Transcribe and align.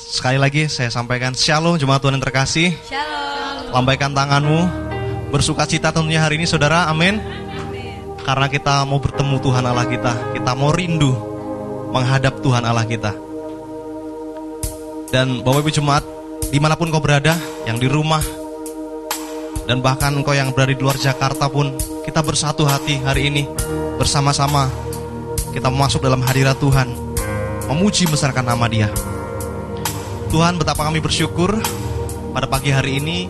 Sekali 0.00 0.40
lagi 0.40 0.64
saya 0.72 0.88
sampaikan 0.88 1.36
Shalom 1.36 1.76
jemaat 1.76 2.00
Tuhan 2.00 2.16
yang 2.16 2.24
terkasih. 2.24 2.72
Shalom. 2.88 3.76
Lambaikan 3.76 4.16
tanganmu. 4.16 4.60
Bersuka 5.28 5.68
cita 5.68 5.92
tentunya 5.92 6.24
hari 6.24 6.40
ini 6.40 6.48
saudara. 6.48 6.88
Amin. 6.88 7.20
Karena 8.24 8.48
kita 8.48 8.88
mau 8.88 8.96
bertemu 8.96 9.36
Tuhan 9.44 9.64
Allah 9.68 9.84
kita. 9.84 10.12
Kita 10.32 10.56
mau 10.56 10.72
rindu 10.72 11.12
menghadap 11.92 12.40
Tuhan 12.40 12.64
Allah 12.64 12.88
kita. 12.88 13.12
Dan 15.10 15.42
Bapak 15.42 15.66
Ibu 15.66 15.70
Jemaat, 15.74 16.04
di 16.48 16.58
mana 16.62 16.78
pun 16.78 16.88
kau 16.88 17.02
berada, 17.02 17.34
yang 17.66 17.82
di 17.82 17.90
rumah, 17.90 18.22
dan 19.66 19.82
bahkan 19.82 20.14
kau 20.22 20.30
yang 20.30 20.54
berada 20.54 20.70
di 20.70 20.78
luar 20.78 20.94
Jakarta 20.94 21.50
pun, 21.50 21.74
kita 22.06 22.22
bersatu 22.22 22.62
hati 22.62 23.02
hari 23.02 23.26
ini, 23.26 23.42
bersama-sama, 23.98 24.70
kita 25.50 25.66
masuk 25.66 26.06
dalam 26.06 26.22
hadirat 26.22 26.54
Tuhan, 26.62 26.94
memuji 27.66 28.06
besarkan 28.06 28.54
nama 28.54 28.70
dia. 28.70 28.86
Tuhan 30.30 30.62
betapa 30.62 30.86
kami 30.86 31.02
bersyukur 31.02 31.58
pada 32.30 32.46
pagi 32.46 32.70
hari 32.70 33.02
ini 33.02 33.26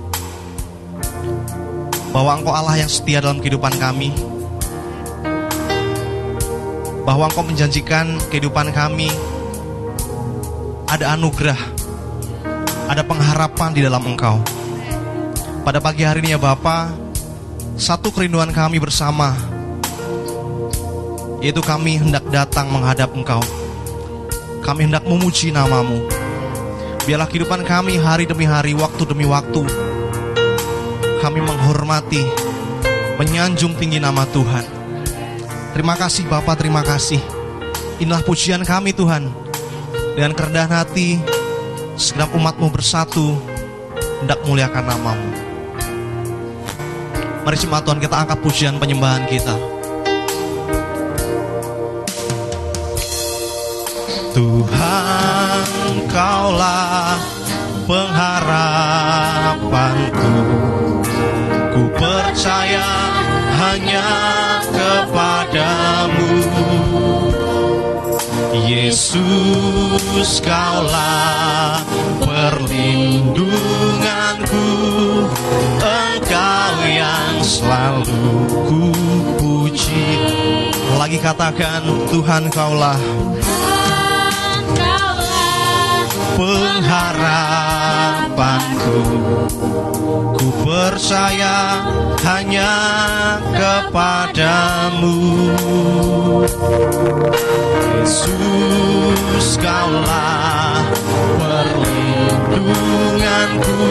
bahwa 2.13 2.37
Engkau 2.37 2.53
Allah 2.53 2.77
yang 2.77 2.93
setia 2.93 3.25
dalam 3.25 3.41
kehidupan 3.41 3.73
kami. 3.81 4.13
Bahwa 7.09 7.33
Engkau 7.33 7.41
menjanjikan 7.49 8.21
kehidupan 8.29 8.77
kami 8.77 9.09
ada 10.93 11.17
anugerah, 11.17 11.57
ada 12.93 13.01
pengharapan 13.01 13.73
di 13.73 13.81
dalam 13.81 14.05
Engkau. 14.05 14.37
Pada 15.65 15.81
pagi 15.81 16.05
hari 16.05 16.21
ini 16.21 16.37
ya 16.37 16.41
Bapa, 16.41 16.93
satu 17.81 18.13
kerinduan 18.13 18.53
kami 18.53 18.77
bersama 18.77 19.33
yaitu 21.41 21.65
kami 21.65 21.97
hendak 21.97 22.29
datang 22.29 22.69
menghadap 22.69 23.09
Engkau. 23.17 23.41
Kami 24.61 24.85
hendak 24.85 25.09
memuji 25.09 25.49
namamu. 25.49 26.20
Biarlah 27.11 27.27
kehidupan 27.27 27.67
kami 27.67 27.99
hari 27.99 28.23
demi 28.23 28.47
hari, 28.47 28.71
waktu 28.71 29.03
demi 29.03 29.27
waktu. 29.27 29.67
Kami 31.19 31.43
menghormati, 31.43 32.23
menyanjung 33.19 33.75
tinggi 33.75 33.99
nama 33.99 34.23
Tuhan. 34.31 34.63
Terima 35.75 35.99
kasih 35.99 36.31
Bapak, 36.31 36.63
terima 36.63 36.87
kasih. 36.87 37.19
Inilah 37.99 38.23
pujian 38.23 38.63
kami 38.63 38.95
Tuhan. 38.95 39.27
Dengan 40.15 40.39
kerendahan 40.39 40.71
hati, 40.71 41.19
segenap 41.99 42.31
umatmu 42.31 42.71
bersatu, 42.71 43.35
hendak 44.23 44.39
muliakan 44.47 44.87
namamu. 44.87 45.31
Mari 47.43 47.57
jemaat 47.59 47.91
Tuhan 47.91 47.99
kita 47.99 48.23
angkat 48.23 48.39
pujian 48.39 48.79
penyembahan 48.79 49.27
kita. 49.27 49.59
Tuhan 54.31 55.20
kaulah 56.07 57.19
pengharapanku. 57.87 60.35
Ku 61.75 61.83
percaya 61.97 62.91
hanya 63.59 64.09
kepadamu. 64.71 66.31
Yesus 68.71 70.31
kaulah 70.43 71.83
perlindunganku. 72.23 74.67
Engkau 75.81 76.77
yang 76.87 77.43
selalu 77.43 78.47
ku 78.71 78.95
puji 79.41 80.07
Lagi 80.95 81.19
katakan 81.19 81.83
Tuhan 82.13 82.47
kaulah 82.55 82.95
pengharapanku. 86.41 89.01
Ku 90.41 90.49
percaya 90.65 91.85
hanya 92.25 92.73
kepadamu. 93.53 95.21
Yesus 98.01 99.61
kaulah 99.61 100.81
perlindunganku. 101.37 103.85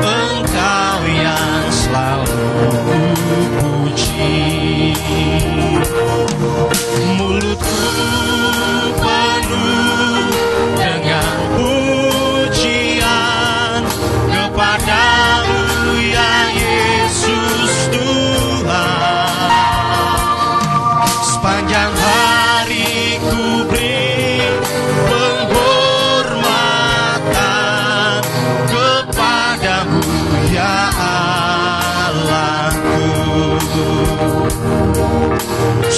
Engkau 0.00 1.00
yang 1.04 1.68
selalu 1.68 2.48
ku 3.20 3.36
puji 3.60 4.96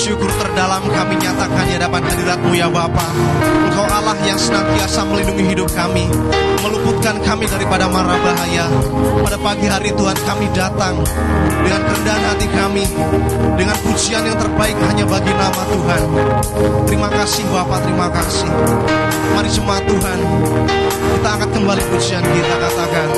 Syukur 0.07 0.31
terdalam 0.39 0.87
kami 0.87 1.19
nyatakan 1.19 1.67
di 1.67 1.75
hadapan 1.75 1.99
hadiratmu 2.07 2.55
ya 2.55 2.71
Bapa. 2.71 3.11
Engkau 3.43 3.91
Allah 3.91 4.15
yang 4.23 4.39
senantiasa 4.39 5.03
melindungi 5.03 5.51
hidup 5.51 5.67
kami 5.75 6.07
Meluputkan 6.63 7.19
kami 7.27 7.51
daripada 7.51 7.91
mara 7.91 8.15
bahaya. 8.15 8.71
Pada 9.27 9.35
pagi 9.35 9.67
hari 9.67 9.91
Tuhan 9.91 10.15
kami 10.23 10.47
datang 10.55 11.03
Dengan 11.59 11.83
kerendahan 11.91 12.23
hati 12.23 12.47
kami 12.55 12.87
Dengan 13.59 13.75
pujian 13.83 14.23
yang 14.31 14.39
terbaik 14.39 14.79
hanya 14.79 15.11
bagi 15.11 15.33
nama 15.35 15.63
Tuhan. 15.75 16.03
Terima 16.87 17.11
kasih 17.11 17.43
Bapa, 17.51 17.83
terima 17.83 18.07
kasih. 18.07 18.47
Mari 19.35 19.51
jemaat 19.51 19.83
Tuhan 19.91 20.19
Kita 21.19 21.29
angkat 21.35 21.51
kembali 21.51 21.83
pujian 21.91 22.23
kita 22.23 22.55
katakan 22.63 23.09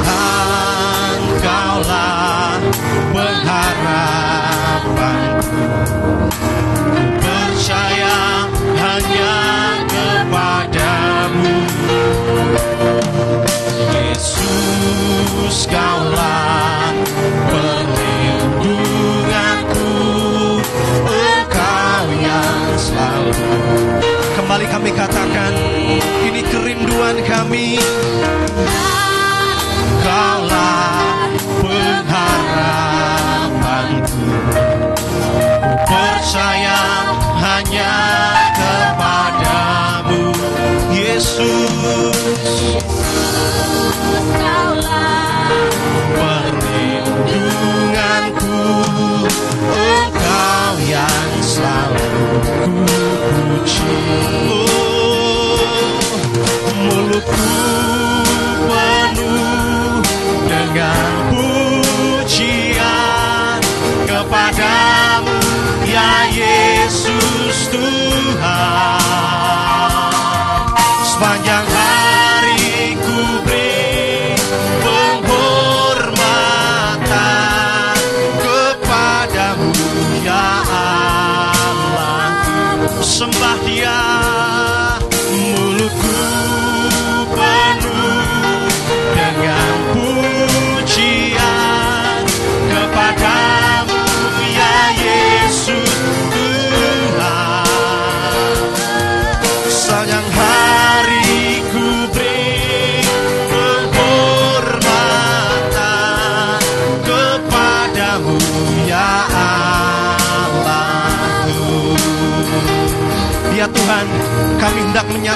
Tuhan 0.00 1.18
kaulah 1.44 2.56
pengharapanku 5.02 6.30
Ku 6.92 7.00
percaya 7.18 8.46
hanya 8.78 9.34
kepadamu. 9.90 11.56
Yesus 13.94 15.58
kaulah 15.66 16.94
perlindunganku. 17.50 19.90
Engkau 21.06 22.06
yang 22.22 22.70
selalu. 22.78 23.34
Kembali 24.32 24.64
kami 24.68 24.90
katakan 24.96 25.52
Ini 26.24 26.40
kerinduan 26.50 27.16
kami 27.24 27.78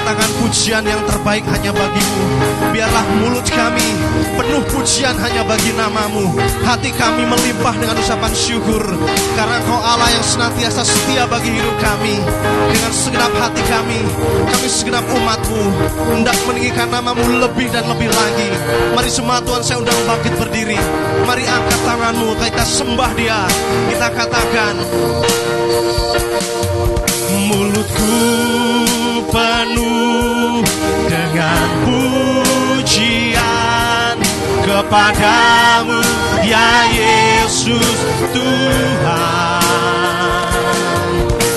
menyatakan 0.07 0.39
pujian 0.39 0.83
yang 0.87 1.03
terbaik 1.03 1.43
hanya 1.51 1.75
bagimu. 1.75 2.23
Biarlah 2.71 3.05
mulut 3.19 3.43
kami 3.51 3.83
penuh 4.39 4.63
pujian 4.71 5.11
hanya 5.19 5.43
bagi 5.43 5.75
namamu. 5.75 6.31
Hati 6.63 6.95
kami 6.95 7.27
melimpah 7.27 7.75
dengan 7.75 7.99
ucapan 7.99 8.31
syukur. 8.31 8.87
Karena 9.35 9.59
kau 9.67 9.75
Allah 9.75 10.07
yang 10.15 10.23
senantiasa 10.23 10.87
setia 10.87 11.27
bagi 11.27 11.59
hidup 11.59 11.75
kami. 11.83 12.23
Dengan 12.71 12.91
segenap 12.95 13.31
hati 13.35 13.59
kami 13.67 13.99
Kami 14.47 14.67
segenap 14.71 15.03
umatmu. 15.11 15.75
Hendak 16.15 16.39
meninggikan 16.47 16.87
namamu 16.87 17.27
lebih 17.43 17.67
dan 17.75 17.83
lebih 17.91 18.07
lagi. 18.07 18.47
Mari 18.95 19.11
semua 19.11 19.43
Tuhan 19.43 19.59
saya 19.59 19.83
undang 19.83 19.99
bangkit 20.07 20.39
berdiri. 20.39 20.79
Mari 21.27 21.43
angkat 21.43 21.79
tanganmu 21.83 22.31
Kita 22.39 22.63
sembah 22.63 23.11
dia. 23.19 23.43
Kita 23.91 24.07
katakan 24.15 24.73
Mulutku 27.47 28.19
penuh 29.31 30.59
dengan 31.07 31.67
pujian 31.87 33.39
kepadamu 34.67 36.03
ya 36.43 36.91
Yesus 36.91 38.03
Tuhan. 38.35 39.63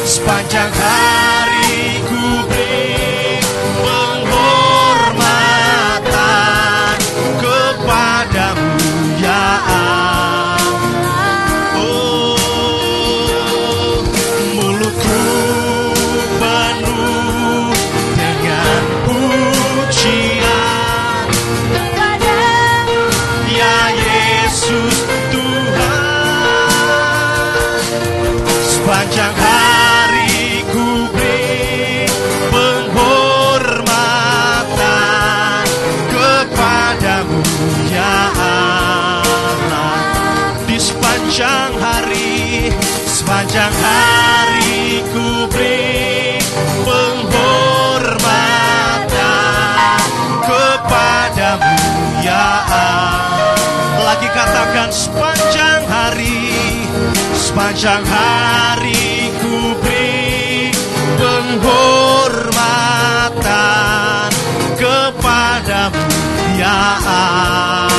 Sepanjang 0.06 0.70
hari 0.70 1.59
Sepanjang 43.50 43.74
hari 43.82 45.02
ku 45.10 45.50
beri 45.50 46.38
penghormatan 46.86 48.06
kepadamu 50.46 51.74
ya 52.22 52.46
Allah. 52.62 54.06
Lagi 54.06 54.30
katakan 54.30 54.94
sepanjang 54.94 55.82
hari 55.82 56.54
Sepanjang 57.34 58.06
hari 58.06 59.34
ku 59.42 59.74
beri 59.82 60.70
penghormatan 61.18 62.30
kepadamu 64.78 66.06
ya 66.54 66.78
Allahku 67.02 67.89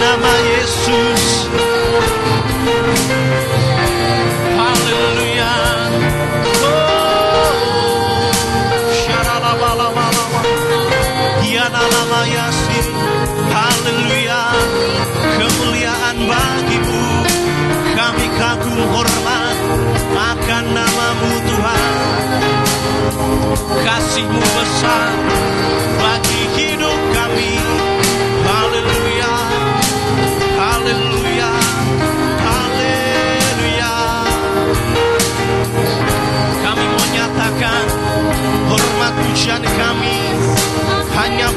nama 0.00 0.32
Yesus. 0.48 1.24
Haleluya 4.56 5.54
Oh 6.64 7.52
Syaralabalabala 8.96 10.24
Yanalama 11.44 12.20
Yasin. 12.24 12.86
Haleluya 13.52 14.42
Kemuliaan 15.36 16.16
bagimu. 16.24 17.04
Kami 17.92 18.26
kagum 18.40 18.78
hormat 18.88 19.56
Akan 20.16 20.64
namamu 20.72 21.30
Tuhan. 21.44 21.84
Kasihmu 23.84 24.40
besar 24.40 25.49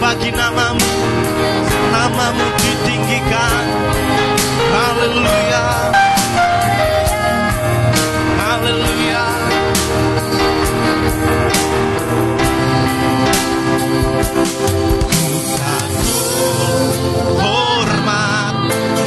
bagi 0.04 0.36
namamu 0.36 0.92
Namamu 1.94 2.46
ditinggikan. 2.60 3.66
Haleluya. 4.76 5.68
Haleluya. 8.42 9.26
Hormat 17.40 18.56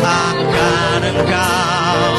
akan 0.00 1.02
engkau 1.04 2.12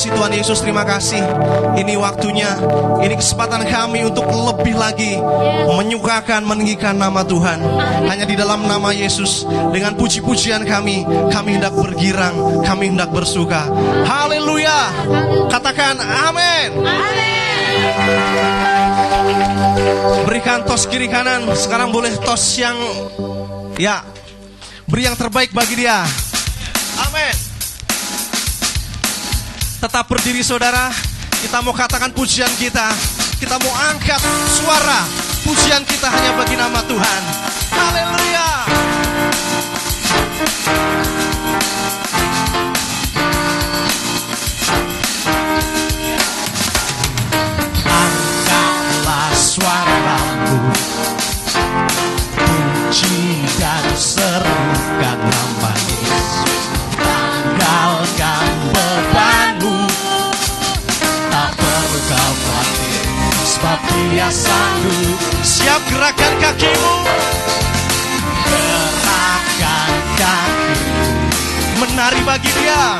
kasih 0.00 0.16
Tuhan 0.16 0.32
Yesus, 0.32 0.58
terima 0.64 0.80
kasih. 0.88 1.20
Ini 1.76 1.92
waktunya, 2.00 2.48
ini 3.04 3.20
kesempatan 3.20 3.68
kami 3.68 4.08
untuk 4.08 4.24
lebih 4.32 4.72
lagi 4.72 5.20
menyukakan, 5.68 6.40
meninggikan 6.48 6.96
nama 6.96 7.20
Tuhan. 7.20 7.60
Hanya 8.08 8.24
di 8.24 8.32
dalam 8.32 8.64
nama 8.64 8.96
Yesus, 8.96 9.44
dengan 9.68 9.92
puji-pujian 10.00 10.64
kami, 10.64 11.04
kami 11.28 11.60
hendak 11.60 11.76
bergirang, 11.76 12.64
kami 12.64 12.96
hendak 12.96 13.12
bersuka. 13.12 13.68
Haleluya! 14.08 14.88
Katakan 15.52 16.00
amin. 16.00 16.80
Berikan 20.24 20.64
tos 20.64 20.88
kiri 20.88 21.12
kanan, 21.12 21.44
sekarang 21.52 21.92
boleh 21.92 22.16
tos 22.24 22.56
yang 22.56 22.80
ya, 23.76 24.00
beri 24.88 25.12
yang 25.12 25.16
terbaik 25.20 25.52
bagi 25.52 25.84
dia. 25.84 26.29
Tetap 29.80 30.12
berdiri 30.12 30.44
saudara. 30.44 30.92
Kita 31.40 31.64
mau 31.64 31.72
katakan 31.72 32.12
pujian 32.12 32.52
kita. 32.60 32.92
Kita 33.40 33.56
mau 33.64 33.72
angkat 33.88 34.20
suara. 34.52 35.08
Pujian 35.40 35.80
kita 35.88 36.04
hanya 36.04 36.36
bagi 36.36 36.52
nama 36.60 36.84
Tuhan. 36.84 37.22
Haleluya 37.72 38.48
Menari 72.10 72.26
bagi 72.26 72.50
dia. 72.58 72.98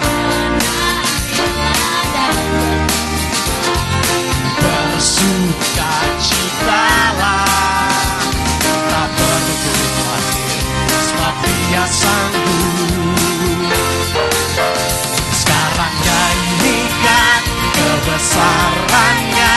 Bersuka 4.54 5.94
citalah 6.22 7.90
Tak 8.62 9.08
perlu 9.10 9.54
khawatir 9.66 10.62
Sebab 10.94 11.42
dia 11.42 11.84
sanggup 11.90 13.18
sekarang 15.34 15.94
nyanyikan 16.06 17.42
kebesarannya 17.74 19.54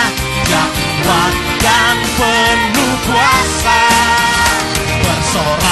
Yang 0.50 0.74
kuat 1.06 1.34
dan 1.62 1.98
penuh 2.18 2.96
kuasa. 3.06 3.86
Bersorak-sorai 4.98 5.63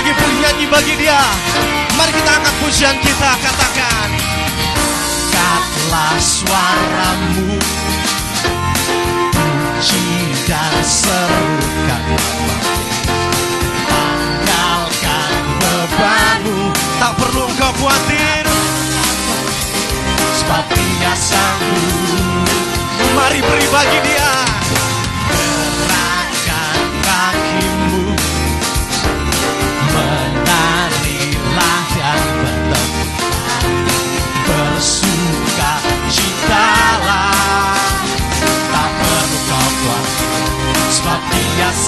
lagi 0.00 0.16
bernyanyi 0.16 0.66
bagi 0.72 0.94
dia. 0.96 1.20
Mari 1.92 2.08
kita 2.16 2.32
angkat 2.32 2.54
pujian 2.64 2.96
kita 3.04 3.30
katakan. 3.36 4.08
Angkatlah 5.28 6.16
suaramu. 6.16 7.60
Puji 9.28 10.08
dan 10.48 10.80
serukan 10.80 12.02
Tanggalkan 13.84 15.42
bebanmu. 15.60 16.72
Tak 16.96 17.12
perlu 17.20 17.42
engkau 17.52 17.72
khawatir. 17.84 18.48
Sebab 20.40 20.64
dia 20.80 21.12
sanggup. 21.12 22.48
Mari 23.12 23.44
beri 23.44 23.68
bagi 23.68 24.00
dia 24.08 24.29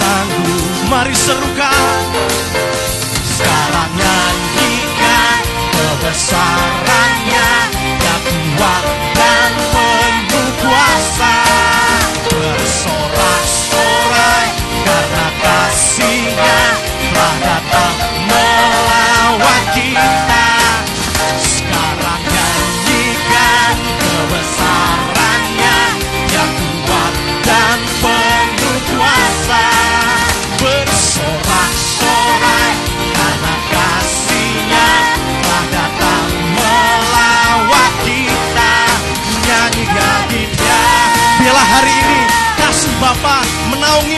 sanggup 0.03 0.91
Mari 0.91 1.15
serukan 1.15 2.32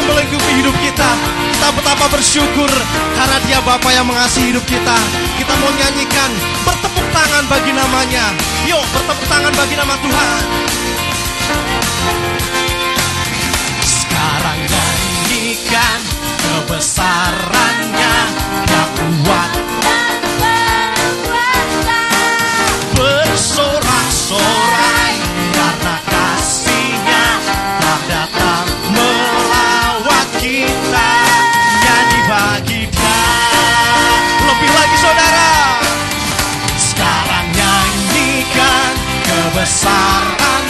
menaungi 0.05 0.29
melingkupi 0.29 0.53
hidup 0.61 0.77
kita. 0.85 1.11
Kita 1.57 1.69
betapa 1.73 2.07
bersyukur 2.13 2.71
karena 3.17 3.39
Dia 3.49 3.61
Bapa 3.65 3.89
yang 3.89 4.05
mengasihi 4.05 4.53
hidup 4.53 4.65
kita. 4.69 4.97
Kita 5.41 5.53
mau 5.65 5.73
nyanyikan 5.73 6.31
bertepuk 6.69 7.07
tangan 7.13 7.45
bagi 7.49 7.73
namanya. 7.73 8.37
Yuk 8.69 8.85
bertepuk 8.93 9.27
tangan 9.33 9.53
bagi 9.57 9.75
nama 9.81 9.95
Tuhan. 9.97 10.43
Sekarang 13.81 14.61
nyanyikan 14.69 15.99
kebesarannya 16.45 18.15
yang 18.69 18.91
kuat 19.25 19.34
kebesarannya 39.65 40.64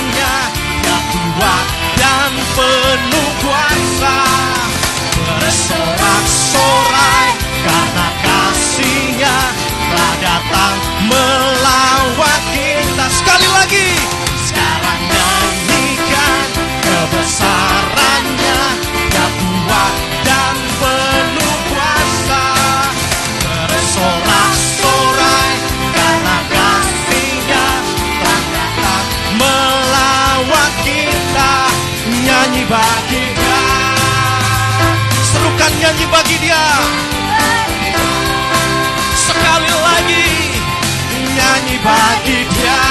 bagi 41.85 42.39
dia 42.57 42.83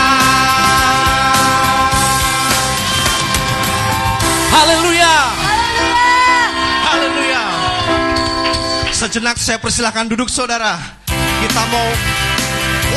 Haleluya. 4.53 5.15
Haleluya. 6.85 7.43
Sejenak 8.93 9.41
saya 9.41 9.57
persilahkan 9.57 10.05
duduk 10.05 10.29
saudara. 10.29 10.77
Kita 11.09 11.63
mau 11.73 11.89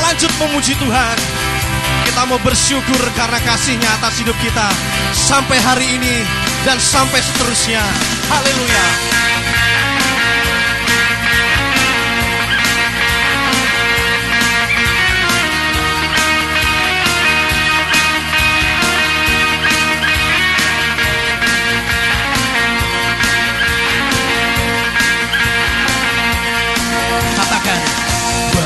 lanjut 0.04 0.30
memuji 0.36 0.76
Tuhan. 0.76 1.16
Kita 2.06 2.22
mau 2.28 2.38
bersyukur 2.44 3.00
karena 3.16 3.40
kasihnya 3.40 3.88
atas 3.98 4.20
hidup 4.20 4.36
kita. 4.44 4.68
Sampai 5.16 5.56
hari 5.58 5.96
ini 5.96 6.22
dan 6.68 6.76
sampai 6.76 7.24
seterusnya. 7.24 7.82
Haleluya. 8.28 9.25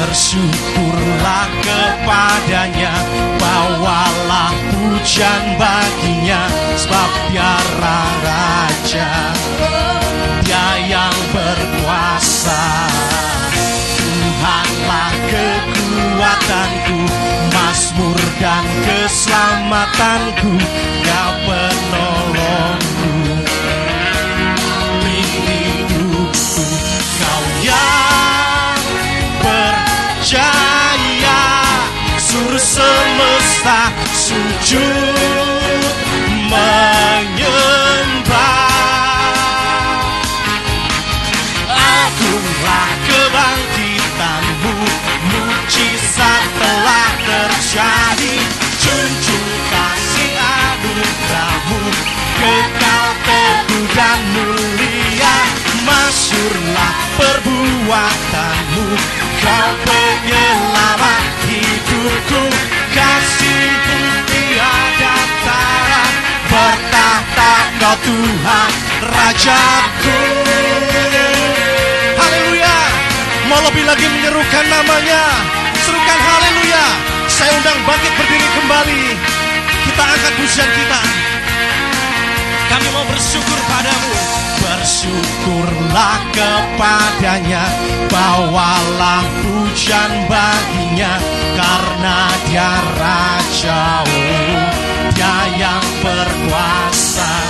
Bersyukurlah 0.01 1.49
kepadanya 1.61 2.89
Bawalah 3.37 4.49
pujian 4.73 5.61
baginya 5.61 6.49
Sebab 6.73 7.11
dia 7.29 7.53
raja 7.77 9.13
Dia 10.41 10.69
yang 10.89 11.17
berkuasa. 11.37 12.65
Tuhanlah 14.01 15.13
kekuatanku 15.29 17.01
Mazmur 17.53 18.21
dan 18.41 18.65
keselamatanku 18.89 20.53
Dia 21.05 21.25
penolongku 21.45 23.00
semesta 32.61 33.89
sujud 34.13 35.81
menyembah. 36.53 37.41
Agunglah 41.73 42.91
kebangkitanmu 43.09 44.77
Mujizat 45.33 46.45
telah 46.61 47.13
terjadi. 47.25 48.37
Junjung 48.81 49.51
kasih 49.73 50.37
anugerahmu 50.37 51.81
Kekal 52.37 53.09
teguh 53.25 53.89
dan 53.97 54.21
mulia. 54.37 55.37
Masyurlah 55.89 56.93
perbuatanmu 57.17 58.87
Kau 59.41 60.00
Bertahta 67.81 67.97
kau 67.97 68.13
Tuhan 68.13 68.71
Rajaku 69.09 70.19
Haleluya. 72.21 72.77
Mau 73.49 73.61
lebih 73.65 73.89
lagi 73.89 74.05
menyerukan 74.05 74.65
namanya. 74.69 75.23
Serukan 75.81 76.19
haleluya. 76.21 76.85
Saya 77.33 77.57
undang 77.57 77.81
bangkit 77.89 78.13
berdiri 78.21 78.49
kembali. 78.61 79.05
Kita 79.89 80.03
angkat 80.05 80.33
pujian 80.37 80.69
kita. 80.77 81.01
Kami 82.69 82.89
mau 82.93 83.05
bersyukur 83.09 83.59
padamu. 83.65 84.13
Bersyukurlah 84.61 86.21
kepadanya 86.37 87.65
Bawalah 88.13 89.25
pujian 89.41 90.29
baginya 90.29 91.17
Karena 91.57 92.19
dia 92.45 92.73
raja 93.01 94.05
Dia 95.17 95.37
yang 95.57 95.85
berkuasa 96.05 97.50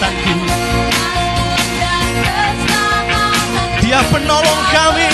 kekuatanku 0.00 0.34
Dia 3.80 4.00
penolong 4.08 4.62
kami. 4.70 5.12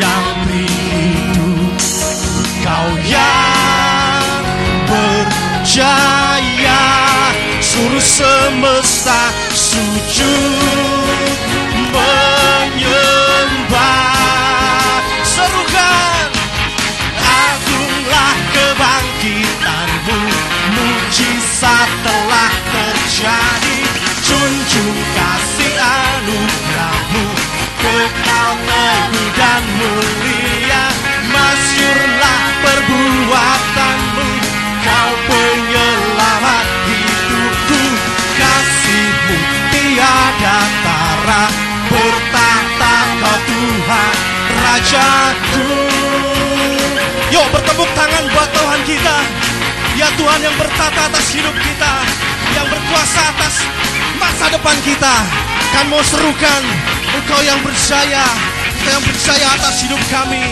Yang 0.00 0.24
pelindung 0.44 1.72
Kau 2.60 2.88
yang 3.08 4.24
berjaya. 4.90 6.82
Suruh 7.64 8.04
semesta 8.04 9.32
sujud 9.54 11.43
Mujizat 21.54 21.90
telah 22.02 22.54
terjadi. 22.74 23.78
Junjung 24.26 24.98
kasih 25.14 25.74
anugerahmu 25.78 27.26
Kekal 27.78 28.58
teguh 28.66 29.30
dan 29.38 29.62
mulia. 29.78 30.84
Masyurlah 31.30 32.42
perbuatanmu 32.58 33.63
Dia 50.04 50.20
Tuhan 50.20 50.36
yang 50.36 50.52
bertata 50.60 51.08
atas 51.08 51.32
hidup 51.32 51.56
kita, 51.64 51.92
yang 52.52 52.68
berkuasa 52.68 53.24
atas 53.24 53.64
masa 54.20 54.52
depan 54.52 54.76
kita. 54.84 55.16
Kan 55.72 55.88
mau 55.88 56.04
serukan, 56.04 56.60
Engkau 57.16 57.40
yang 57.40 57.56
berjaya, 57.64 58.20
Engkau 58.84 59.00
yang 59.00 59.04
berjaya 59.08 59.48
atas 59.56 59.80
hidup 59.80 59.96
kami. 60.12 60.44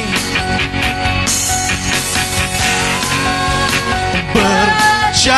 Berjaya 4.32 5.36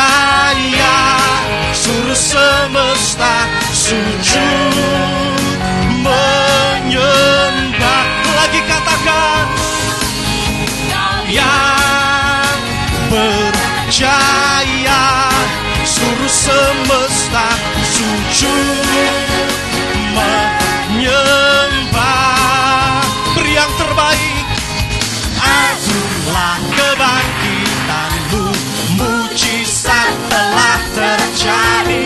suruh 1.75 2.15
semesta 2.15 3.35
sujud 3.75 5.43
menyembah 6.07 8.03
lagi 8.31 8.63
katakan 8.63 9.43
yang 11.27 12.63
berjaya 13.11 13.44
jaya 13.95 15.31
Suruh 15.87 16.27
semesta 16.27 17.47
sujud 17.79 18.83
Menyembah 20.11 21.55
Beri 23.39 23.55
yang 23.55 23.71
terbaik 23.79 24.45
Azulah 25.35 26.57
kebangkitanmu. 26.73 28.45
Mujizat 28.97 30.15
telah 30.31 30.79
terjadi. 30.95 32.04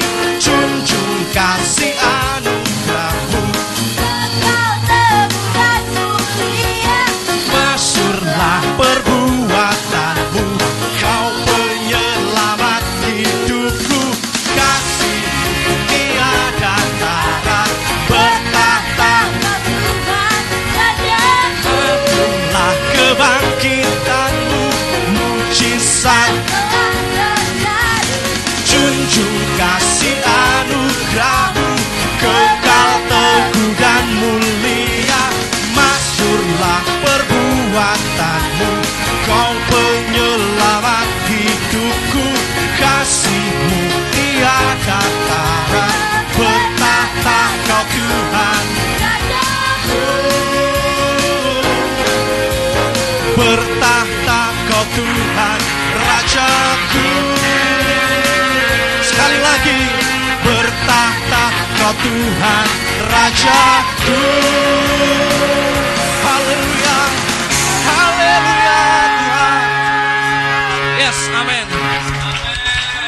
Tuhan 54.96 55.60
Rajaku 55.98 57.10
Sekali 59.06 59.40
lagi 59.42 59.80
Bertahta 60.42 61.44
kau 61.78 61.94
Tuhan 62.02 62.68
Rajaku 63.10 64.22
Haleluya 66.26 67.00
Haleluya 67.86 68.82
Tuhan 69.20 69.62
Yes, 71.00 71.20
amin. 71.32 71.66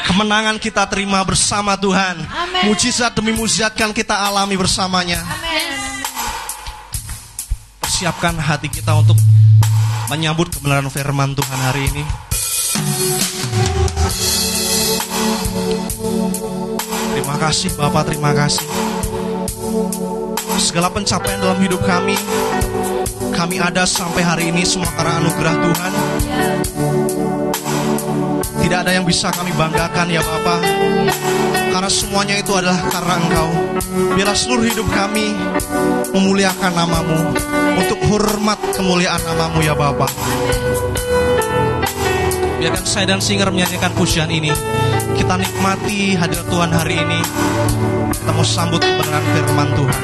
Kemenangan 0.08 0.58
kita 0.60 0.84
terima 0.88 1.24
bersama 1.24 1.76
Tuhan. 1.80 2.20
Amin. 2.24 2.64
Mujizat 2.72 3.16
demi 3.16 3.32
mujizat 3.32 3.76
kan 3.76 3.92
kita 3.96 4.16
alami 4.16 4.60
bersamanya. 4.60 5.24
Amin. 5.24 5.72
Persiapkan 7.84 8.34
hati 8.34 8.68
kita 8.68 8.98
untuk 8.98 9.14
menyambut 10.12 10.52
kebenaran 10.52 10.92
firman 10.92 11.32
Tuhan 11.32 11.60
hari 11.72 11.88
ini. 11.88 12.04
Terima 17.16 17.36
kasih 17.40 17.72
Bapak, 17.80 18.12
terima 18.12 18.36
kasih. 18.36 18.68
Segala 20.60 20.92
pencapaian 20.92 21.40
dalam 21.40 21.64
hidup 21.64 21.80
kami, 21.88 22.20
kami 23.32 23.64
ada 23.64 23.88
sampai 23.88 24.20
hari 24.20 24.44
ini 24.52 24.68
semua 24.68 24.92
karena 25.00 25.24
anugerah 25.24 25.56
Tuhan. 25.64 25.92
Tidak 28.62 28.78
ada 28.88 28.92
yang 28.94 29.06
bisa 29.06 29.30
kami 29.34 29.52
banggakan 29.54 30.08
ya 30.08 30.22
Bapak 30.24 30.60
Karena 31.72 31.90
semuanya 31.92 32.36
itu 32.40 32.52
adalah 32.56 32.80
karena 32.92 33.14
Engkau. 33.20 33.50
Biarlah 34.16 34.38
seluruh 34.38 34.66
hidup 34.68 34.88
kami 34.92 35.36
memuliakan 36.12 36.72
namamu 36.76 37.36
Untuk 37.80 38.00
hormat 38.12 38.60
kemuliaan 38.76 39.22
namamu 39.26 39.60
ya 39.64 39.76
Bapak 39.76 40.12
Biarkan 42.62 42.86
saya 42.86 43.10
dan 43.10 43.18
singer 43.26 43.50
menyanyikan 43.50 43.90
pujian 43.98 44.30
ini. 44.30 44.54
Kita 45.18 45.34
nikmati 45.34 46.14
hadirat 46.14 46.46
Tuhan 46.46 46.70
hari 46.70 47.02
ini. 47.02 47.18
Kita 48.14 48.30
mau 48.38 48.46
sambut 48.46 48.78
kebenaran 48.78 49.26
firman 49.34 49.70
Tuhan 49.74 49.98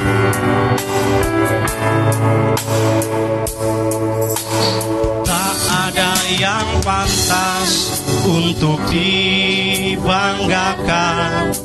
yang 6.35 6.83
pantas 6.83 8.03
untuk 8.27 8.75
dibanggakan. 8.91 11.55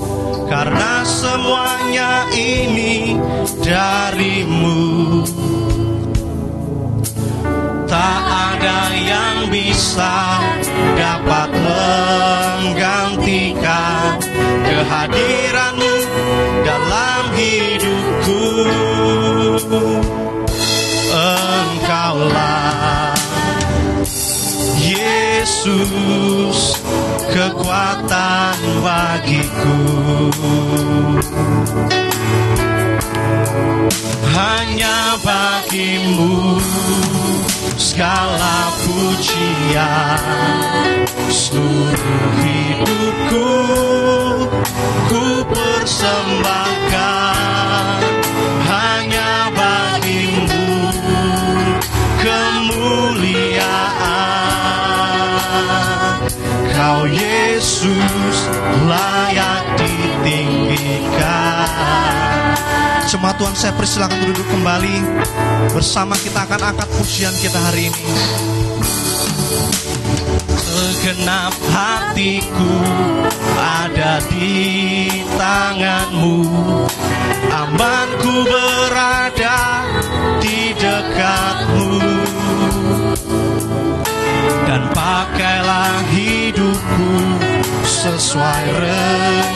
Karena 0.47 1.03
semuanya 1.03 2.31
ini 2.31 3.19
darimu. 3.59 5.27
Tak 7.91 8.23
ada 8.25 8.89
yang 8.97 9.53
bisa 9.53 10.41
dapat 10.97 11.53
menggantikan 11.53 14.17
Kehadiranmu 14.73 15.95
dalam 16.65 17.25
hidupku. 17.37 18.41
Engkaulah 21.13 22.72
Yesus 25.53 26.81
kekuatan 27.29 28.57
bagiku. 28.81 29.85
Hanya 34.33 35.21
bagimu 35.21 36.57
segala 37.77 38.73
pujian. 38.81 40.25
Seluruh 41.29 42.33
hidupku 42.41 43.53
ku 45.13 45.45
persembahkan. 45.53 48.01
Hanya 48.73 49.53
bagimu 49.53 50.49
kemuliaan 52.25 53.52
Kau 56.83 57.07
Yesus 57.07 58.51
layak 58.91 59.79
ditinggikan. 59.79 60.99
Jemaat 63.07 63.39
Tuhan 63.39 63.55
saya 63.55 63.71
persilakan 63.79 64.19
duduk 64.27 64.43
kembali. 64.51 65.23
Bersama 65.79 66.19
kita 66.19 66.43
akan 66.43 66.75
angkat 66.75 66.91
pujian 66.99 67.31
kita 67.39 67.55
hari 67.71 67.87
ini. 67.87 68.03
Segenap 70.59 71.55
hatiku 71.71 72.75
ada 73.55 74.19
di 74.27 75.07
tanganmu. 75.39 76.43
Amanku 77.47 78.43
berada 78.43 79.87
di 80.43 80.75
dekatmu 80.75 81.95
Dan 84.83 84.91
pakailah 84.99 86.03
hidupku 86.11 87.15
sesuai 87.87 88.67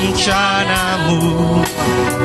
rencanamu. 0.07 1.67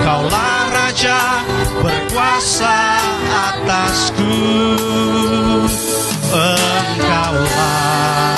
Kaulah 0.05 0.69
Raja 0.69 1.41
berkuasa 1.81 3.01
atasku. 3.33 4.37
Engkaulah 6.29 8.37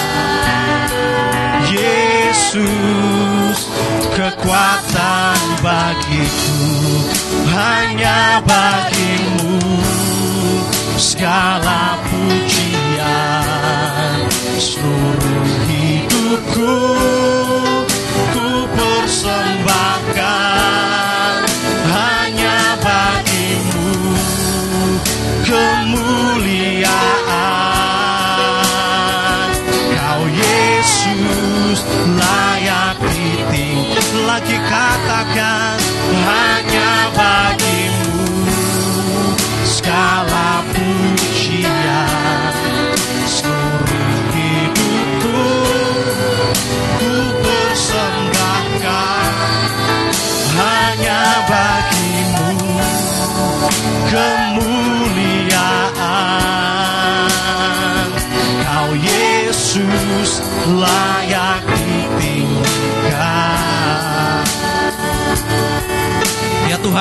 Yesus 1.68 3.68
kekuatan 4.16 5.44
bagiku. 5.60 6.64
Hanya 7.52 8.40
bagimu 8.48 9.60
segala 10.96 12.00
pujian 12.08 13.44
seluruh 14.60 15.50
hidupku 15.66 16.74
ku 18.34 18.48
persembahkan 18.78 20.13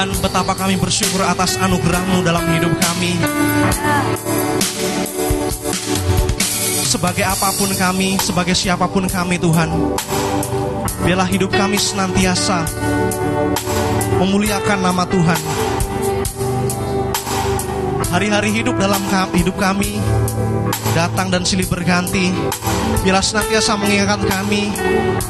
Tuhan, 0.02 0.18
betapa 0.18 0.58
kami 0.58 0.74
bersyukur 0.82 1.22
atas 1.22 1.54
anugerah-Mu 1.62 2.26
dalam 2.26 2.42
hidup 2.50 2.74
kami. 2.74 3.22
Sebagai 6.82 7.22
apa 7.22 7.54
pun 7.54 7.70
kami, 7.70 8.18
sebagai 8.18 8.58
siapa 8.58 8.90
pun 8.90 9.06
kami 9.06 9.38
Tuhan, 9.38 9.70
biarlah 11.06 11.30
hidup 11.30 11.54
kami 11.54 11.78
senantiasa 11.78 12.66
memuliakan 14.18 14.90
nama 14.90 15.06
Tuhan. 15.06 15.38
Hari-hari 18.12 18.52
hidup 18.52 18.76
dalam 18.76 19.00
hidup 19.32 19.56
kami 19.56 19.96
datang 20.92 21.32
dan 21.32 21.48
silih 21.48 21.64
berganti. 21.64 22.28
Biarlah 23.00 23.24
senantiasa 23.24 23.72
mengingatkan 23.80 24.20
kami 24.28 24.68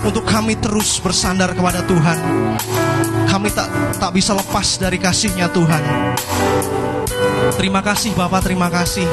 untuk 0.02 0.26
kami 0.26 0.58
terus 0.58 0.98
bersandar 0.98 1.54
kepada 1.54 1.86
Tuhan. 1.86 2.18
Kami 3.30 3.48
tak 3.54 3.70
tak 4.02 4.10
bisa 4.10 4.34
lepas 4.34 4.82
dari 4.82 4.98
kasihnya 4.98 5.46
Tuhan. 5.54 5.82
Terima 7.54 7.86
kasih 7.86 8.18
Bapak, 8.18 8.50
terima 8.50 8.66
kasih. 8.66 9.06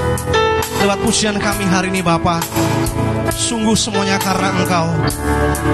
Lewat 0.81 1.05
pujian 1.05 1.37
kami 1.37 1.69
hari 1.69 1.93
ini 1.93 2.01
Bapak, 2.01 2.41
sungguh 3.29 3.77
semuanya 3.77 4.17
karena 4.17 4.49
Engkau. 4.57 4.89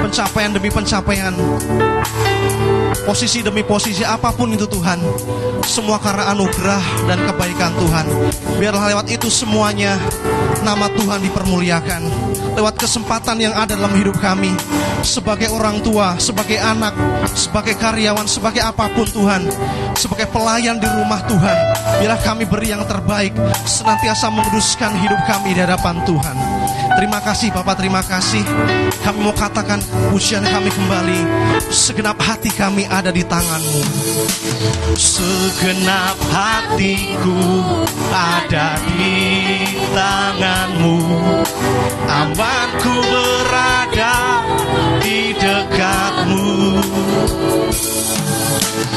Pencapaian 0.04 0.52
demi 0.52 0.68
pencapaian, 0.68 1.32
posisi 3.04 3.44
demi 3.44 3.66
posisi 3.68 4.08
apa 4.08 4.32
pun 4.32 4.56
itu 4.56 4.64
Tuhan, 4.64 5.02
semua 5.68 6.00
karena 6.00 6.32
anugerah 6.32 7.10
dan 7.10 7.20
kebaikan 7.28 7.76
Tuhan. 7.76 8.06
Biarlah 8.56 8.96
lewat 8.96 9.08
itu 9.12 9.28
semuanya 9.28 10.00
nama 10.64 10.88
Tuhan 10.96 11.20
dipermuliakan. 11.28 12.02
Lewat 12.56 12.80
kesempatan 12.80 13.36
yang 13.44 13.52
ada 13.52 13.76
dalam 13.76 13.92
hidup 14.00 14.16
kami, 14.24 14.56
sebagai 15.04 15.52
orang 15.52 15.84
tua, 15.84 16.16
sebagai 16.18 16.56
anak, 16.56 16.96
sebagai 17.36 17.76
karyawan, 17.76 18.26
sebagai 18.26 18.64
apa 18.64 18.88
pun 18.96 19.04
Tuhan, 19.12 19.44
sebagai 20.00 20.32
pelayan 20.32 20.80
di 20.80 20.88
rumah 20.88 21.20
Tuhan, 21.28 21.58
biarlah 22.00 22.22
kami 22.24 22.48
beri 22.48 22.72
yang 22.72 22.88
terbaik, 22.88 23.36
senantiasa 23.68 24.32
menguduskan 24.32 24.96
hidup 25.04 25.20
kami 25.28 25.52
di 25.52 25.62
hadapan 25.62 26.00
Tuhan. 26.08 26.55
Terima 26.96 27.20
kasih 27.20 27.50
Bapak, 27.50 27.76
terima 27.82 28.02
kasih. 28.06 28.46
Kami 29.02 29.20
mau 29.26 29.36
katakan 29.36 29.82
pujian 30.10 30.46
kami 30.46 30.70
kembali. 30.72 31.20
Segenap 31.74 32.22
hati 32.22 32.54
kami 32.54 32.86
ada 32.88 33.10
di 33.12 33.26
tanganmu. 33.26 33.82
Segenap 34.96 36.16
hatiku 36.32 37.36
ada 38.16 38.80
di 38.96 39.68
tanganmu 39.92 41.04
Amanku 42.08 42.96
berada 43.04 44.40
di 45.04 45.36
dekatmu 45.36 46.80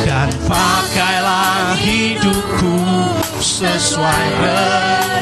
Dan 0.07 0.31
pakailah 0.47 1.75
hidupku 1.83 2.79
sesuai 3.43 4.27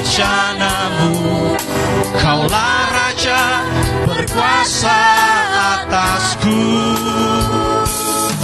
rencanamu 0.05 1.17
Kaulah 2.21 2.83
Raja 2.93 3.43
berkuasa 4.05 5.01
atasku. 5.81 6.61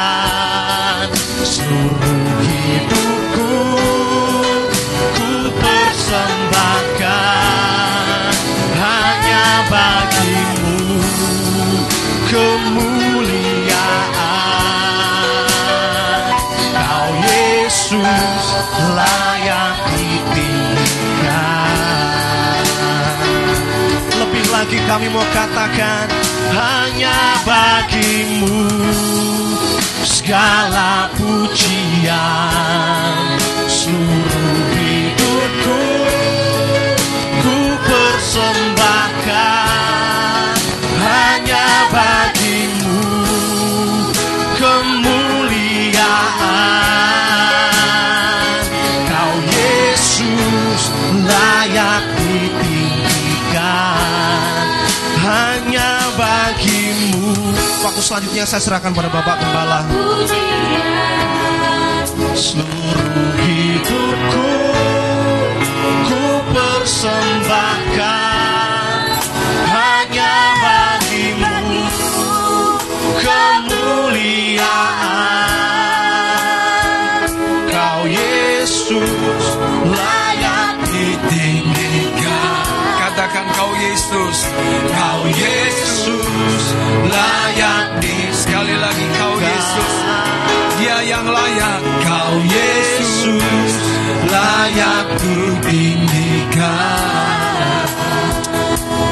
seluruh 1.45 2.41
hidupku 2.41 3.53
ku 5.13 5.53
persembahkan 5.53 7.68
bagimu 9.67 11.03
kemuliaan 12.31 13.43
kau 16.71 17.11
Yesus 17.27 18.47
layak 18.95 19.75
ditinggikan 19.91 21.75
Lebih 24.19 24.45
lagi 24.53 24.77
kami 24.87 25.07
mau 25.11 25.25
katakan. 25.35 26.07
hanya 26.49 27.19
bagimu 27.45 28.65
segala 30.01 31.09
pujian 31.13 32.17
seluruh 33.69 34.61
hidupku 34.73 35.81
ku 37.45 37.57
persembahkan 37.85 38.68
selanjutnya 58.19 58.43
saya 58.43 58.59
serahkan 58.59 58.91
pada 58.91 59.07
Bapak 59.07 59.39
Gembala. 59.39 59.87
seluruh 62.35 63.31
hidupku 63.47 64.51
ku 66.03 66.43
persembahkan 66.51 69.23
hanya 69.71 70.35
bagimu 70.59 71.63
kemuliaan. 73.23 74.67
Kau 77.71 78.03
Yesus 78.03 79.43
layak 79.87 80.75
ditinggikan. 80.91 82.67
Katakan 82.99 83.47
kau 83.55 83.71
Yesus. 83.79 84.43
Kau 84.91 85.23
Yesus 85.23 86.75
layak 87.07 87.48
layak 91.59 91.83
kau 92.07 92.39
Yesus 92.47 93.75
layak 94.31 95.11
ditinggikan 95.19 96.63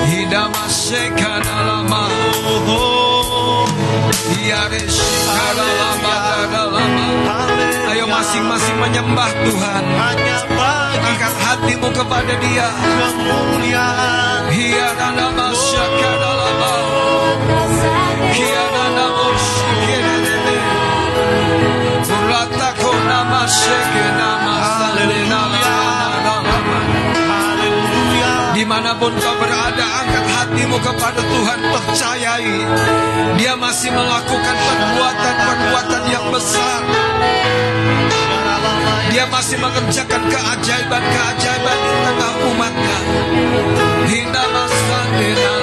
Hidamasekanalama 0.08 2.08
Ayo 7.88 8.04
masing-masing 8.08 8.78
menyembah 8.80 9.32
Tuhan. 9.44 9.84
Hanya 9.84 10.38
bagi 10.54 11.08
Angkat 11.08 11.34
hatimu 11.44 11.90
kepada 11.92 12.34
dia. 12.40 12.68
kemuliaan. 12.72 13.97
Di 28.98 29.06
mana 29.06 29.14
pun 29.14 29.22
kau 29.22 29.36
berada 29.38 29.86
Angkat 30.02 30.26
hatimu 30.26 30.78
kepada 30.82 31.22
Tuhan 31.22 31.60
Percayai. 31.70 32.58
Dia 33.38 33.54
masih 33.54 33.94
melakukan 33.94 34.58
perbuatan-perbuatan 34.58 36.04
yang 36.10 36.26
besar. 36.34 36.82
Dia 39.14 39.30
masih 39.30 39.62
mengerjakan 39.62 40.22
keajaiban-keajaiban 40.34 41.78
di 41.78 41.96
tengah 42.10 42.34
umatnya. 42.50 42.98
Hina 44.10 44.44
masandina 44.50 45.57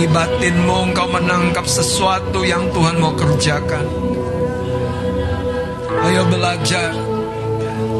di 0.00 0.08
batinmu 0.08 0.88
engkau 0.88 1.12
menangkap 1.12 1.68
sesuatu 1.68 2.40
yang 2.40 2.72
Tuhan 2.72 2.96
mau 2.96 3.12
kerjakan. 3.12 3.84
Ayo 6.08 6.24
belajar 6.24 6.96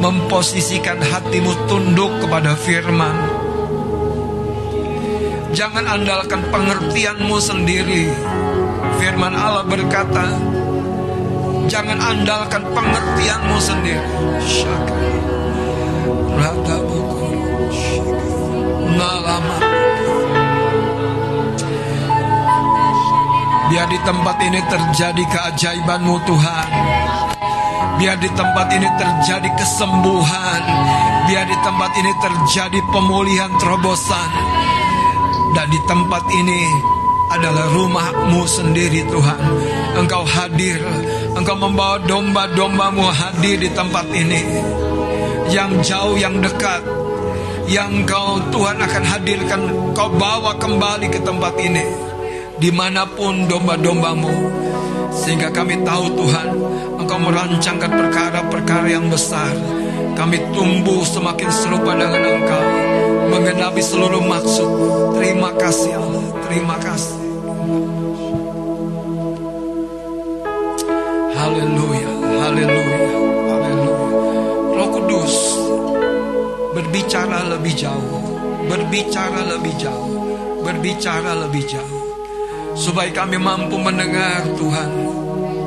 memposisikan 0.00 0.96
hatimu 0.96 1.52
tunduk 1.68 2.08
kepada 2.24 2.56
firman. 2.56 3.12
Jangan 5.52 6.00
andalkan 6.00 6.40
pengertianmu 6.48 7.36
sendiri. 7.36 8.08
Firman 8.96 9.36
Allah 9.36 9.68
berkata, 9.68 10.40
jangan 11.68 12.00
andalkan 12.00 12.64
pengertianmu 12.72 13.56
sendiri. 13.60 14.08
Syaka. 14.40 14.96
Rada 16.32 16.78
Nalama. 18.96 19.69
Biar 23.70 23.86
di 23.86 24.02
tempat 24.02 24.34
ini 24.42 24.58
terjadi 24.66 25.22
keajaibanmu 25.30 26.26
Tuhan. 26.26 26.68
Biar 28.02 28.18
di 28.18 28.26
tempat 28.34 28.66
ini 28.74 28.88
terjadi 28.98 29.46
kesembuhan. 29.46 30.62
Biar 31.30 31.46
di 31.46 31.54
tempat 31.62 31.94
ini 31.94 32.10
terjadi 32.18 32.82
pemulihan 32.90 33.46
terobosan. 33.62 34.30
Dan 35.54 35.70
di 35.70 35.78
tempat 35.86 36.18
ini 36.34 36.66
adalah 37.30 37.70
rumahmu 37.70 38.42
sendiri 38.42 39.06
Tuhan. 39.06 39.38
Engkau 40.02 40.26
hadir. 40.26 40.82
Engkau 41.38 41.54
membawa 41.54 42.02
domba-dombamu 42.02 43.06
hadir 43.06 43.54
di 43.54 43.70
tempat 43.70 44.10
ini. 44.10 44.66
Yang 45.46 45.94
jauh, 45.94 46.18
yang 46.18 46.42
dekat. 46.42 46.82
Yang 47.70 48.02
kau 48.10 48.34
Tuhan 48.50 48.82
akan 48.82 49.04
hadirkan. 49.14 49.62
Kau 49.94 50.10
bawa 50.10 50.58
kembali 50.58 51.06
ke 51.06 51.22
tempat 51.22 51.54
ini 51.62 52.09
di 52.60 52.68
mana 52.68 53.08
pun 53.08 53.48
domba-dombamu 53.48 54.52
sehingga 55.10 55.48
kami 55.48 55.80
tahu 55.80 56.12
Tuhan 56.12 56.48
Engkau 57.00 57.16
merancangkan 57.16 57.90
perkara-perkara 57.90 58.86
yang 58.92 59.08
besar. 59.08 59.50
Kami 60.12 60.36
tumbuh 60.52 61.00
semakin 61.00 61.48
serupa 61.48 61.96
dengan 61.96 62.20
Engkau 62.20 62.64
mengenapi 63.32 63.80
seluruh 63.80 64.20
maksud. 64.20 64.68
Terima 65.16 65.50
kasih 65.56 65.96
Allah. 65.96 66.26
Terima 66.44 66.76
kasih. 66.76 67.16
Haleluya 71.40 72.12
Haleluya 72.44 72.98
Haleluya. 73.48 74.06
Roh 74.76 74.88
Kudus 74.92 75.34
berbicara 76.76 77.48
lebih 77.56 77.74
jauh 77.80 78.20
berbicara 78.68 79.48
lebih 79.56 79.72
jauh 79.80 80.12
berbicara 80.62 81.32
lebih 81.48 81.64
jauh 81.64 81.99
supaya 82.80 83.12
kami 83.12 83.36
mampu 83.36 83.76
mendengar 83.76 84.40
Tuhan. 84.56 84.90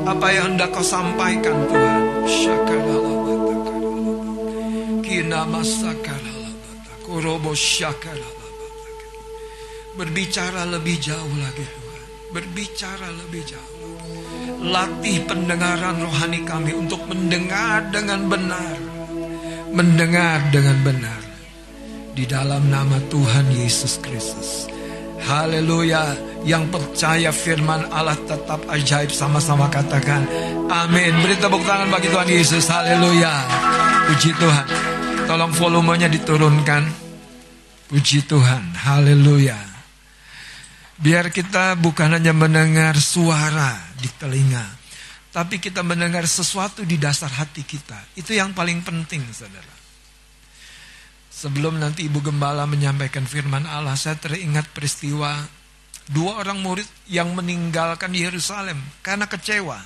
Apa 0.04 0.26
yang 0.34 0.58
hendak 0.58 0.74
kau 0.74 0.82
sampaikan 0.82 1.54
Tuhan? 1.70 2.02
Berbicara 9.94 10.66
lebih 10.66 10.98
jauh 10.98 11.34
lagi 11.38 11.62
Tuhan. 11.62 12.02
Berbicara 12.34 13.08
lebih 13.14 13.42
jauh. 13.46 13.94
Latih 14.66 15.22
pendengaran 15.22 16.02
rohani 16.02 16.42
kami 16.42 16.74
untuk 16.74 17.06
mendengar 17.06 17.94
dengan 17.94 18.26
benar. 18.26 18.74
Mendengar 19.70 20.50
dengan 20.50 20.76
benar. 20.82 21.22
Di 22.12 22.26
dalam 22.26 22.66
nama 22.66 22.98
Tuhan 23.06 23.54
Yesus 23.54 24.02
Kristus. 24.02 24.66
Haleluya 25.24 26.33
yang 26.44 26.68
percaya 26.68 27.32
firman 27.32 27.88
Allah 27.90 28.16
tetap 28.16 28.64
ajaib. 28.68 29.10
Sama-sama 29.10 29.66
katakan 29.72 30.28
amin. 30.68 31.12
Beri 31.24 31.36
tepuk 31.40 31.64
tangan 31.64 31.88
bagi 31.90 32.08
Tuhan 32.12 32.28
Yesus. 32.28 32.64
Haleluya. 32.68 33.32
Puji 34.12 34.30
Tuhan. 34.36 34.66
Tolong 35.24 35.52
volumenya 35.56 36.06
diturunkan. 36.06 36.82
Puji 37.88 38.28
Tuhan. 38.28 38.76
Haleluya. 38.76 39.56
Biar 41.00 41.32
kita 41.32 41.74
bukan 41.80 42.14
hanya 42.14 42.30
mendengar 42.30 42.94
suara 43.00 43.82
di 43.98 44.06
telinga 44.14 44.84
tapi 45.34 45.58
kita 45.58 45.82
mendengar 45.82 46.22
sesuatu 46.30 46.86
di 46.86 46.94
dasar 46.94 47.26
hati 47.26 47.66
kita. 47.66 47.98
Itu 48.14 48.30
yang 48.30 48.54
paling 48.54 48.86
penting 48.86 49.26
saudara. 49.34 49.74
Sebelum 51.26 51.82
nanti 51.82 52.06
Ibu 52.06 52.22
Gembala 52.22 52.70
menyampaikan 52.70 53.26
firman 53.26 53.66
Allah, 53.66 53.98
saya 53.98 54.14
teringat 54.14 54.70
peristiwa 54.70 55.34
Dua 56.04 56.44
orang 56.44 56.60
murid 56.60 56.84
yang 57.08 57.32
meninggalkan 57.32 58.12
Yerusalem 58.12 58.76
karena 59.00 59.24
kecewa. 59.24 59.80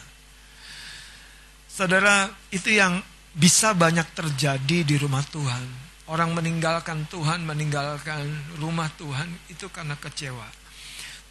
Saudara, 1.70 2.26
itu 2.50 2.74
yang 2.74 2.98
bisa 3.30 3.70
banyak 3.70 4.10
terjadi 4.18 4.82
di 4.82 4.94
rumah 4.98 5.22
Tuhan. 5.22 5.62
Orang 6.10 6.34
meninggalkan 6.34 7.06
Tuhan, 7.06 7.46
meninggalkan 7.46 8.26
rumah 8.58 8.90
Tuhan 8.98 9.30
itu 9.46 9.70
karena 9.70 9.94
kecewa. 9.94 10.48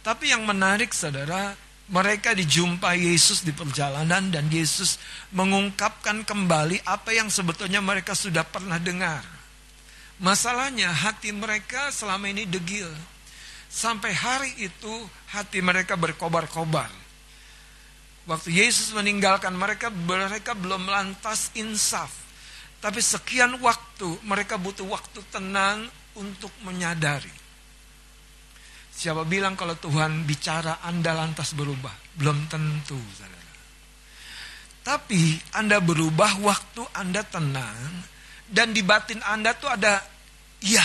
Tapi 0.00 0.32
yang 0.32 0.48
menarik 0.48 0.96
saudara, 0.96 1.52
mereka 1.92 2.32
dijumpai 2.32 3.12
Yesus 3.12 3.44
di 3.44 3.52
perjalanan 3.52 4.32
dan 4.32 4.48
Yesus 4.48 4.96
mengungkapkan 5.36 6.24
kembali 6.24 6.80
apa 6.88 7.12
yang 7.12 7.28
sebetulnya 7.28 7.84
mereka 7.84 8.16
sudah 8.16 8.46
pernah 8.46 8.80
dengar. 8.80 9.20
Masalahnya 10.16 10.96
hati 10.96 11.28
mereka 11.36 11.92
selama 11.92 12.32
ini 12.32 12.48
degil 12.48 12.88
Sampai 13.78 14.10
hari 14.10 14.50
itu 14.58 14.90
hati 15.30 15.62
mereka 15.62 15.94
berkobar-kobar. 15.94 16.90
Waktu 18.26 18.50
Yesus 18.50 18.90
meninggalkan 18.90 19.54
mereka, 19.54 19.86
mereka 19.86 20.58
belum 20.58 20.90
lantas 20.90 21.54
insaf. 21.54 22.10
Tapi 22.82 22.98
sekian 22.98 23.54
waktu, 23.62 24.18
mereka 24.26 24.58
butuh 24.58 24.82
waktu 24.82 25.22
tenang 25.30 25.86
untuk 26.18 26.50
menyadari. 26.66 27.30
Siapa 28.98 29.22
bilang 29.22 29.54
kalau 29.54 29.78
Tuhan 29.78 30.26
bicara 30.26 30.82
Anda 30.82 31.14
lantas 31.14 31.54
berubah? 31.54 32.18
Belum 32.18 32.50
tentu, 32.50 32.98
saudara. 33.14 33.54
Tapi 34.82 35.38
Anda 35.54 35.78
berubah 35.78 36.42
waktu 36.42 36.82
Anda 36.98 37.22
tenang 37.22 38.02
dan 38.50 38.74
di 38.74 38.82
batin 38.82 39.22
Anda 39.22 39.54
tuh 39.54 39.70
ada 39.70 40.02
iya. 40.66 40.82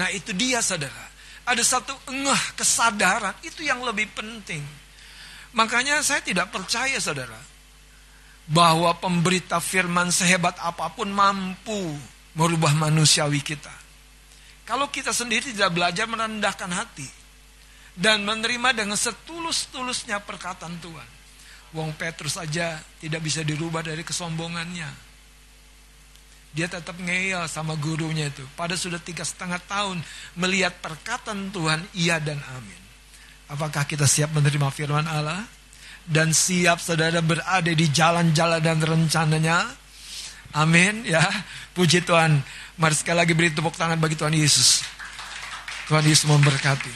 Nah 0.00 0.08
itu 0.08 0.32
dia 0.32 0.64
saudara 0.64 1.09
ada 1.50 1.62
satu 1.66 1.90
engah 2.06 2.38
kesadaran 2.54 3.34
itu 3.42 3.66
yang 3.66 3.82
lebih 3.82 4.06
penting. 4.14 4.62
Makanya 5.50 5.98
saya 6.06 6.22
tidak 6.22 6.54
percaya 6.54 6.94
saudara 7.02 7.34
bahwa 8.46 8.94
pemberita 9.02 9.58
firman 9.58 10.14
sehebat 10.14 10.54
apa 10.62 10.94
pun 10.94 11.10
mampu 11.10 11.98
merubah 12.38 12.70
manusiawi 12.78 13.42
kita. 13.42 13.74
Kalau 14.62 14.86
kita 14.86 15.10
sendiri 15.10 15.50
tidak 15.50 15.74
belajar 15.74 16.06
merendahkan 16.06 16.70
hati 16.70 17.10
dan 17.98 18.22
menerima 18.22 18.70
dengan 18.70 18.94
setulus-tulusnya 18.94 20.22
perkataan 20.22 20.78
Tuhan. 20.78 21.08
Wong 21.74 21.94
Petrus 21.98 22.38
saja 22.38 22.78
tidak 23.02 23.26
bisa 23.26 23.42
dirubah 23.42 23.82
dari 23.82 24.06
kesombongannya. 24.06 25.09
Dia 26.50 26.66
tetap 26.66 26.98
ngeyel 26.98 27.46
sama 27.46 27.78
gurunya 27.78 28.26
itu. 28.26 28.42
Pada 28.58 28.74
sudah 28.74 28.98
tiga 28.98 29.22
setengah 29.22 29.62
tahun 29.70 30.02
melihat 30.34 30.74
perkataan 30.82 31.54
Tuhan, 31.54 31.86
iya 31.94 32.18
dan 32.18 32.42
amin. 32.42 32.80
Apakah 33.50 33.86
kita 33.86 34.06
siap 34.06 34.34
menerima 34.34 34.70
firman 34.74 35.06
Allah? 35.06 35.46
Dan 36.02 36.34
siap 36.34 36.82
saudara 36.82 37.22
berada 37.22 37.70
di 37.70 37.86
jalan-jalan 37.86 38.58
dan 38.58 38.82
rencananya? 38.82 39.62
Amin 40.54 41.06
ya. 41.06 41.22
Puji 41.74 42.02
Tuhan. 42.02 42.42
Mari 42.78 42.94
sekali 42.98 43.22
lagi 43.22 43.32
beri 43.34 43.54
tepuk 43.54 43.78
tangan 43.78 43.98
bagi 44.02 44.18
Tuhan 44.18 44.34
Yesus. 44.34 44.82
Tuhan 45.86 46.02
Yesus 46.02 46.26
memberkati. 46.26 46.90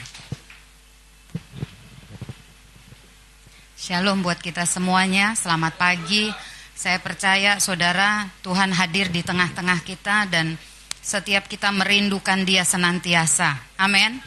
Shalom 3.78 4.24
buat 4.24 4.40
kita 4.42 4.66
semuanya. 4.66 5.38
Selamat 5.38 5.78
pagi. 5.78 6.53
Saya 6.74 6.98
percaya 6.98 7.62
saudara 7.62 8.26
Tuhan 8.42 8.74
hadir 8.74 9.06
di 9.06 9.22
tengah-tengah 9.22 9.86
kita 9.86 10.26
dan 10.26 10.58
setiap 10.98 11.46
kita 11.46 11.70
merindukan 11.70 12.42
dia 12.42 12.66
senantiasa. 12.66 13.78
Amin. 13.78 14.18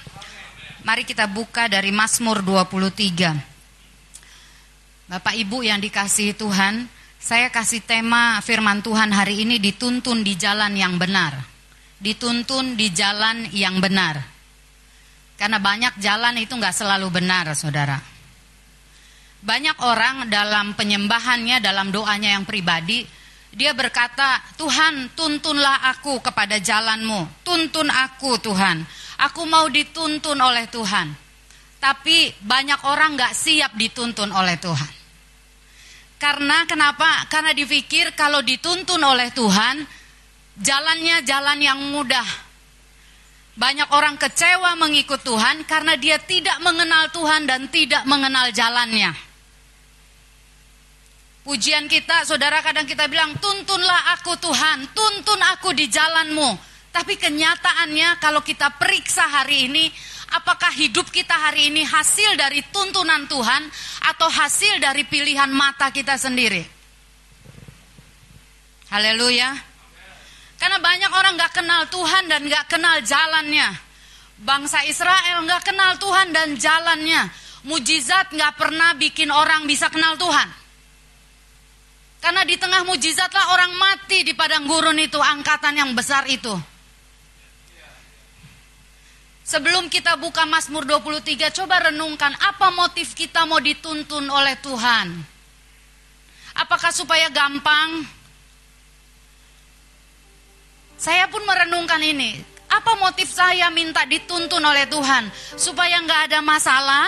Mari 0.88 1.04
kita 1.04 1.28
buka 1.28 1.68
dari 1.68 1.92
Mazmur 1.92 2.40
23. 2.40 5.12
Bapak 5.12 5.36
Ibu 5.36 5.68
yang 5.68 5.84
dikasihi 5.84 6.40
Tuhan, 6.40 6.88
saya 7.20 7.52
kasih 7.52 7.84
tema 7.84 8.40
firman 8.40 8.80
Tuhan 8.80 9.12
hari 9.12 9.44
ini 9.44 9.60
dituntun 9.60 10.24
di 10.24 10.40
jalan 10.40 10.72
yang 10.80 10.96
benar. 10.96 11.36
Dituntun 12.00 12.80
di 12.80 12.96
jalan 12.96 13.52
yang 13.52 13.84
benar. 13.84 14.24
Karena 15.36 15.60
banyak 15.60 16.00
jalan 16.00 16.40
itu 16.40 16.56
nggak 16.56 16.72
selalu 16.72 17.12
benar, 17.12 17.52
saudara. 17.52 18.00
Banyak 19.48 19.80
orang 19.80 20.28
dalam 20.28 20.76
penyembahannya, 20.76 21.64
dalam 21.64 21.88
doanya 21.88 22.36
yang 22.36 22.44
pribadi, 22.44 23.08
dia 23.56 23.72
berkata, 23.72 24.44
Tuhan 24.60 25.16
tuntunlah 25.16 25.88
aku 25.88 26.20
kepada 26.20 26.60
jalanmu. 26.60 27.48
Tuntun 27.48 27.88
aku 27.88 28.36
Tuhan. 28.44 28.84
Aku 29.24 29.48
mau 29.48 29.72
dituntun 29.72 30.36
oleh 30.36 30.68
Tuhan. 30.68 31.16
Tapi 31.80 32.36
banyak 32.44 32.92
orang 32.92 33.16
nggak 33.16 33.32
siap 33.32 33.72
dituntun 33.80 34.36
oleh 34.36 34.60
Tuhan. 34.60 34.94
Karena 36.20 36.68
kenapa? 36.68 37.24
Karena 37.32 37.56
dipikir 37.56 38.12
kalau 38.20 38.44
dituntun 38.44 39.00
oleh 39.00 39.32
Tuhan, 39.32 39.80
jalannya 40.60 41.24
jalan 41.24 41.60
yang 41.64 41.80
mudah. 41.88 42.28
Banyak 43.56 43.90
orang 43.96 44.20
kecewa 44.20 44.76
mengikut 44.76 45.24
Tuhan 45.24 45.64
karena 45.66 45.96
dia 45.96 46.20
tidak 46.20 46.60
mengenal 46.60 47.10
Tuhan 47.16 47.48
dan 47.48 47.72
tidak 47.72 48.04
mengenal 48.06 48.52
jalannya. 48.52 49.27
Pujian 51.48 51.88
kita, 51.88 52.28
saudara 52.28 52.60
kadang 52.60 52.84
kita 52.84 53.08
bilang, 53.08 53.32
tuntunlah 53.40 54.20
aku 54.20 54.36
Tuhan, 54.36 54.84
tuntun 54.92 55.40
aku 55.56 55.72
di 55.72 55.88
jalanmu. 55.88 56.60
Tapi 56.92 57.16
kenyataannya 57.16 58.20
kalau 58.20 58.44
kita 58.44 58.76
periksa 58.76 59.24
hari 59.24 59.72
ini, 59.72 59.88
apakah 60.36 60.76
hidup 60.76 61.08
kita 61.08 61.32
hari 61.32 61.72
ini 61.72 61.88
hasil 61.88 62.36
dari 62.36 62.60
tuntunan 62.68 63.32
Tuhan 63.32 63.64
atau 64.12 64.28
hasil 64.28 64.84
dari 64.84 65.08
pilihan 65.08 65.48
mata 65.48 65.88
kita 65.88 66.20
sendiri? 66.20 66.68
Haleluya. 68.92 69.56
Karena 70.60 70.84
banyak 70.84 71.12
orang 71.16 71.40
gak 71.40 71.64
kenal 71.64 71.88
Tuhan 71.88 72.28
dan 72.28 72.44
gak 72.44 72.76
kenal 72.76 73.00
jalannya. 73.00 73.72
Bangsa 74.44 74.84
Israel 74.84 75.48
gak 75.48 75.64
kenal 75.64 75.96
Tuhan 75.96 76.28
dan 76.36 76.60
jalannya. 76.60 77.32
Mujizat 77.64 78.36
gak 78.36 78.60
pernah 78.60 79.00
bikin 79.00 79.32
orang 79.32 79.64
bisa 79.64 79.88
kenal 79.88 80.20
Tuhan. 80.20 80.67
Karena 82.18 82.42
di 82.44 82.58
tengah 82.58 82.82
mujizatlah 82.84 83.54
orang 83.54 83.74
mati 83.78 84.26
di 84.26 84.34
padang 84.34 84.66
gurun 84.66 84.98
itu, 84.98 85.22
angkatan 85.22 85.78
yang 85.78 85.92
besar 85.94 86.26
itu. 86.26 86.54
Sebelum 89.48 89.88
kita 89.88 90.20
buka 90.20 90.44
Mazmur 90.44 90.84
23, 90.84 91.56
coba 91.56 91.88
renungkan 91.88 92.36
apa 92.36 92.68
motif 92.76 93.16
kita 93.16 93.48
mau 93.48 93.64
dituntun 93.64 94.28
oleh 94.28 94.60
Tuhan. 94.60 95.08
Apakah 96.58 96.92
supaya 96.92 97.32
gampang? 97.32 98.04
Saya 101.00 101.32
pun 101.32 101.48
merenungkan 101.48 102.02
ini. 102.04 102.36
Apa 102.68 103.00
motif 103.00 103.32
saya 103.32 103.72
minta 103.72 104.04
dituntun 104.04 104.60
oleh 104.60 104.84
Tuhan? 104.92 105.32
Supaya 105.56 105.96
nggak 106.04 106.22
ada 106.28 106.40
masalah? 106.44 107.08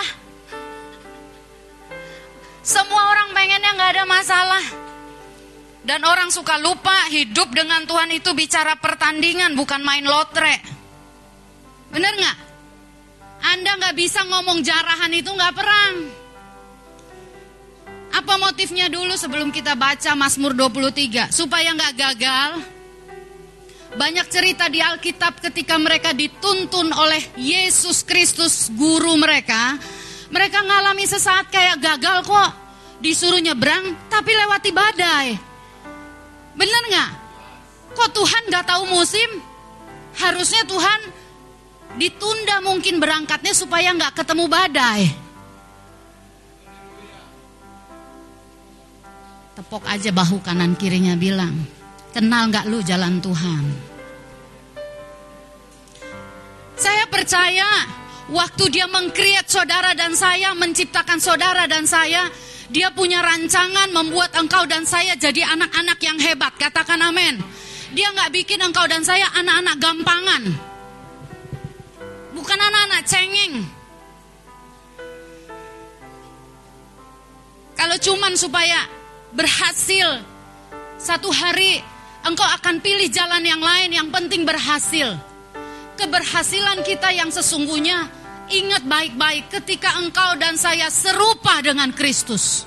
Semua 2.64 3.04
orang 3.12 3.36
pengennya 3.36 3.72
nggak 3.76 3.92
ada 4.00 4.06
masalah. 4.08 4.64
Dan 5.90 6.06
orang 6.06 6.30
suka 6.30 6.62
lupa 6.62 6.94
hidup 7.10 7.50
dengan 7.50 7.82
Tuhan 7.90 8.14
itu 8.14 8.30
bicara 8.38 8.78
pertandingan, 8.78 9.58
bukan 9.58 9.82
main 9.82 10.06
lotre. 10.06 10.62
Bener 11.90 12.14
nggak? 12.14 12.38
Anda 13.58 13.74
nggak 13.74 13.98
bisa 13.98 14.22
ngomong 14.30 14.62
jarahan 14.62 15.10
itu 15.10 15.34
nggak 15.34 15.56
perang. 15.58 15.96
Apa 18.14 18.38
motifnya 18.38 18.86
dulu 18.86 19.18
sebelum 19.18 19.50
kita 19.50 19.74
baca 19.74 20.14
Mazmur 20.14 20.54
23? 20.54 21.34
Supaya 21.34 21.74
nggak 21.74 21.94
gagal. 21.98 22.52
Banyak 23.98 24.30
cerita 24.30 24.70
di 24.70 24.86
Alkitab 24.86 25.42
ketika 25.42 25.74
mereka 25.82 26.14
dituntun 26.14 26.94
oleh 26.94 27.34
Yesus 27.34 28.06
Kristus 28.06 28.70
guru 28.78 29.18
mereka. 29.18 29.74
Mereka 30.30 30.62
ngalami 30.62 31.10
sesaat 31.10 31.50
kayak 31.50 31.82
gagal 31.82 32.30
kok. 32.30 32.52
Disuruh 33.02 33.42
nyebrang 33.42 33.98
tapi 34.06 34.38
lewati 34.38 34.70
badai. 34.70 35.49
Bener 36.58 36.84
nggak? 36.90 37.12
Kok 37.94 38.10
Tuhan 38.14 38.44
nggak 38.50 38.66
tahu 38.66 38.84
musim? 38.90 39.30
Harusnya 40.18 40.64
Tuhan 40.66 41.00
ditunda 41.98 42.62
mungkin 42.62 43.02
berangkatnya 43.02 43.54
supaya 43.54 43.92
nggak 43.94 44.22
ketemu 44.22 44.46
badai. 44.46 45.04
Tepok 49.60 49.84
aja 49.90 50.12
bahu 50.16 50.40
kanan 50.40 50.78
kirinya 50.80 51.20
bilang, 51.20 51.52
kenal 52.16 52.48
nggak 52.48 52.66
lu 52.72 52.80
jalan 52.80 53.20
Tuhan? 53.20 53.64
Saya 56.80 57.04
percaya 57.12 57.68
waktu 58.32 58.64
dia 58.72 58.88
mengkreat 58.88 59.52
saudara 59.52 59.92
dan 59.92 60.16
saya, 60.16 60.56
menciptakan 60.56 61.20
saudara 61.20 61.68
dan 61.68 61.84
saya, 61.84 62.32
dia 62.70 62.94
punya 62.94 63.22
rancangan 63.22 63.90
membuat 63.92 64.34
engkau 64.38 64.66
dan 64.70 64.86
saya 64.86 65.18
jadi 65.18 65.46
anak-anak 65.58 66.00
yang 66.02 66.18
hebat. 66.22 66.54
Katakan 66.58 67.02
amin. 67.02 67.42
Dia 67.94 68.14
nggak 68.14 68.30
bikin 68.34 68.62
engkau 68.62 68.86
dan 68.86 69.02
saya 69.02 69.26
anak-anak 69.34 69.76
gampangan 69.82 70.70
bukan 72.50 72.66
anak-anak 72.66 73.04
cengeng. 73.04 73.56
Kalau 77.76 77.98
cuman 78.02 78.34
supaya 78.34 78.90
berhasil 79.36 80.26
satu 80.98 81.30
hari 81.30 81.78
engkau 82.26 82.48
akan 82.58 82.82
pilih 82.82 83.06
jalan 83.12 83.44
yang 83.46 83.62
lain 83.62 83.94
yang 83.94 84.10
penting 84.10 84.50
berhasil. 84.50 85.14
Keberhasilan 86.00 86.82
kita 86.88 87.12
yang 87.12 87.28
sesungguhnya 87.28 88.08
ingat 88.50 88.84
baik-baik 88.86 89.54
ketika 89.54 89.98
engkau 90.02 90.36
dan 90.42 90.58
saya 90.58 90.90
serupa 90.90 91.62
dengan 91.62 91.94
Kristus. 91.94 92.66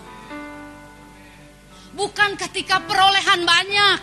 Bukan 1.92 2.40
ketika 2.40 2.80
perolehan 2.82 3.44
banyak. 3.44 4.00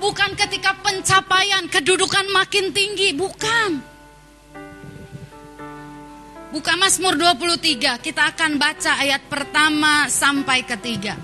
Bukan 0.00 0.32
ketika 0.32 0.74
pencapaian 0.80 1.68
kedudukan 1.68 2.24
makin 2.32 2.72
tinggi, 2.72 3.12
bukan. 3.12 3.84
Buka 6.50 6.74
Mazmur 6.74 7.14
23, 7.14 8.00
kita 8.02 8.32
akan 8.34 8.58
baca 8.58 8.98
ayat 8.98 9.22
pertama 9.30 10.10
sampai 10.10 10.66
ketiga. 10.66 11.14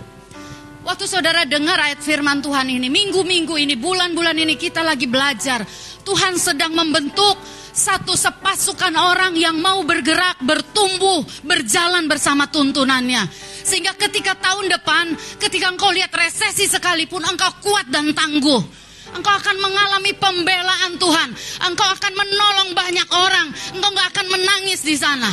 Waktu 0.87 1.03
saudara 1.11 1.43
dengar 1.43 1.83
ayat 1.83 1.99
firman 1.99 2.39
Tuhan 2.39 2.71
ini, 2.71 2.87
minggu-minggu 2.87 3.59
ini, 3.59 3.75
bulan-bulan 3.75 4.39
ini 4.39 4.55
kita 4.55 4.87
lagi 4.87 5.11
belajar. 5.11 5.67
Tuhan 6.07 6.39
sedang 6.39 6.79
membentuk 6.79 7.35
satu 7.75 8.15
sepasukan 8.15 8.95
orang 8.95 9.35
yang 9.35 9.59
mau 9.59 9.83
bergerak, 9.83 10.39
bertumbuh, 10.47 11.27
berjalan 11.43 12.07
bersama 12.07 12.47
tuntunannya. 12.47 13.27
Sehingga 13.67 13.99
ketika 13.99 14.39
tahun 14.39 14.71
depan, 14.79 15.19
ketika 15.43 15.75
engkau 15.75 15.91
lihat 15.91 16.15
resesi 16.15 16.71
sekalipun, 16.71 17.27
engkau 17.27 17.51
kuat 17.67 17.91
dan 17.91 18.15
tangguh 18.15 18.87
engkau 19.07 19.33
akan 19.33 19.57
mengalami 19.59 20.13
pembelaan 20.15 21.01
Tuhan. 21.01 21.31
Engkau 21.67 21.89
akan 21.89 22.13
menolong 22.15 22.71
banyak 22.77 23.09
orang. 23.17 23.49
Engkau 23.73 23.91
nggak 23.91 24.09
akan 24.13 24.27
menangis 24.29 24.85
di 24.85 24.93
sana. 24.93 25.33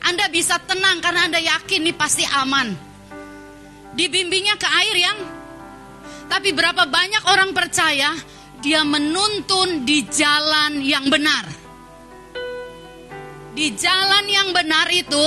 Anda 0.00 0.28
bisa 0.32 0.58
tenang 0.64 0.98
karena 0.98 1.28
Anda 1.28 1.40
yakin 1.40 1.86
ini 1.86 1.92
pasti 1.94 2.24
aman. 2.26 2.72
Dibimbingnya 3.94 4.56
ke 4.58 4.68
air 4.68 4.96
yang 4.96 5.18
tapi 6.30 6.54
berapa 6.54 6.86
banyak 6.86 7.26
orang 7.26 7.50
percaya 7.50 8.14
dia 8.62 8.86
menuntun 8.86 9.82
di 9.82 10.06
jalan 10.06 10.78
yang 10.84 11.10
benar. 11.10 11.44
Di 13.50 13.74
jalan 13.74 14.24
yang 14.30 14.54
benar 14.54 14.86
itu, 14.94 15.26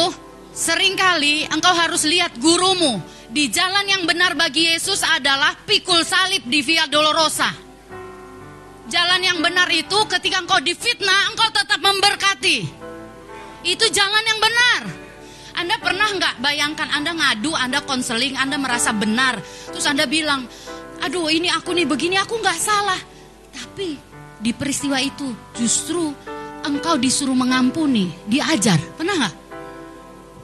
sering 0.53 0.93
kali 0.93 1.49
engkau 1.49 1.73
harus 1.73 2.05
lihat 2.05 2.37
gurumu. 2.37 3.01
Di 3.33 3.49
jalan 3.49 3.89
yang 3.89 4.05
benar 4.05 4.37
bagi 4.37 4.69
Yesus 4.69 5.01
adalah 5.01 5.57
pikul 5.65 6.05
salib 6.05 6.45
di 6.45 6.61
Via 6.61 6.85
Dolorosa. 6.85 7.49
Jalan 8.85 9.21
yang 9.25 9.41
benar 9.41 9.65
itu 9.73 9.97
ketika 10.05 10.37
engkau 10.37 10.61
difitnah, 10.61 11.33
engkau 11.33 11.49
tetap 11.49 11.81
memberkati. 11.81 12.57
Itu 13.65 13.85
jalan 13.89 14.23
yang 14.29 14.37
benar. 14.37 14.81
Anda 15.57 15.81
pernah 15.81 16.13
nggak 16.13 16.35
bayangkan 16.45 16.89
Anda 16.93 17.17
ngadu, 17.17 17.57
Anda 17.57 17.81
konseling, 17.81 18.37
Anda 18.37 18.61
merasa 18.61 18.93
benar. 18.93 19.41
Terus 19.73 19.85
Anda 19.89 20.05
bilang, 20.05 20.45
aduh 21.01 21.25
ini 21.33 21.49
aku 21.49 21.73
nih 21.73 21.89
begini, 21.89 22.21
aku 22.21 22.37
nggak 22.37 22.59
salah. 22.61 23.01
Tapi 23.49 23.97
di 24.37 24.51
peristiwa 24.53 25.01
itu 25.01 25.33
justru 25.57 26.13
engkau 26.65 27.01
disuruh 27.01 27.33
mengampuni, 27.33 28.13
diajar. 28.29 28.77
Pernah 28.93 29.15
nggak? 29.25 29.35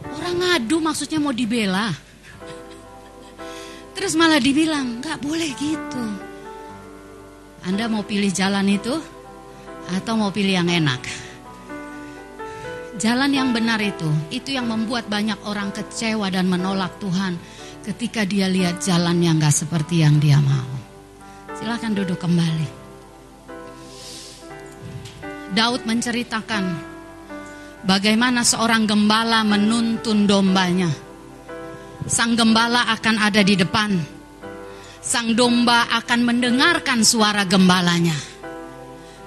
Orang 0.07 0.35
ngadu 0.39 0.79
maksudnya 0.79 1.19
mau 1.19 1.35
dibela. 1.35 1.91
Terus 3.91 4.15
malah 4.15 4.39
dibilang, 4.39 5.03
nggak 5.03 5.19
boleh 5.19 5.51
gitu. 5.59 6.05
Anda 7.67 7.91
mau 7.91 8.07
pilih 8.07 8.31
jalan 8.31 8.71
itu 8.71 8.95
atau 9.91 10.13
mau 10.15 10.31
pilih 10.31 10.55
yang 10.63 10.71
enak? 10.71 11.03
Jalan 12.99 13.31
yang 13.31 13.51
benar 13.51 13.79
itu, 13.83 14.07
itu 14.31 14.55
yang 14.55 14.67
membuat 14.71 15.07
banyak 15.11 15.39
orang 15.47 15.71
kecewa 15.75 16.31
dan 16.31 16.47
menolak 16.47 16.95
Tuhan 16.99 17.35
ketika 17.83 18.27
dia 18.27 18.47
lihat 18.47 18.83
jalan 18.83 19.19
yang 19.23 19.39
gak 19.39 19.55
seperti 19.55 20.03
yang 20.03 20.19
dia 20.19 20.39
mau. 20.39 20.67
Silahkan 21.55 21.91
duduk 21.95 22.19
kembali. 22.19 22.67
Daud 25.55 25.83
menceritakan 25.83 26.88
bagaimana 27.83 28.43
seorang 28.43 28.83
gembala 28.89 29.43
menuntun 29.45 30.27
dombanya. 30.27 30.89
Sang 32.09 32.33
gembala 32.33 32.89
akan 32.95 33.15
ada 33.21 33.43
di 33.43 33.53
depan. 33.53 33.91
Sang 34.99 35.31
domba 35.37 35.87
akan 35.93 36.19
mendengarkan 36.25 37.05
suara 37.05 37.45
gembalanya. 37.47 38.15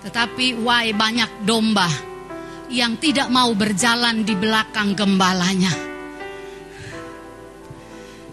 Tetapi 0.03 0.59
why 0.61 0.91
banyak 0.93 1.47
domba 1.47 1.87
yang 2.73 2.97
tidak 2.99 3.29
mau 3.29 3.53
berjalan 3.53 4.25
di 4.25 4.35
belakang 4.35 4.97
gembalanya. 4.97 5.71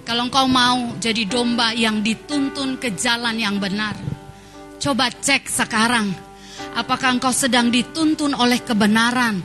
Kalau 0.07 0.25
engkau 0.25 0.49
mau 0.49 0.97
jadi 0.97 1.29
domba 1.29 1.69
yang 1.75 2.01
dituntun 2.01 2.81
ke 2.81 2.97
jalan 2.97 3.37
yang 3.37 3.61
benar, 3.61 3.93
coba 4.81 5.13
cek 5.13 5.45
sekarang, 5.45 6.09
apakah 6.73 7.13
engkau 7.13 7.29
sedang 7.29 7.69
dituntun 7.69 8.33
oleh 8.33 8.57
kebenaran, 8.65 9.37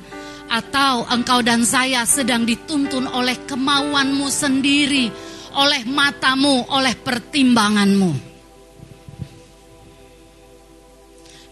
atau 0.49 1.09
engkau 1.09 1.41
dan 1.41 1.65
saya 1.65 2.05
sedang 2.05 2.45
dituntun 2.45 3.09
oleh 3.09 3.43
kemauanmu 3.49 4.29
sendiri, 4.29 5.09
oleh 5.57 5.83
matamu, 5.89 6.67
oleh 6.71 6.95
pertimbanganmu. 6.99 8.35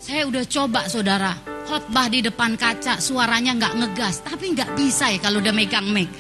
Saya 0.03 0.27
udah 0.27 0.45
coba 0.51 0.91
saudara, 0.91 1.33
khotbah 1.71 2.11
di 2.11 2.27
depan 2.27 2.59
kaca 2.59 2.99
suaranya 2.99 3.55
nggak 3.55 3.75
ngegas, 3.79 4.27
tapi 4.27 4.51
nggak 4.51 4.75
bisa 4.75 5.09
ya 5.15 5.19
kalau 5.23 5.39
udah 5.39 5.55
megang 5.55 5.87
mic. 5.89 6.11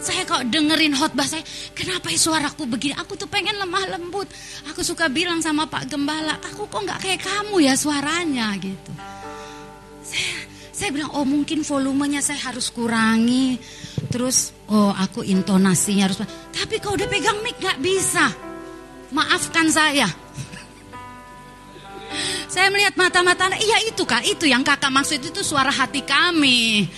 Saya 0.00 0.24
kok 0.24 0.48
dengerin 0.48 0.96
khotbah 0.96 1.28
saya, 1.28 1.44
kenapa 1.76 2.08
ya 2.08 2.16
suaraku 2.16 2.64
begini? 2.64 2.96
Aku 2.96 3.20
tuh 3.20 3.28
pengen 3.28 3.60
lemah 3.60 3.98
lembut. 3.98 4.24
Aku 4.72 4.80
suka 4.80 5.12
bilang 5.12 5.44
sama 5.44 5.68
Pak 5.68 5.92
Gembala, 5.92 6.40
aku 6.40 6.64
kok 6.72 6.80
nggak 6.80 7.04
kayak 7.04 7.20
kamu 7.20 7.68
ya 7.68 7.76
suaranya 7.76 8.56
gitu. 8.56 8.92
Saya, 10.00 10.32
saya 10.80 10.96
bilang, 10.96 11.12
oh 11.12 11.28
mungkin 11.28 11.60
volumenya 11.60 12.24
saya 12.24 12.40
harus 12.48 12.72
kurangi. 12.72 13.60
Terus, 14.08 14.56
oh 14.72 14.88
aku 14.96 15.20
intonasinya 15.20 16.08
harus. 16.08 16.24
Tapi 16.56 16.80
kalau 16.80 16.96
udah 16.96 17.04
pegang 17.04 17.36
mic 17.44 17.60
nggak 17.60 17.84
bisa. 17.84 18.32
Maafkan 19.12 19.68
saya. 19.68 20.08
Saya 22.50 22.66
melihat 22.74 22.98
mata-mata 22.98 23.46
iya 23.54 23.86
itu 23.86 24.02
kak, 24.02 24.26
itu 24.26 24.42
yang 24.50 24.66
kakak 24.66 24.90
maksud 24.90 25.22
itu 25.22 25.42
suara 25.46 25.70
hati 25.70 26.02
kami. 26.02 26.86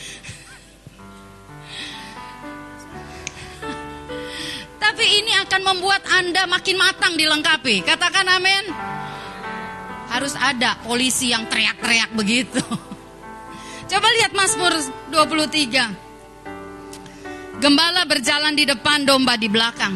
Tapi 4.83 5.05
ini 5.21 5.33
akan 5.45 5.61
membuat 5.73 6.05
Anda 6.09 6.49
makin 6.49 6.77
matang 6.81 7.17
dilengkapi. 7.17 7.85
Katakan 7.85 8.29
amin. 8.29 8.65
Harus 10.09 10.33
ada 10.37 10.77
polisi 10.85 11.33
yang 11.33 11.45
teriak-teriak 11.49 12.13
begitu. 12.17 12.61
Coba 13.93 14.09
lihat 14.09 14.33
Mazmur 14.33 14.73
23. 15.13 17.61
Gembala 17.61 18.09
berjalan 18.09 18.57
di 18.57 18.65
depan, 18.65 19.05
domba 19.05 19.37
di 19.37 19.53
belakang. 19.53 19.93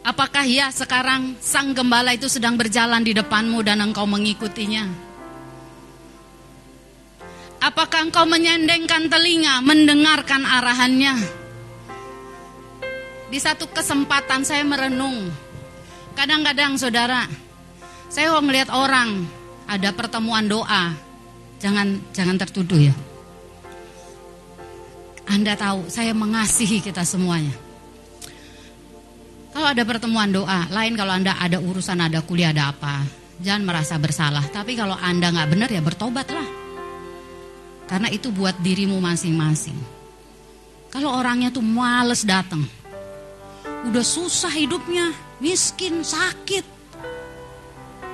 Apakah 0.00 0.48
ya 0.48 0.72
sekarang 0.72 1.36
sang 1.44 1.76
gembala 1.76 2.16
itu 2.16 2.24
sedang 2.32 2.56
berjalan 2.56 3.04
di 3.04 3.12
depanmu 3.12 3.60
dan 3.60 3.84
engkau 3.84 4.08
mengikutinya? 4.08 4.88
Apakah 7.60 8.08
engkau 8.08 8.24
menyendengkan 8.24 9.12
telinga 9.12 9.60
mendengarkan 9.60 10.48
arahannya? 10.48 11.20
Di 13.28 13.36
satu 13.36 13.68
kesempatan 13.68 14.48
saya 14.48 14.64
merenung. 14.64 15.28
Kadang-kadang 16.16 16.80
saudara, 16.80 17.28
saya 18.08 18.32
mau 18.32 18.40
melihat 18.40 18.72
orang 18.72 19.28
ada 19.68 19.92
pertemuan 19.92 20.48
doa. 20.48 21.11
Jangan 21.62 22.10
jangan 22.10 22.36
tertuduh 22.42 22.90
ya. 22.90 22.94
Anda 25.30 25.54
tahu, 25.54 25.86
saya 25.86 26.10
mengasihi 26.10 26.82
kita 26.82 27.06
semuanya. 27.06 27.54
Kalau 29.54 29.68
ada 29.70 29.86
pertemuan 29.86 30.34
doa, 30.34 30.66
lain 30.74 30.98
kalau 30.98 31.14
Anda 31.14 31.38
ada 31.38 31.62
urusan, 31.62 32.02
ada 32.02 32.18
kuliah, 32.26 32.50
ada 32.50 32.74
apa. 32.74 33.06
Jangan 33.38 33.62
merasa 33.62 33.94
bersalah. 34.00 34.42
Tapi 34.50 34.74
kalau 34.74 34.98
Anda 34.98 35.30
nggak 35.30 35.48
benar 35.54 35.68
ya 35.70 35.78
bertobatlah. 35.78 36.48
Karena 37.86 38.08
itu 38.10 38.34
buat 38.34 38.58
dirimu 38.58 38.98
masing-masing. 38.98 39.76
Kalau 40.90 41.14
orangnya 41.14 41.54
tuh 41.54 41.62
males 41.62 42.26
datang. 42.26 42.64
Udah 43.86 44.04
susah 44.04 44.50
hidupnya, 44.50 45.14
miskin, 45.38 46.00
sakit. 46.02 46.71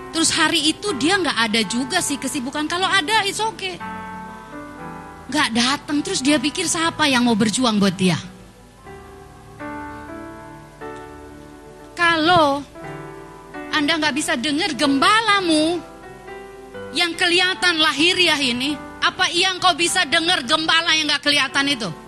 Terus 0.08 0.30
hari 0.32 0.72
itu 0.72 0.96
dia 0.96 1.20
nggak 1.20 1.38
ada 1.50 1.60
juga 1.68 1.98
sih 2.00 2.16
kesibukan. 2.16 2.64
Kalau 2.64 2.88
ada, 2.88 3.24
it's 3.28 3.40
okay. 3.40 3.76
Gak 5.28 5.52
datang, 5.52 6.00
terus 6.00 6.24
dia 6.24 6.40
pikir 6.40 6.64
siapa 6.64 7.04
yang 7.04 7.28
mau 7.28 7.36
berjuang 7.36 7.76
buat 7.76 7.92
dia. 7.92 8.16
Kalau 11.92 12.64
Anda 13.68 13.92
nggak 14.00 14.16
bisa 14.16 14.40
dengar 14.40 14.72
gembalamu 14.72 15.76
yang 16.96 17.12
kelihatan 17.12 17.76
lahiriah 17.76 18.40
ini, 18.40 18.72
apa 19.04 19.28
iya 19.28 19.52
engkau 19.52 19.76
bisa 19.76 20.08
dengar 20.08 20.40
gembala 20.48 20.96
yang 20.96 21.12
nggak 21.12 21.20
kelihatan 21.28 21.66
itu? 21.68 22.07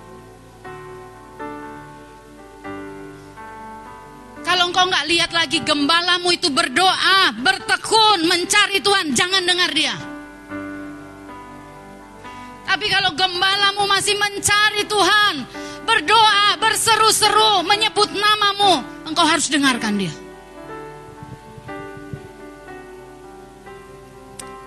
Kalau 4.50 4.66
engkau 4.66 4.82
nggak 4.82 5.06
lihat 5.06 5.30
lagi 5.30 5.62
gembalamu 5.62 6.34
itu 6.34 6.50
berdoa, 6.50 7.30
bertekun, 7.38 8.26
mencari 8.26 8.82
Tuhan, 8.82 9.14
jangan 9.14 9.46
dengar 9.46 9.70
dia. 9.70 9.94
Tapi 12.66 12.86
kalau 12.90 13.14
gembalamu 13.14 13.86
masih 13.86 14.18
mencari 14.18 14.82
Tuhan, 14.90 15.46
berdoa, 15.86 16.58
berseru-seru, 16.58 17.62
menyebut 17.62 18.10
namamu, 18.10 18.82
engkau 19.06 19.22
harus 19.22 19.46
dengarkan 19.46 19.94
dia. 20.02 20.14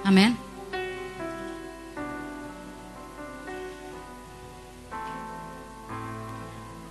Amin. 0.08 0.32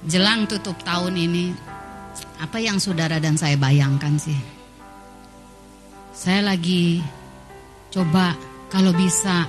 Jelang 0.04 0.44
tutup 0.44 0.76
tahun 0.84 1.16
ini, 1.16 1.71
apa 2.42 2.58
yang 2.58 2.82
saudara 2.82 3.22
dan 3.22 3.38
saya 3.38 3.54
bayangkan 3.54 4.18
sih? 4.18 4.34
Saya 6.10 6.42
lagi 6.42 6.98
coba 7.94 8.34
kalau 8.66 8.90
bisa 8.90 9.46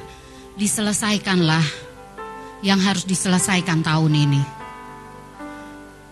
diselesaikanlah 0.53 1.65
yang 2.61 2.77
harus 2.77 3.01
diselesaikan 3.09 3.81
tahun 3.81 4.13
ini. 4.13 4.43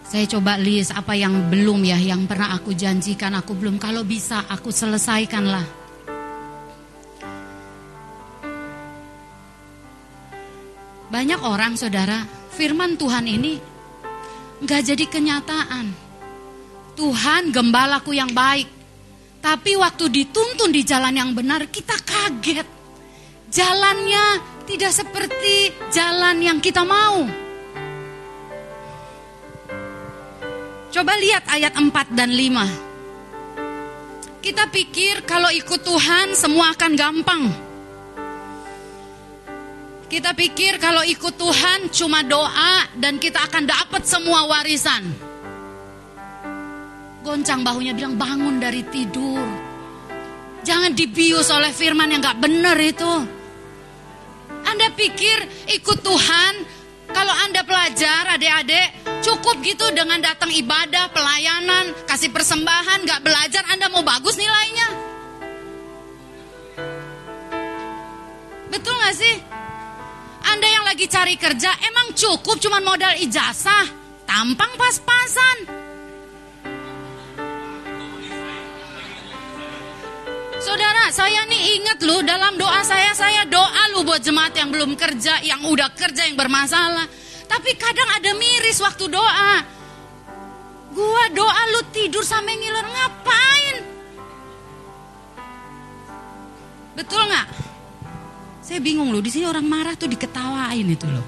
Saya 0.09 0.27
coba 0.27 0.59
list 0.59 0.91
apa 0.91 1.15
yang 1.15 1.53
belum 1.53 1.85
ya, 1.87 1.95
yang 2.01 2.27
pernah 2.27 2.51
aku 2.57 2.73
janjikan 2.75 3.31
aku 3.37 3.55
belum. 3.55 3.79
Kalau 3.79 4.01
bisa 4.03 4.43
aku 4.49 4.73
selesaikanlah. 4.73 5.63
Banyak 11.07 11.39
orang 11.45 11.77
saudara, 11.79 12.27
firman 12.51 12.99
Tuhan 12.99 13.23
ini 13.29 13.55
nggak 14.65 14.81
jadi 14.91 15.05
kenyataan. 15.07 16.10
Tuhan 16.95 17.51
gembalaku 17.55 18.15
yang 18.15 18.31
baik. 18.31 18.67
Tapi 19.41 19.73
waktu 19.73 20.05
dituntun 20.05 20.69
di 20.69 20.85
jalan 20.85 21.17
yang 21.17 21.33
benar, 21.33 21.65
kita 21.65 21.97
kaget. 21.97 22.67
Jalannya 23.51 24.39
tidak 24.69 24.93
seperti 24.93 25.73
jalan 25.89 26.37
yang 26.39 26.61
kita 26.61 26.85
mau. 26.85 27.25
Coba 30.91 31.15
lihat 31.17 31.47
ayat 31.49 31.73
4 31.73 32.13
dan 32.13 32.29
5. 32.31 34.43
Kita 34.43 34.69
pikir 34.69 35.25
kalau 35.25 35.49
ikut 35.49 35.81
Tuhan 35.81 36.37
semua 36.37 36.69
akan 36.75 36.91
gampang. 36.93 37.49
Kita 40.11 40.35
pikir 40.35 40.75
kalau 40.75 41.07
ikut 41.07 41.39
Tuhan 41.39 41.87
cuma 41.95 42.19
doa 42.19 42.83
dan 42.99 43.15
kita 43.15 43.47
akan 43.47 43.63
dapat 43.63 44.03
semua 44.03 44.43
warisan. 44.43 45.30
Goncang 47.31 47.63
bahunya 47.63 47.95
bilang 47.95 48.19
bangun 48.19 48.59
dari 48.59 48.83
tidur. 48.91 49.39
Jangan 50.67 50.91
dibius 50.91 51.47
oleh 51.47 51.71
firman 51.71 52.11
yang 52.11 52.19
gak 52.19 52.43
benar 52.43 52.75
itu. 52.75 53.07
Anda 54.67 54.91
pikir 54.91 55.71
ikut 55.79 56.03
Tuhan 56.03 56.53
Kalau 57.11 57.35
Anda 57.43 57.63
pelajar, 57.67 58.35
adik-adik, 58.35 59.19
cukup 59.19 59.59
gitu 59.63 59.83
dengan 59.91 60.23
datang 60.23 60.47
ibadah, 60.47 61.11
pelayanan, 61.11 61.91
kasih 62.07 62.31
persembahan, 62.31 63.03
gak 63.03 63.19
belajar, 63.19 63.67
Anda 63.67 63.91
mau 63.91 63.99
bagus 63.99 64.39
nilainya. 64.39 64.87
Betul 68.71 68.95
gak 68.95 69.15
sih? 69.19 69.35
Anda 70.55 70.67
yang 70.71 70.87
lagi 70.87 71.03
cari 71.11 71.35
kerja, 71.35 71.75
emang 71.83 72.15
cukup 72.15 72.63
cuma 72.63 72.79
modal 72.79 73.11
ijazah, 73.19 73.91
tampang 74.23 74.71
pas-pasan. 74.79 75.80
Saudara, 80.61 81.09
saya 81.09 81.41
nih 81.49 81.81
ingat 81.81 81.99
loh 82.05 82.21
dalam 82.21 82.53
doa 82.53 82.85
saya, 82.85 83.17
saya 83.17 83.49
doa 83.49 83.89
lu 83.97 84.05
buat 84.05 84.21
jemaat 84.21 84.53
yang 84.53 84.69
belum 84.69 84.93
kerja, 84.93 85.41
yang 85.41 85.65
udah 85.65 85.89
kerja, 85.97 86.29
yang 86.29 86.37
bermasalah. 86.37 87.09
Tapi 87.49 87.73
kadang 87.81 88.05
ada 88.13 88.31
miris 88.37 88.77
waktu 88.77 89.09
doa. 89.09 89.65
Gua 90.93 91.23
doa 91.33 91.61
lu 91.73 91.81
tidur 91.89 92.21
sampai 92.21 92.53
ngiler, 92.61 92.85
ngapain? 92.85 93.75
Betul 96.93 97.25
nggak? 97.25 97.47
Saya 98.61 98.77
bingung 98.77 99.09
loh, 99.09 99.23
di 99.23 99.33
sini 99.33 99.49
orang 99.49 99.65
marah 99.65 99.97
tuh 99.97 100.13
diketawain 100.13 100.85
itu 100.85 101.09
loh. 101.09 101.25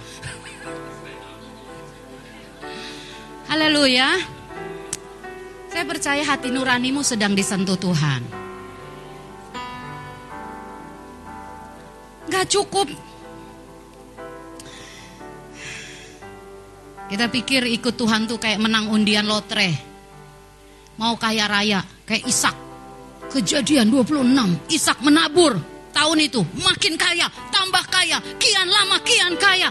Haleluya. 3.50 4.22
Saya 5.74 5.86
percaya 5.90 6.22
hati 6.22 6.54
nuranimu 6.54 7.02
sedang 7.02 7.34
disentuh 7.34 7.74
Tuhan. 7.82 8.43
Gak 12.32 12.48
cukup. 12.48 12.88
Kita 17.14 17.30
pikir 17.30 17.68
ikut 17.68 17.94
Tuhan 17.94 18.26
tuh 18.26 18.40
kayak 18.40 18.64
menang 18.64 18.90
undian 18.90 19.28
lotre. 19.28 19.70
Mau 20.98 21.18
kaya 21.18 21.46
raya, 21.46 21.84
kayak 22.06 22.26
Ishak. 22.26 22.56
Kejadian 23.30 23.90
26, 23.90 24.70
Ishak 24.70 25.02
menabur 25.02 25.58
tahun 25.94 26.18
itu. 26.22 26.42
Makin 26.58 26.98
kaya, 26.98 27.30
tambah 27.50 27.86
kaya, 27.90 28.18
kian 28.42 28.70
lama 28.70 28.98
kian 29.02 29.34
kaya. 29.38 29.70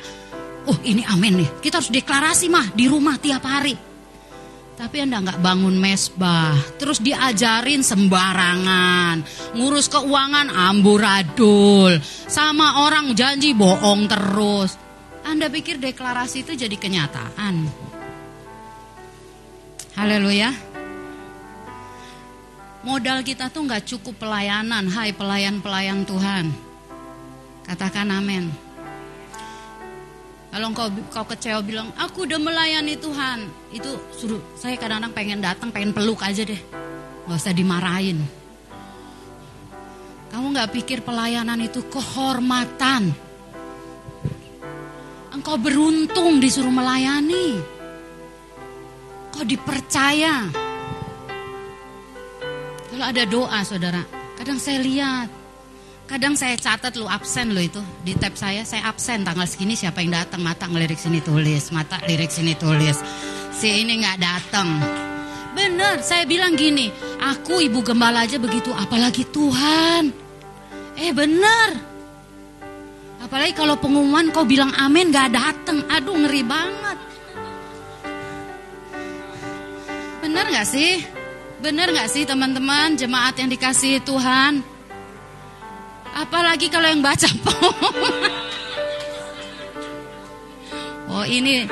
Oh 0.67 0.79
ini 0.87 1.03
amin 1.03 1.43
nih, 1.43 1.49
kita 1.59 1.83
harus 1.83 1.91
deklarasi 1.91 2.47
mah 2.47 2.71
di 2.75 2.87
rumah 2.87 3.19
tiap 3.19 3.43
hari. 3.43 3.92
Tapi 4.83 4.99
Anda 4.99 5.23
nggak 5.23 5.39
bangun 5.39 5.79
mesbah, 5.79 6.59
terus 6.75 6.99
diajarin 6.99 7.87
sembarangan, 7.87 9.23
ngurus 9.55 9.87
keuangan 9.87 10.51
amburadul, 10.51 12.03
sama 12.27 12.83
orang 12.83 13.15
janji 13.15 13.55
bohong 13.55 14.11
terus. 14.11 14.75
Anda 15.23 15.47
pikir 15.47 15.79
deklarasi 15.79 16.43
itu 16.43 16.59
jadi 16.59 16.75
kenyataan? 16.75 17.63
Haleluya. 19.95 20.51
Modal 22.83 23.23
kita 23.23 23.55
tuh 23.55 23.63
nggak 23.63 23.87
cukup 23.87 24.19
pelayanan, 24.19 24.91
hai 24.91 25.15
pelayan-pelayan 25.15 26.03
Tuhan. 26.03 26.51
Katakan 27.71 28.11
amin. 28.11 28.51
Kalau 30.53 30.69
kau 30.77 30.93
kau 31.09 31.25
kecewa 31.25 31.65
bilang, 31.65 31.89
aku 31.97 32.29
udah 32.29 32.37
melayani 32.37 33.01
Tuhan, 33.01 33.49
itu 33.73 33.89
suruh 34.13 34.37
saya 34.53 34.77
kadang-kadang 34.77 35.17
pengen 35.17 35.41
datang, 35.41 35.73
pengen 35.73 35.97
peluk 35.97 36.21
aja 36.21 36.45
deh, 36.45 36.61
nggak 37.25 37.41
usah 37.41 37.57
dimarahin. 37.57 38.21
Kamu 40.29 40.53
nggak 40.53 40.77
pikir 40.77 41.01
pelayanan 41.01 41.57
itu 41.57 41.81
kehormatan? 41.89 43.17
Engkau 45.33 45.57
beruntung 45.57 46.37
disuruh 46.37 46.69
melayani. 46.69 47.57
Kau 49.33 49.49
dipercaya. 49.49 50.53
Kalau 52.93 53.05
ada 53.09 53.25
doa 53.25 53.61
saudara, 53.65 54.05
kadang 54.37 54.61
saya 54.61 54.85
lihat 54.85 55.42
Kadang 56.13 56.37
saya 56.37 56.61
catat 56.61 56.93
lu 57.01 57.09
absen 57.09 57.57
lo 57.57 57.61
itu. 57.65 57.81
Di 58.05 58.13
tab 58.13 58.37
saya 58.37 58.69
saya 58.69 58.85
absen 58.93 59.25
tanggal 59.25 59.49
segini 59.49 59.73
siapa 59.73 60.05
yang 60.05 60.13
datang? 60.13 60.45
Mata 60.45 60.69
ngelirik 60.69 61.01
sini 61.01 61.25
tulis 61.25 61.73
mata 61.73 61.97
lirik 62.05 62.29
sini 62.29 62.53
tulis. 62.53 63.01
Si 63.57 63.81
ini 63.81 64.05
nggak 64.05 64.21
datang. 64.21 64.77
Bener 65.57 66.05
saya 66.05 66.29
bilang 66.29 66.53
gini 66.53 66.93
aku 67.17 67.65
ibu 67.65 67.81
gembala 67.81 68.29
aja 68.29 68.37
begitu 68.37 68.69
apalagi 68.77 69.25
Tuhan. 69.33 70.13
Eh 71.01 71.17
bener 71.17 71.81
apalagi 73.25 73.57
kalau 73.57 73.81
pengumuman 73.81 74.29
kau 74.37 74.45
bilang 74.45 74.69
amin 74.77 75.09
nggak 75.09 75.33
datang. 75.33 75.81
Aduh 75.89 76.13
ngeri 76.13 76.45
banget. 76.45 76.99
Bener 80.21 80.45
nggak 80.45 80.69
sih? 80.69 81.01
Bener 81.65 81.89
nggak 81.89 82.13
sih 82.13 82.29
teman-teman 82.29 83.01
jemaat 83.01 83.33
yang 83.41 83.49
dikasih 83.49 84.05
Tuhan 84.05 84.72
Apalagi 86.13 86.69
kalau 86.69 86.89
yang 86.89 87.01
baca 87.01 87.29
Oh 91.13 91.29
ini. 91.29 91.69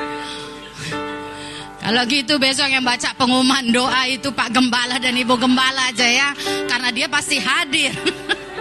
Kalau 1.81 2.05
gitu 2.05 2.37
besok 2.37 2.69
yang 2.69 2.85
baca 2.85 3.09
pengumuman 3.17 3.65
doa 3.73 4.05
itu 4.05 4.29
Pak 4.29 4.53
Gembala 4.53 5.01
dan 5.01 5.17
Ibu 5.17 5.33
Gembala 5.33 5.89
aja 5.89 6.05
ya. 6.05 6.29
Karena 6.69 6.93
dia 6.93 7.09
pasti 7.09 7.41
hadir. 7.41 7.89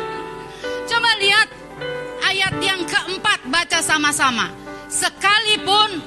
Coba 0.89 1.11
lihat 1.21 1.49
ayat 2.33 2.55
yang 2.65 2.81
keempat 2.89 3.45
baca 3.53 3.79
sama-sama. 3.85 4.49
Sekalipun 4.89 6.01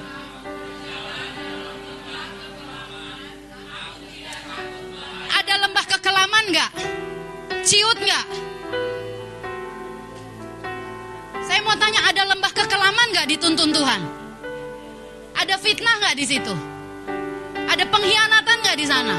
Ada 5.34 5.54
lembah 5.66 5.86
kekelaman 5.86 6.44
nggak? 6.54 6.70
Ciut 7.66 7.98
nggak? 7.98 8.24
Tanya, 11.84 12.00
ada 12.08 12.22
lembah 12.32 12.52
kekelaman 12.56 13.06
nggak 13.12 13.28
dituntun 13.36 13.68
Tuhan? 13.68 14.00
Ada 15.36 15.60
fitnah 15.60 16.00
nggak 16.00 16.16
di 16.16 16.24
situ? 16.24 16.54
Ada 17.68 17.84
pengkhianatan 17.92 18.56
nggak 18.64 18.78
di 18.80 18.86
sana? 18.88 19.16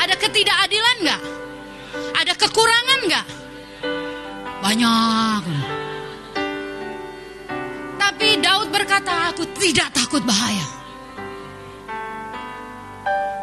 Ada 0.00 0.16
ketidakadilan 0.16 0.96
nggak? 1.04 1.22
Ada 2.24 2.32
kekurangan 2.40 3.00
nggak? 3.04 3.26
Banyak. 4.64 5.42
Tapi 8.00 8.28
Daud 8.40 8.72
berkata, 8.72 9.36
aku 9.36 9.44
tidak 9.60 9.92
takut 9.92 10.24
bahaya. 10.24 10.64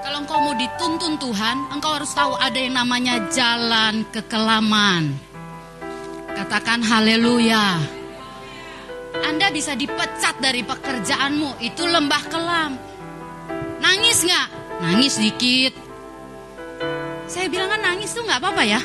Kalau 0.02 0.18
engkau 0.26 0.42
mau 0.42 0.58
dituntun 0.58 1.14
Tuhan, 1.22 1.58
engkau 1.78 1.94
harus 1.94 2.10
tahu 2.18 2.34
ada 2.42 2.58
yang 2.58 2.74
namanya 2.74 3.22
jalan 3.30 4.02
kekelaman. 4.10 5.14
Katakan 6.34 6.82
haleluya. 6.82 8.01
Anda 9.32 9.48
bisa 9.48 9.80
dipecat 9.80 10.44
dari 10.44 10.60
pekerjaanmu, 10.60 11.64
itu 11.64 11.88
lembah 11.88 12.24
kelam. 12.28 12.76
Nangis 13.80 14.28
nggak? 14.28 14.48
Nangis 14.84 15.16
dikit. 15.24 15.72
Saya 17.32 17.48
bilang 17.48 17.72
kan 17.72 17.80
nangis 17.80 18.12
tuh 18.12 18.28
nggak 18.28 18.44
apa-apa 18.44 18.64
ya. 18.68 18.84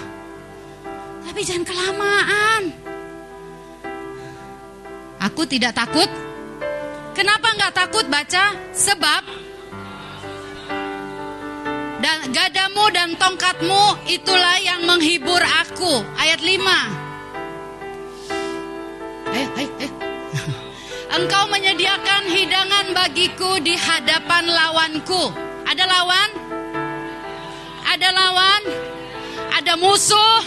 Tapi 1.26 1.40
jangan 1.42 1.66
kelamaan. 1.66 2.62
Aku 5.18 5.42
tidak 5.50 5.74
takut. 5.74 6.06
Kenapa 7.18 7.50
nggak 7.50 7.74
takut 7.74 8.06
baca? 8.06 8.54
Sebab 8.70 9.22
dan 11.98 12.30
gadamu 12.30 12.86
dan 12.94 13.18
tongkatmu 13.18 14.06
itulah 14.06 14.62
yang 14.62 14.86
menghibur 14.86 15.42
aku. 15.42 16.06
Ayat 16.22 16.38
5. 16.38 16.54
Eh, 19.34 19.48
eh, 19.58 19.70
eh. 19.90 19.95
Engkau 21.16 21.48
menyediakan 21.48 22.28
hidangan 22.28 22.92
bagiku 22.92 23.56
di 23.64 23.72
hadapan 23.72 24.52
lawanku. 24.52 25.32
Ada 25.64 25.88
lawan? 25.88 26.30
Ada 27.88 28.08
lawan? 28.12 28.62
Ada 29.56 29.72
musuh? 29.80 30.42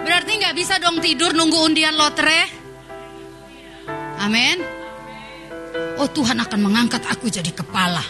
Berarti 0.00 0.32
nggak 0.40 0.56
bisa 0.56 0.80
dong 0.80 1.04
tidur 1.04 1.36
nunggu 1.36 1.60
undian 1.60 1.92
lotre? 2.00 2.48
Amin. 4.24 4.56
Oh 6.00 6.08
Tuhan 6.08 6.40
akan 6.40 6.60
mengangkat 6.64 7.04
aku 7.04 7.28
jadi 7.28 7.52
kepala. 7.52 8.00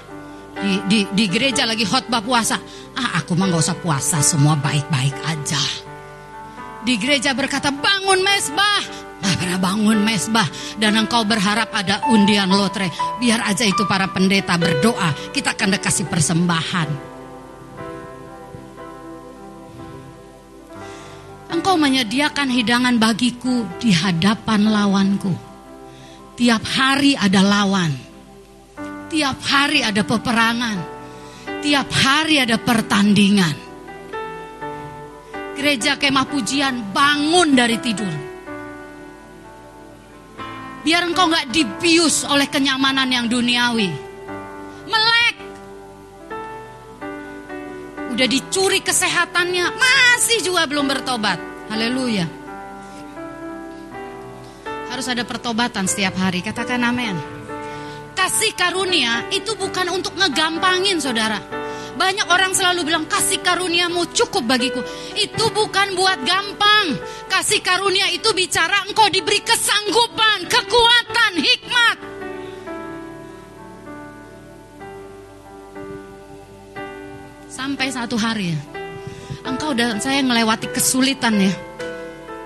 Di, 0.62 0.78
di, 0.86 0.98
di 1.10 1.24
gereja 1.26 1.66
lagi 1.66 1.82
khotbah 1.82 2.22
puasa. 2.22 2.54
Ah 2.94 3.18
aku 3.18 3.34
mah 3.34 3.50
nggak 3.50 3.66
usah 3.66 3.78
puasa 3.82 4.22
semua 4.22 4.54
baik-baik 4.54 5.16
aja 5.26 5.90
di 6.82 6.98
gereja 6.98 7.30
berkata 7.32 7.70
bangun 7.70 8.20
mesbah. 8.26 8.82
Nah, 9.22 9.34
pernah 9.38 9.58
bangun 9.62 10.02
mesbah 10.02 10.46
dan 10.82 10.98
engkau 10.98 11.22
berharap 11.22 11.70
ada 11.70 12.02
undian 12.10 12.50
lotre. 12.50 12.90
Biar 13.22 13.46
aja 13.46 13.62
itu 13.62 13.86
para 13.86 14.10
pendeta 14.10 14.58
berdoa, 14.58 15.14
kita 15.30 15.54
akan 15.54 15.78
dikasih 15.78 16.10
persembahan. 16.10 16.88
Engkau 21.54 21.78
menyediakan 21.78 22.50
hidangan 22.50 22.98
bagiku 22.98 23.62
di 23.78 23.94
hadapan 23.94 24.66
lawanku. 24.66 25.30
Tiap 26.34 26.64
hari 26.66 27.14
ada 27.14 27.38
lawan. 27.38 27.94
Tiap 29.06 29.38
hari 29.46 29.86
ada 29.86 30.02
peperangan. 30.02 30.78
Tiap 31.62 31.88
hari 31.94 32.42
ada 32.42 32.58
pertandingan. 32.58 33.61
Gereja 35.52 36.00
kemah 36.00 36.26
pujian 36.26 36.92
bangun 36.96 37.52
dari 37.52 37.76
tidur. 37.76 38.14
Biar 40.82 41.06
engkau 41.06 41.30
nggak 41.30 41.54
dibius 41.54 42.26
oleh 42.26 42.50
kenyamanan 42.50 43.06
yang 43.06 43.26
duniawi. 43.30 43.90
Melek. 44.90 45.36
Udah 48.12 48.26
dicuri 48.28 48.82
kesehatannya, 48.82 49.66
masih 49.78 50.42
juga 50.42 50.66
belum 50.66 50.90
bertobat. 50.90 51.38
Haleluya. 51.70 52.26
Harus 54.92 55.06
ada 55.08 55.24
pertobatan 55.24 55.88
setiap 55.88 56.12
hari, 56.20 56.44
katakan 56.44 56.82
amin. 56.84 57.16
Kasih 58.12 58.52
karunia 58.52 59.24
itu 59.32 59.56
bukan 59.56 59.88
untuk 59.88 60.12
ngegampangin 60.18 61.00
saudara. 61.00 61.61
Banyak 61.92 62.26
orang 62.28 62.52
selalu 62.56 62.88
bilang 62.88 63.04
kasih 63.04 63.40
karuniamu 63.44 64.08
cukup 64.12 64.48
bagiku. 64.48 64.80
Itu 65.16 65.52
bukan 65.52 65.94
buat 65.96 66.24
gampang. 66.24 66.96
Kasih 67.28 67.60
karunia 67.60 68.08
itu 68.10 68.32
bicara 68.32 68.88
engkau 68.88 69.06
diberi 69.12 69.40
kesanggupan, 69.44 70.48
kekuatan, 70.48 71.32
hikmat. 71.40 71.96
Sampai 77.52 77.92
satu 77.92 78.16
hari. 78.16 78.56
Engkau 79.42 79.74
dan 79.74 79.98
saya 79.98 80.22
melewati 80.22 80.70
kesulitan 80.70 81.34
ya 81.34 81.50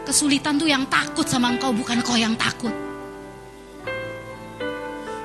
Kesulitan 0.07 0.55
tuh 0.55 0.71
yang 0.71 0.87
takut 0.87 1.27
sama 1.27 1.51
engkau, 1.51 1.75
bukan 1.75 1.99
kau 2.07 2.15
yang 2.15 2.39
takut. 2.39 2.71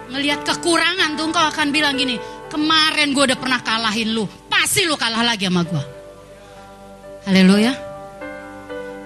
Ngelihat 0.09 0.41
kekurangan 0.41 1.13
tuh 1.13 1.30
engkau 1.30 1.45
akan 1.45 1.69
bilang 1.69 1.93
gini, 1.93 2.17
kemarin 2.52 3.16
gue 3.16 3.24
udah 3.32 3.39
pernah 3.39 3.64
kalahin 3.64 4.12
lu, 4.12 4.28
pasti 4.52 4.84
lu 4.84 4.99
kalah 4.99 5.24
lagi 5.24 5.47
sama 5.47 5.64
gue. 5.64 5.84
Haleluya. 7.32 7.74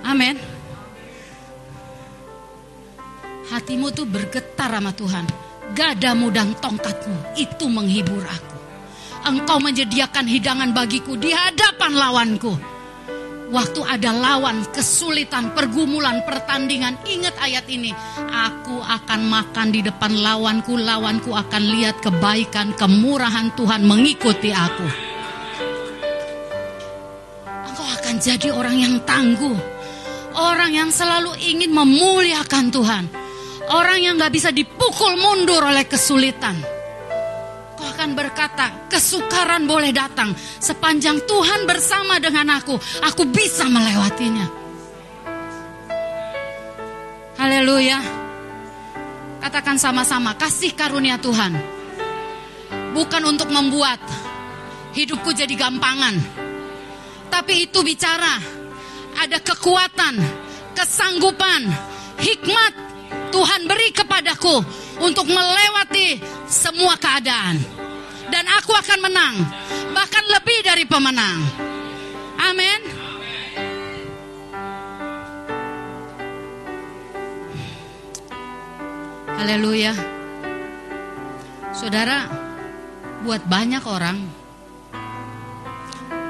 Amin. 0.01 0.35
Hatimu 3.53 3.93
tuh 3.93 4.09
bergetar 4.09 4.73
sama 4.73 4.89
Tuhan. 4.91 5.25
Gadamu 5.77 6.33
dan 6.33 6.57
tongkatmu 6.57 7.37
itu 7.37 7.65
menghibur 7.69 8.21
aku. 8.25 8.57
Engkau 9.25 9.57
menyediakan 9.57 10.25
hidangan 10.29 10.69
bagiku 10.73 11.17
di 11.17 11.33
hadapan 11.33 11.97
lawanku 11.97 12.74
Waktu 13.45 13.81
ada 13.85 14.09
lawan, 14.09 14.65
kesulitan, 14.73 15.53
pergumulan, 15.53 16.25
pertandingan, 16.25 16.97
ingat 17.05 17.37
ayat 17.37 17.69
ini. 17.69 17.93
Aku 18.17 18.81
akan 18.81 19.21
makan 19.29 19.69
di 19.69 19.85
depan 19.85 20.17
lawanku, 20.17 20.73
lawanku 20.73 21.29
akan 21.29 21.63
lihat 21.77 22.01
kebaikan, 22.01 22.73
kemurahan 22.73 23.53
Tuhan 23.53 23.85
mengikuti 23.85 24.49
aku. 24.49 24.87
Engkau 27.45 27.87
akan 28.01 28.15
jadi 28.17 28.49
orang 28.49 28.77
yang 28.81 28.95
tangguh. 29.05 29.57
Orang 30.35 30.73
yang 30.73 30.89
selalu 30.89 31.37
ingin 31.39 31.71
memuliakan 31.71 32.73
Tuhan. 32.73 33.05
Orang 33.71 34.01
yang 34.01 34.17
gak 34.17 34.33
bisa 34.33 34.49
dipukul 34.53 35.15
mundur 35.17 35.63
oleh 35.63 35.85
kesulitan 35.89 36.74
akan 37.85 38.17
berkata, 38.17 38.89
kesukaran 38.89 39.69
boleh 39.69 39.93
datang. 39.93 40.33
Sepanjang 40.37 41.21
Tuhan 41.25 41.69
bersama 41.69 42.17
dengan 42.17 42.57
aku, 42.57 42.75
aku 43.05 43.23
bisa 43.29 43.69
melewatinya. 43.69 44.47
Haleluya. 47.35 47.99
Katakan 49.43 49.77
sama-sama, 49.77 50.33
kasih 50.33 50.73
karunia 50.73 51.21
Tuhan. 51.21 51.53
Bukan 52.95 53.21
untuk 53.27 53.51
membuat 53.51 54.01
hidupku 54.95 55.35
jadi 55.35 55.51
gampangan. 55.53 56.15
Tapi 57.29 57.67
itu 57.67 57.83
bicara, 57.83 58.39
ada 59.19 59.37
kekuatan, 59.43 60.15
kesanggupan, 60.73 61.67
hikmat 62.17 62.73
Tuhan 63.35 63.61
beri 63.67 63.91
kepadaku 63.91 64.84
untuk 64.99 65.27
melewati 65.27 66.19
semua 66.47 66.95
keadaan 66.95 67.59
dan 68.29 68.45
aku 68.57 68.73
akan 68.73 68.99
menang, 69.05 69.35
bahkan 69.93 70.23
lebih 70.25 70.59
dari 70.65 70.85
pemenang. 70.87 71.39
Amin. 72.41 72.81
Haleluya. 79.35 79.93
Saudara, 81.75 82.25
buat 83.27 83.43
banyak 83.45 83.83
orang, 83.83 84.17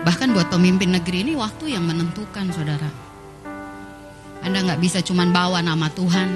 bahkan 0.04 0.34
buat 0.34 0.50
pemimpin 0.50 0.90
negeri 0.90 1.22
ini 1.22 1.34
waktu 1.38 1.78
yang 1.78 1.86
menentukan, 1.86 2.50
saudara. 2.50 2.90
Anda 4.42 4.62
nggak 4.62 4.82
bisa 4.82 5.00
cuma 5.06 5.26
bawa 5.30 5.62
nama 5.62 5.90
Tuhan, 5.94 6.30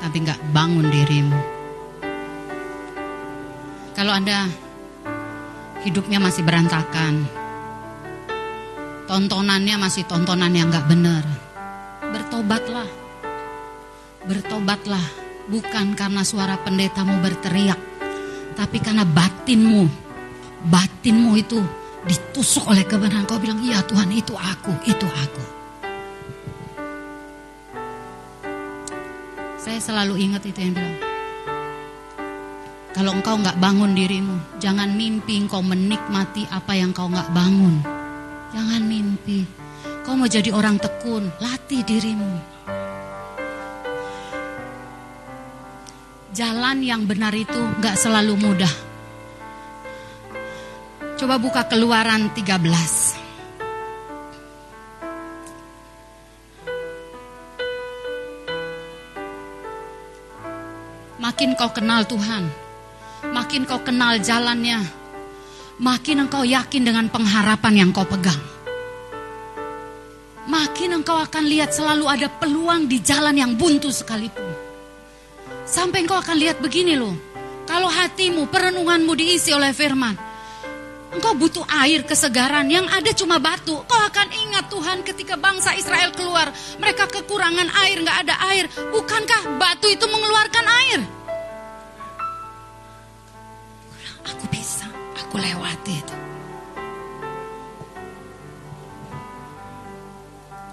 tapi 0.00 0.24
nggak 0.24 0.40
bangun 0.56 0.88
dirimu. 0.88 1.55
Kalau 3.96 4.12
Anda 4.12 4.44
hidupnya 5.80 6.20
masih 6.20 6.44
berantakan. 6.44 7.24
Tontonannya 9.08 9.80
masih 9.80 10.04
tontonan 10.04 10.52
yang 10.52 10.68
gak 10.68 10.84
benar. 10.84 11.24
Bertobatlah. 12.04 12.84
Bertobatlah. 14.28 15.00
Bukan 15.48 15.96
karena 15.96 16.28
suara 16.28 16.60
pendetamu 16.60 17.24
berteriak. 17.24 17.80
Tapi 18.52 18.84
karena 18.84 19.08
batinmu. 19.08 19.88
Batinmu 20.68 21.32
itu 21.40 21.56
ditusuk 22.04 22.68
oleh 22.68 22.84
kebenaran. 22.84 23.24
Kau 23.24 23.40
bilang, 23.40 23.64
iya 23.64 23.80
Tuhan 23.80 24.12
itu 24.12 24.36
aku, 24.36 24.76
itu 24.84 25.08
aku. 25.08 25.44
Saya 29.56 29.80
selalu 29.80 30.20
ingat 30.20 30.44
itu 30.44 30.60
yang 30.60 30.76
bilang, 30.76 31.05
kalau 32.96 33.12
engkau 33.12 33.36
nggak 33.36 33.60
bangun 33.60 33.92
dirimu, 33.92 34.56
jangan 34.56 34.88
mimpi 34.88 35.36
engkau 35.44 35.60
menikmati 35.60 36.48
apa 36.48 36.72
yang 36.80 36.96
kau 36.96 37.12
nggak 37.12 37.28
bangun. 37.28 37.84
Jangan 38.56 38.80
mimpi. 38.88 39.44
Kau 40.00 40.16
mau 40.16 40.24
jadi 40.24 40.48
orang 40.48 40.80
tekun, 40.80 41.28
latih 41.36 41.84
dirimu. 41.84 42.40
Jalan 46.32 46.80
yang 46.80 47.04
benar 47.04 47.36
itu 47.36 47.60
nggak 47.84 48.00
selalu 48.00 48.32
mudah. 48.40 48.74
Coba 51.20 51.36
buka 51.36 51.68
keluaran 51.68 52.32
13. 52.32 53.20
Makin 61.20 61.52
kau 61.60 61.68
kenal 61.76 62.08
Tuhan, 62.08 62.65
makin 63.34 63.66
kau 63.66 63.80
kenal 63.82 64.18
jalannya, 64.20 64.82
makin 65.80 66.26
engkau 66.26 66.44
yakin 66.44 66.82
dengan 66.84 67.06
pengharapan 67.08 67.86
yang 67.86 67.90
kau 67.90 68.06
pegang. 68.06 68.38
Makin 70.46 71.02
engkau 71.02 71.18
akan 71.18 71.44
lihat 71.50 71.74
selalu 71.74 72.06
ada 72.06 72.30
peluang 72.30 72.86
di 72.86 73.02
jalan 73.02 73.34
yang 73.34 73.52
buntu 73.58 73.90
sekalipun. 73.90 74.46
Sampai 75.66 76.06
engkau 76.06 76.22
akan 76.22 76.38
lihat 76.38 76.62
begini 76.62 76.94
loh. 76.94 77.14
Kalau 77.66 77.90
hatimu, 77.90 78.46
perenunganmu 78.46 79.10
diisi 79.18 79.50
oleh 79.50 79.74
firman. 79.74 80.14
Engkau 81.10 81.34
butuh 81.34 81.66
air 81.82 82.06
kesegaran 82.06 82.70
yang 82.70 82.86
ada 82.86 83.10
cuma 83.10 83.42
batu. 83.42 83.74
Kau 83.90 84.00
akan 84.06 84.28
ingat 84.30 84.70
Tuhan 84.70 85.02
ketika 85.02 85.34
bangsa 85.34 85.74
Israel 85.74 86.14
keluar. 86.14 86.46
Mereka 86.78 87.10
kekurangan 87.10 87.66
air, 87.82 88.06
nggak 88.06 88.18
ada 88.26 88.34
air. 88.54 88.70
Bukankah 88.94 89.58
batu 89.58 89.90
itu 89.90 90.06
mengeluarkan 90.06 90.66
air? 90.86 91.00
Aku 94.26 94.44
bisa, 94.50 94.90
aku 95.14 95.38
lewati 95.38 96.02
itu. 96.02 96.16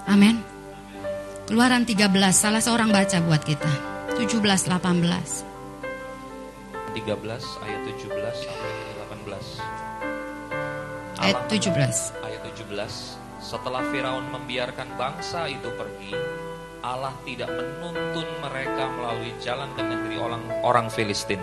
Amin. 0.10 0.42
Keluaran 1.46 1.86
13, 1.86 2.10
salah 2.34 2.62
seorang 2.66 2.90
baca 2.90 3.18
buat 3.22 3.46
kita. 3.46 3.70
17, 4.18 4.42
18. 4.66 5.54
13 6.94 7.66
ayat 7.66 7.82
17 7.90 8.36
sampai 8.42 8.72
18. 9.22 9.62
Ayat 11.22 11.40
17. 11.50 12.14
Ayat 12.26 12.42
17. 12.58 13.18
Setelah 13.38 13.86
Firaun 13.90 14.30
membiarkan 14.34 14.98
bangsa 14.98 15.46
itu 15.46 15.70
pergi, 15.78 16.14
Allah 16.82 17.14
tidak 17.26 17.54
menuntun 17.54 18.28
mereka 18.42 18.90
melalui 18.94 19.34
jalan 19.42 19.70
ke 19.78 19.82
negeri 19.84 20.16
orang, 20.20 20.44
orang 20.66 20.88
Filistin 20.90 21.42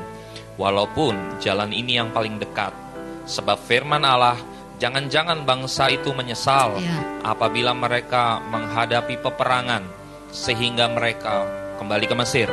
Walaupun 0.61 1.41
jalan 1.41 1.73
ini 1.73 1.97
yang 1.97 2.13
paling 2.13 2.37
dekat. 2.37 2.77
Sebab 3.25 3.57
firman 3.65 4.05
Allah, 4.05 4.37
jangan-jangan 4.77 5.49
bangsa 5.49 5.89
itu 5.89 6.13
menyesal 6.13 6.77
ya. 6.77 7.25
apabila 7.25 7.73
mereka 7.73 8.45
menghadapi 8.45 9.17
peperangan 9.25 9.89
sehingga 10.29 10.93
mereka 10.93 11.49
kembali 11.81 12.05
ke 12.05 12.13
Mesir. 12.13 12.49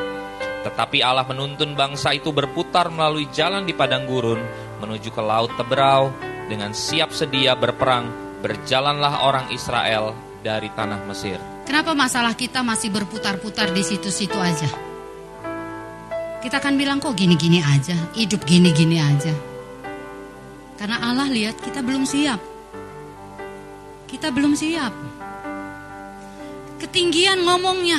Tetapi 0.63 1.03
Allah 1.03 1.27
menuntun 1.27 1.75
bangsa 1.75 2.15
itu 2.15 2.31
berputar 2.31 2.87
melalui 2.87 3.27
jalan 3.35 3.67
di 3.67 3.75
padang 3.75 4.07
gurun 4.07 4.39
menuju 4.79 5.11
ke 5.11 5.19
laut 5.19 5.51
Teberau 5.59 6.15
dengan 6.47 6.71
siap 6.71 7.11
sedia 7.11 7.59
berperang. 7.59 8.07
Berjalanlah 8.39 9.27
orang 9.27 9.51
Israel 9.51 10.15
dari 10.45 10.71
tanah 10.71 11.03
Mesir. 11.09 11.41
Kenapa 11.67 11.91
masalah 11.91 12.31
kita 12.37 12.63
masih 12.63 12.93
berputar-putar 12.93 13.75
di 13.75 13.83
situ-situ 13.83 14.39
aja? 14.39 14.69
Kita 16.37 16.61
akan 16.61 16.77
bilang 16.77 17.01
kok 17.01 17.17
gini-gini 17.17 17.65
aja, 17.65 17.97
hidup 18.13 18.45
gini-gini 18.45 19.01
aja. 19.01 19.33
Karena 20.77 21.01
Allah 21.01 21.25
lihat 21.33 21.57
kita 21.57 21.81
belum 21.81 22.05
siap. 22.05 22.37
Kita 24.05 24.29
belum 24.29 24.53
siap. 24.53 24.93
Ketinggian 26.77 27.41
ngomongnya. 27.41 27.97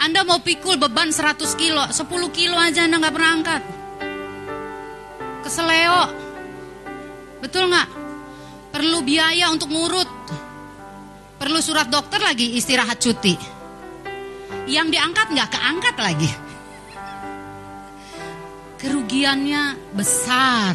Anda 0.00 0.24
mau 0.24 0.40
pikul 0.40 0.80
beban 0.80 1.12
100 1.12 1.36
kilo, 1.60 1.84
10 1.92 2.08
kilo 2.32 2.56
aja 2.56 2.88
Anda 2.88 2.96
nggak 2.96 3.14
pernah 3.14 3.32
angkat. 3.36 3.62
Keseleo. 5.44 6.02
Betul 7.44 7.68
nggak? 7.68 7.88
Perlu 8.72 9.04
biaya 9.04 9.52
untuk 9.52 9.68
ngurut. 9.68 10.08
Perlu 11.36 11.60
surat 11.60 11.92
dokter 11.92 12.24
lagi 12.24 12.56
istirahat 12.56 12.96
cuti. 12.96 13.36
Yang 14.64 14.96
diangkat 14.96 15.26
nggak 15.36 15.50
keangkat 15.52 15.96
lagi. 16.00 16.49
Kerugiannya 18.80 19.92
besar. 19.92 20.72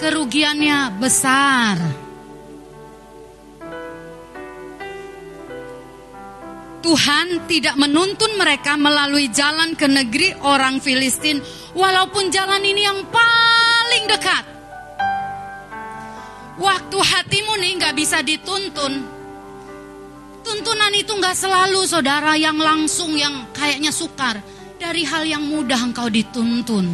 Kerugiannya 0.00 0.96
besar. 0.96 1.76
Tuhan 6.80 7.44
tidak 7.44 7.76
menuntun 7.76 8.32
mereka 8.40 8.80
melalui 8.80 9.28
jalan 9.28 9.76
ke 9.76 9.84
negeri 9.84 10.32
orang 10.40 10.80
Filistin, 10.80 11.44
walaupun 11.76 12.32
jalan 12.32 12.64
ini 12.64 12.88
yang 12.88 13.04
paling 13.12 14.04
dekat. 14.08 14.44
Waktu 16.56 16.96
hatimu 16.96 17.60
nih 17.60 17.72
nggak 17.76 17.92
bisa 17.92 18.24
dituntun, 18.24 19.04
tuntunan 20.40 20.92
itu 20.96 21.12
nggak 21.12 21.36
selalu 21.36 21.84
saudara 21.84 22.40
yang 22.40 22.56
langsung 22.56 23.12
yang 23.20 23.52
kayaknya 23.52 23.92
sukar. 23.92 24.59
Dari 24.80 25.04
hal 25.04 25.28
yang 25.28 25.44
mudah 25.44 25.92
engkau 25.92 26.08
dituntun, 26.08 26.88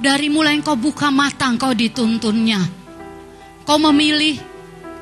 dari 0.00 0.32
mulai 0.32 0.56
engkau 0.56 0.72
buka 0.72 1.12
mata 1.12 1.46
engkau 1.52 1.76
dituntunnya. 1.76 2.64
Kau 3.68 3.76
memilih 3.76 4.56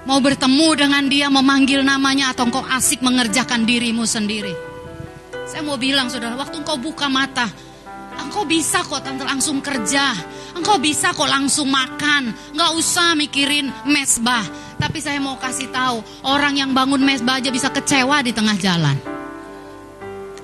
Mau 0.04 0.20
bertemu 0.20 0.68
dengan 0.76 1.04
dia, 1.08 1.32
memanggil 1.32 1.80
namanya 1.80 2.36
atau 2.36 2.44
engkau 2.44 2.60
asik 2.60 3.00
mengerjakan 3.00 3.64
dirimu 3.64 4.04
sendiri. 4.04 4.52
Saya 5.48 5.64
mau 5.64 5.80
bilang 5.80 6.12
saudara, 6.12 6.36
waktu 6.36 6.60
engkau 6.60 6.76
buka 6.76 7.08
mata, 7.08 7.48
engkau 8.20 8.44
bisa 8.44 8.84
kok 8.84 9.00
langsung 9.00 9.64
kerja. 9.64 10.12
Engkau 10.52 10.76
bisa 10.76 11.16
kok 11.16 11.24
langsung 11.24 11.72
makan. 11.72 12.36
Nggak 12.52 12.70
usah 12.76 13.16
mikirin 13.16 13.72
mesbah. 13.88 14.44
Tapi 14.76 15.00
saya 15.00 15.16
mau 15.24 15.40
kasih 15.40 15.72
tahu, 15.72 16.04
orang 16.28 16.60
yang 16.60 16.76
bangun 16.76 17.00
mesbah 17.00 17.40
aja 17.40 17.48
bisa 17.48 17.72
kecewa 17.72 18.20
di 18.20 18.36
tengah 18.36 18.60
jalan. 18.60 18.96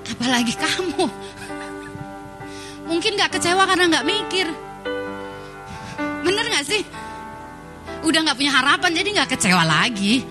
Apalagi 0.09 0.57
kamu. 0.57 1.05
Mungkin 2.91 3.15
nggak 3.15 3.39
kecewa 3.39 3.63
karena 3.71 3.87
nggak 3.87 4.07
mikir. 4.07 4.47
Bener 6.27 6.45
nggak 6.51 6.67
sih? 6.67 6.83
udah 8.01 8.21
nggak 8.25 8.39
punya 8.39 8.53
harapan 8.53 8.91
jadi 8.97 9.09
nggak 9.21 9.31
kecewa 9.37 9.63
lagi. 9.65 10.25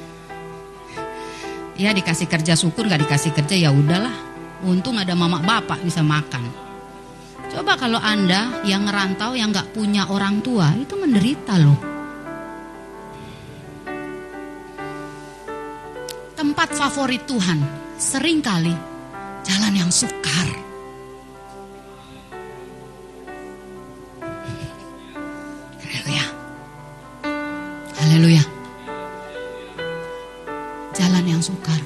Ya 1.80 1.95
dikasih 1.95 2.28
kerja 2.28 2.60
syukur 2.60 2.89
nggak 2.89 3.07
dikasih 3.07 3.32
kerja 3.32 3.55
ya 3.55 3.70
udahlah. 3.72 4.14
Untung 4.68 4.99
ada 4.99 5.16
mama 5.16 5.39
bapak 5.39 5.80
bisa 5.86 6.03
makan. 6.03 6.43
Coba 7.49 7.80
kalau 7.80 7.97
anda 7.97 8.62
yang 8.68 8.86
ngerantau 8.86 9.34
yang 9.34 9.55
nggak 9.55 9.72
punya 9.72 10.05
orang 10.12 10.43
tua 10.43 10.76
itu 10.76 10.93
menderita 10.99 11.55
loh. 11.55 11.80
Tempat 16.36 16.70
favorit 16.76 17.24
Tuhan 17.24 17.60
sering 17.95 18.43
kali 18.43 18.76
jalan 19.47 19.74
yang 19.76 19.91
sukar 19.91 20.68
Haleluya. 28.10 28.41
Jalan 30.97 31.30
yang 31.30 31.45
sukar. 31.45 31.78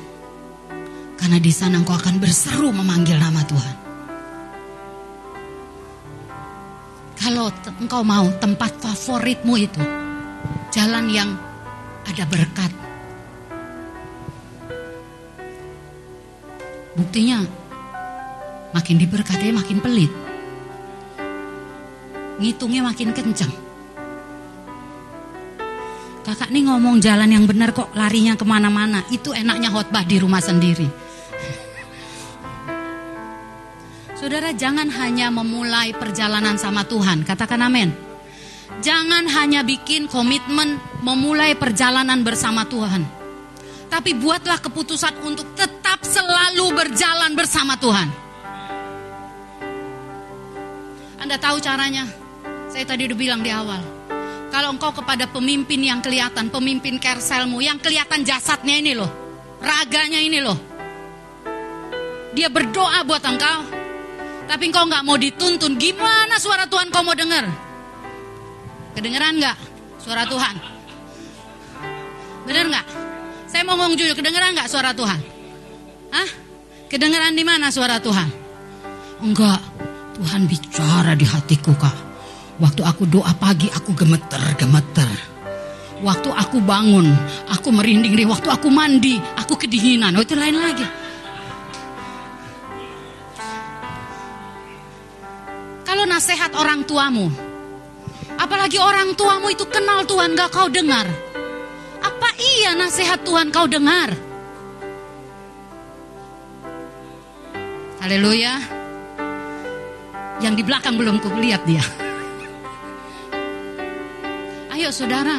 Karena 1.20 1.36
di 1.36 1.52
sana 1.52 1.84
engkau 1.84 2.00
akan 2.00 2.16
berseru 2.16 2.72
memanggil 2.72 3.20
nama 3.20 3.44
Tuhan. 3.44 3.76
Kalau 7.20 7.52
engkau 7.76 8.08
mau 8.08 8.32
tempat 8.40 8.72
favoritmu 8.80 9.54
itu 9.60 9.84
jalan 10.72 11.12
yang 11.12 11.36
ada 12.08 12.24
berkat. 12.32 12.72
Buktinya 16.96 17.44
makin 18.72 18.96
diberkati 18.96 19.52
makin 19.52 19.84
pelit. 19.84 20.12
Ngitungnya 22.40 22.80
makin 22.80 23.12
kencang. 23.12 23.63
Kakak 26.24 26.56
nih 26.56 26.64
ngomong 26.72 27.04
jalan 27.04 27.28
yang 27.28 27.44
benar 27.44 27.76
kok 27.76 27.92
larinya 28.00 28.40
ke 28.40 28.48
mana-mana. 28.48 29.04
Itu 29.12 29.36
enaknya 29.36 29.68
khotbah 29.68 30.08
di 30.08 30.24
rumah 30.24 30.40
sendiri. 30.40 30.88
Saudara 34.16 34.56
jangan 34.56 34.88
hanya 34.88 35.28
memulai 35.28 35.92
perjalanan 35.92 36.56
sama 36.56 36.88
Tuhan. 36.88 37.28
Katakan 37.28 37.60
amin. 37.68 37.92
Jangan 38.80 39.28
hanya 39.36 39.68
bikin 39.68 40.08
komitmen 40.08 40.80
memulai 41.04 41.60
perjalanan 41.60 42.24
bersama 42.24 42.64
Tuhan. 42.72 43.04
Tapi 43.92 44.16
buatlah 44.16 44.64
keputusan 44.64 45.20
untuk 45.28 45.52
tetap 45.60 46.00
selalu 46.08 46.72
berjalan 46.72 47.36
bersama 47.36 47.76
Tuhan. 47.76 48.08
Anda 51.20 51.36
tahu 51.36 51.60
caranya? 51.60 52.08
Saya 52.72 52.88
tadi 52.88 53.12
udah 53.12 53.20
bilang 53.20 53.44
di 53.44 53.52
awal 53.52 54.03
kalau 54.54 54.70
engkau 54.78 54.94
kepada 54.94 55.26
pemimpin 55.26 55.82
yang 55.82 55.98
kelihatan, 55.98 56.54
pemimpin 56.54 57.02
kerselmu, 57.02 57.58
yang 57.58 57.82
kelihatan 57.82 58.22
jasadnya 58.22 58.78
ini 58.78 58.94
loh, 58.94 59.10
raganya 59.58 60.22
ini 60.22 60.38
loh. 60.46 60.54
Dia 62.38 62.54
berdoa 62.54 63.02
buat 63.02 63.26
engkau, 63.26 63.66
tapi 64.46 64.70
engkau 64.70 64.86
nggak 64.86 65.02
mau 65.10 65.18
dituntun. 65.18 65.74
Gimana 65.82 66.38
suara 66.38 66.70
Tuhan 66.70 66.94
kau 66.94 67.02
mau 67.02 67.18
dengar? 67.18 67.50
Kedengeran 68.94 69.42
nggak 69.42 69.58
suara 69.98 70.22
Tuhan? 70.30 70.56
Bener 72.46 72.70
nggak? 72.70 72.86
Saya 73.50 73.66
mau 73.66 73.74
ngomong 73.74 73.98
jujur, 73.98 74.14
kedengeran 74.14 74.54
nggak 74.54 74.70
suara 74.70 74.94
Tuhan? 74.94 75.18
Hah? 76.14 76.30
Kedengeran 76.94 77.34
di 77.34 77.42
mana 77.42 77.74
suara 77.74 77.98
Tuhan? 77.98 78.30
Enggak, 79.18 79.62
Tuhan 80.14 80.46
bicara 80.46 81.18
di 81.18 81.26
hatiku 81.26 81.74
kak. 81.74 82.13
Waktu 82.62 82.82
aku 82.86 83.10
doa 83.10 83.34
pagi 83.34 83.66
aku 83.74 83.98
gemeter-gemeter. 83.98 85.10
Waktu 86.04 86.30
aku 86.30 86.60
bangun, 86.62 87.10
aku 87.50 87.74
merinding 87.74 88.14
deh. 88.14 88.28
Waktu 88.28 88.52
aku 88.52 88.68
mandi, 88.70 89.18
aku 89.40 89.58
kedinginan. 89.58 90.14
Oh 90.14 90.22
itu 90.22 90.36
lain 90.38 90.60
lagi. 90.60 90.86
Kalau 95.88 96.04
nasihat 96.06 96.52
orang 96.60 96.84
tuamu, 96.86 97.32
apalagi 98.36 98.78
orang 98.78 99.16
tuamu 99.16 99.50
itu 99.50 99.64
kenal 99.72 100.04
Tuhan 100.04 100.36
gak 100.36 100.52
kau 100.52 100.68
dengar. 100.68 101.08
Apa 102.04 102.30
iya 102.36 102.76
nasihat 102.76 103.24
Tuhan 103.24 103.50
kau 103.50 103.66
dengar? 103.66 104.12
Haleluya. 108.04 108.60
Yang 110.44 110.54
di 110.60 110.64
belakang 110.68 111.00
belum 111.00 111.24
kulihat 111.24 111.64
dia. 111.64 112.03
Ayo 114.74 114.90
saudara, 114.90 115.38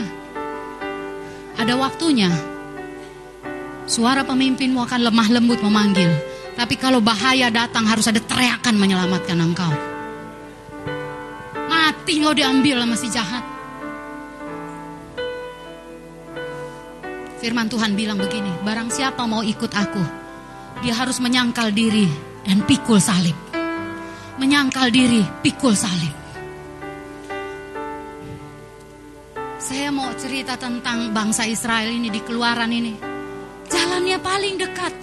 ada 1.59 1.75
waktunya. 1.75 2.31
Suara 3.83 4.23
pemimpinmu 4.23 4.79
akan 4.79 5.11
lemah 5.11 5.27
lembut 5.27 5.59
memanggil. 5.59 6.07
Tapi 6.55 6.79
kalau 6.79 7.03
bahaya 7.03 7.51
datang 7.51 7.83
harus 7.83 8.07
ada 8.07 8.23
teriakan 8.23 8.79
menyelamatkan 8.79 9.35
engkau. 9.35 9.75
Mati 11.67 12.23
kau 12.23 12.31
diambil 12.31 12.87
sama 12.87 12.95
si 12.95 13.11
jahat. 13.11 13.43
Firman 17.43 17.67
Tuhan 17.67 17.99
bilang 17.99 18.23
begini, 18.23 18.55
barang 18.63 18.95
siapa 18.95 19.27
mau 19.27 19.43
ikut 19.43 19.73
aku, 19.75 20.03
dia 20.87 20.95
harus 20.95 21.19
menyangkal 21.19 21.75
diri 21.75 22.07
dan 22.47 22.63
pikul 22.63 23.03
salib. 23.03 23.35
Menyangkal 24.39 24.95
diri, 24.95 25.27
pikul 25.43 25.75
salib. 25.75 26.24
Saya 29.55 29.95
mau 29.95 30.11
cerita 30.19 30.59
tentang 30.59 31.15
bangsa 31.15 31.47
Israel 31.47 31.87
ini 31.87 32.11
di 32.11 32.19
keluaran 32.19 32.75
ini. 32.75 32.99
Jalannya 33.71 34.19
paling 34.19 34.59
dekat. 34.59 34.95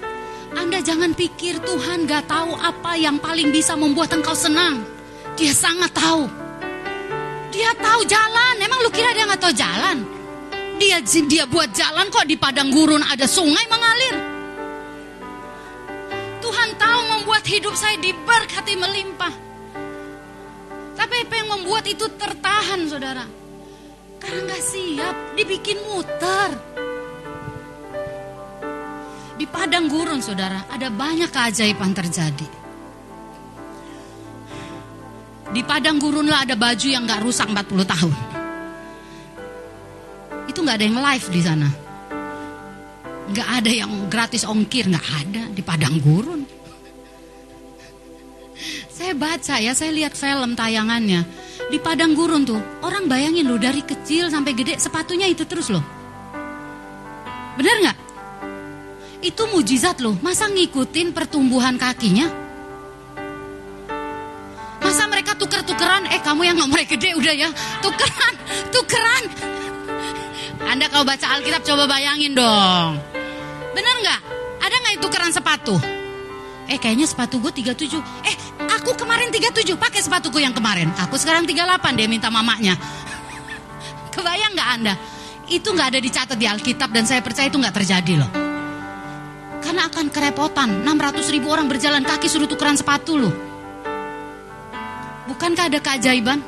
Anda 0.52 0.84
jangan 0.84 1.16
pikir 1.16 1.64
Tuhan 1.64 2.04
gak 2.04 2.28
tahu 2.28 2.60
apa 2.60 3.00
yang 3.00 3.16
paling 3.24 3.56
bisa 3.56 3.80
membuat 3.80 4.12
engkau 4.12 4.36
senang. 4.36 4.84
Dia 5.40 5.56
sangat 5.56 5.96
tahu. 5.96 6.28
Dia 7.56 7.72
tahu 7.80 8.04
jalan. 8.04 8.56
Emang 8.60 8.84
lu 8.84 8.92
kira 8.92 9.16
dia 9.16 9.24
gak 9.24 9.40
tahu 9.40 9.56
jalan? 9.56 10.04
Dia 10.76 11.00
dia 11.00 11.48
buat 11.48 11.72
jalan 11.72 12.12
kok 12.12 12.28
di 12.28 12.36
padang 12.36 12.76
gurun 12.76 13.06
ada 13.08 13.24
sungai 13.24 13.64
mengalir. 13.72 14.16
Tuhan 16.44 16.70
tahu 16.76 17.02
membuat 17.16 17.48
hidup 17.48 17.72
saya 17.80 17.96
diberkati 17.96 18.76
melimpah. 18.76 19.34
Tapi 21.00 21.16
apa 21.24 21.34
yang 21.40 21.50
membuat 21.56 21.88
itu 21.88 22.06
tertahan 22.20 22.84
saudara? 22.92 23.41
Karena 24.22 24.54
gak 24.54 24.64
siap, 24.64 25.16
dibikin 25.34 25.82
muter. 25.90 26.50
Di 29.42 29.50
padang 29.50 29.90
gurun 29.90 30.22
saudara, 30.22 30.70
ada 30.70 30.94
banyak 30.94 31.34
keajaiban 31.34 31.98
terjadi. 31.98 32.48
Di 35.52 35.62
padang 35.66 35.98
gurun 35.98 36.30
lah 36.30 36.46
ada 36.46 36.54
baju 36.54 36.88
yang 36.88 37.10
gak 37.10 37.26
rusak 37.26 37.50
40 37.50 37.82
tahun. 37.84 38.14
Itu 40.46 40.62
gak 40.62 40.78
ada 40.78 40.86
yang 40.86 41.02
live 41.02 41.28
di 41.34 41.42
sana. 41.42 41.70
Gak 43.34 43.50
ada 43.50 43.72
yang 43.74 44.06
gratis 44.06 44.46
ongkir, 44.46 44.86
gak 44.94 45.08
ada 45.26 45.50
di 45.50 45.66
padang 45.66 45.98
gurun. 45.98 46.46
Saya 48.94 49.18
baca 49.18 49.58
ya, 49.58 49.74
saya 49.74 49.90
lihat 49.90 50.14
film 50.14 50.54
tayangannya. 50.54 51.26
Di 51.72 51.80
padang 51.80 52.12
gurun 52.12 52.44
tuh, 52.44 52.60
orang 52.84 53.08
bayangin 53.08 53.48
loh 53.48 53.56
dari 53.56 53.80
kecil 53.80 54.28
sampai 54.28 54.52
gede 54.52 54.76
sepatunya 54.76 55.24
itu 55.32 55.48
terus 55.48 55.72
loh. 55.72 55.80
Bener 57.56 57.76
nggak? 57.88 57.98
Itu 59.24 59.48
mujizat 59.48 60.04
loh. 60.04 60.20
Masa 60.20 60.52
ngikutin 60.52 61.16
pertumbuhan 61.16 61.80
kakinya? 61.80 62.28
Masa 64.84 65.08
mereka 65.08 65.40
tuker-tukeran? 65.40 66.12
Eh 66.12 66.20
kamu 66.20 66.52
yang 66.52 66.60
nomornya 66.60 66.92
gede 66.92 67.16
udah 67.16 67.34
ya. 67.40 67.48
Tukeran, 67.80 68.34
tukeran. 68.76 69.24
Anda 70.68 70.92
kalau 70.92 71.08
baca 71.08 71.40
Alkitab 71.40 71.64
coba 71.64 71.88
bayangin 71.88 72.36
dong. 72.36 73.00
Bener 73.72 73.96
nggak? 74.04 74.20
Ada 74.60 74.76
nggak 74.76 74.94
itu 75.00 75.04
tukeran 75.08 75.32
sepatu? 75.32 76.01
Eh 76.72 76.80
kayaknya 76.80 77.04
sepatu 77.04 77.44
gue 77.44 77.52
37. 77.52 78.00
Eh 78.24 78.36
aku 78.64 78.96
kemarin 78.96 79.28
37 79.28 79.76
pakai 79.76 80.00
sepatuku 80.00 80.40
yang 80.40 80.56
kemarin. 80.56 80.88
Aku 81.04 81.20
sekarang 81.20 81.44
38 81.44 82.00
dia 82.00 82.08
minta 82.08 82.32
mamanya. 82.32 82.80
Kebayang 84.16 84.56
nggak 84.56 84.70
Anda? 84.80 84.96
Itu 85.52 85.76
nggak 85.76 85.88
ada 85.92 86.00
dicatat 86.00 86.38
di 86.40 86.48
Alkitab 86.48 86.96
dan 86.96 87.04
saya 87.04 87.20
percaya 87.20 87.52
itu 87.52 87.60
nggak 87.60 87.76
terjadi 87.76 88.24
loh. 88.24 88.32
Karena 89.60 89.92
akan 89.92 90.08
kerepotan. 90.16 90.88
600 90.88 91.36
ribu 91.36 91.52
orang 91.52 91.68
berjalan 91.68 92.08
kaki 92.08 92.32
suruh 92.32 92.48
tukeran 92.48 92.80
sepatu 92.80 93.20
loh. 93.20 93.36
Bukankah 95.28 95.68
ada 95.68 95.80
keajaiban? 95.84 96.40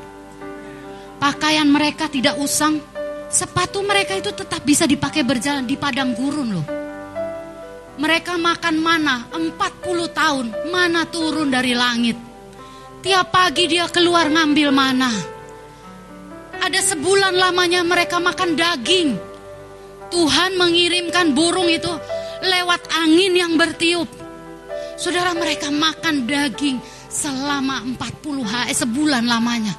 Pakaian 1.19 1.67
mereka 1.67 2.07
tidak 2.07 2.39
usang. 2.39 2.79
Sepatu 3.27 3.83
mereka 3.83 4.15
itu 4.15 4.31
tetap 4.31 4.63
bisa 4.63 4.87
dipakai 4.87 5.27
berjalan 5.27 5.67
di 5.67 5.75
padang 5.75 6.15
gurun 6.15 6.49
loh. 6.55 6.82
Mereka 7.93 8.41
makan 8.41 8.75
mana 8.81 9.29
40 9.29 9.53
tahun. 10.09 10.45
Mana 10.73 11.05
turun 11.05 11.53
dari 11.53 11.77
langit. 11.77 12.17
Tiap 13.03 13.29
pagi 13.29 13.69
dia 13.69 13.85
keluar 13.91 14.31
ngambil 14.31 14.69
mana. 14.73 15.11
Ada 16.63 16.95
sebulan 16.95 17.35
lamanya 17.35 17.83
mereka 17.83 18.17
makan 18.17 18.55
daging. 18.55 19.13
Tuhan 20.09 20.55
mengirimkan 20.55 21.35
burung 21.35 21.67
itu 21.67 21.91
lewat 22.41 22.81
angin 23.03 23.33
yang 23.35 23.53
bertiup. 23.59 24.07
Saudara 24.95 25.35
mereka 25.35 25.67
makan 25.67 26.23
daging 26.23 26.77
selama 27.11 27.83
40 27.83 28.41
hari, 28.45 28.71
sebulan 28.73 29.25
lamanya. 29.25 29.75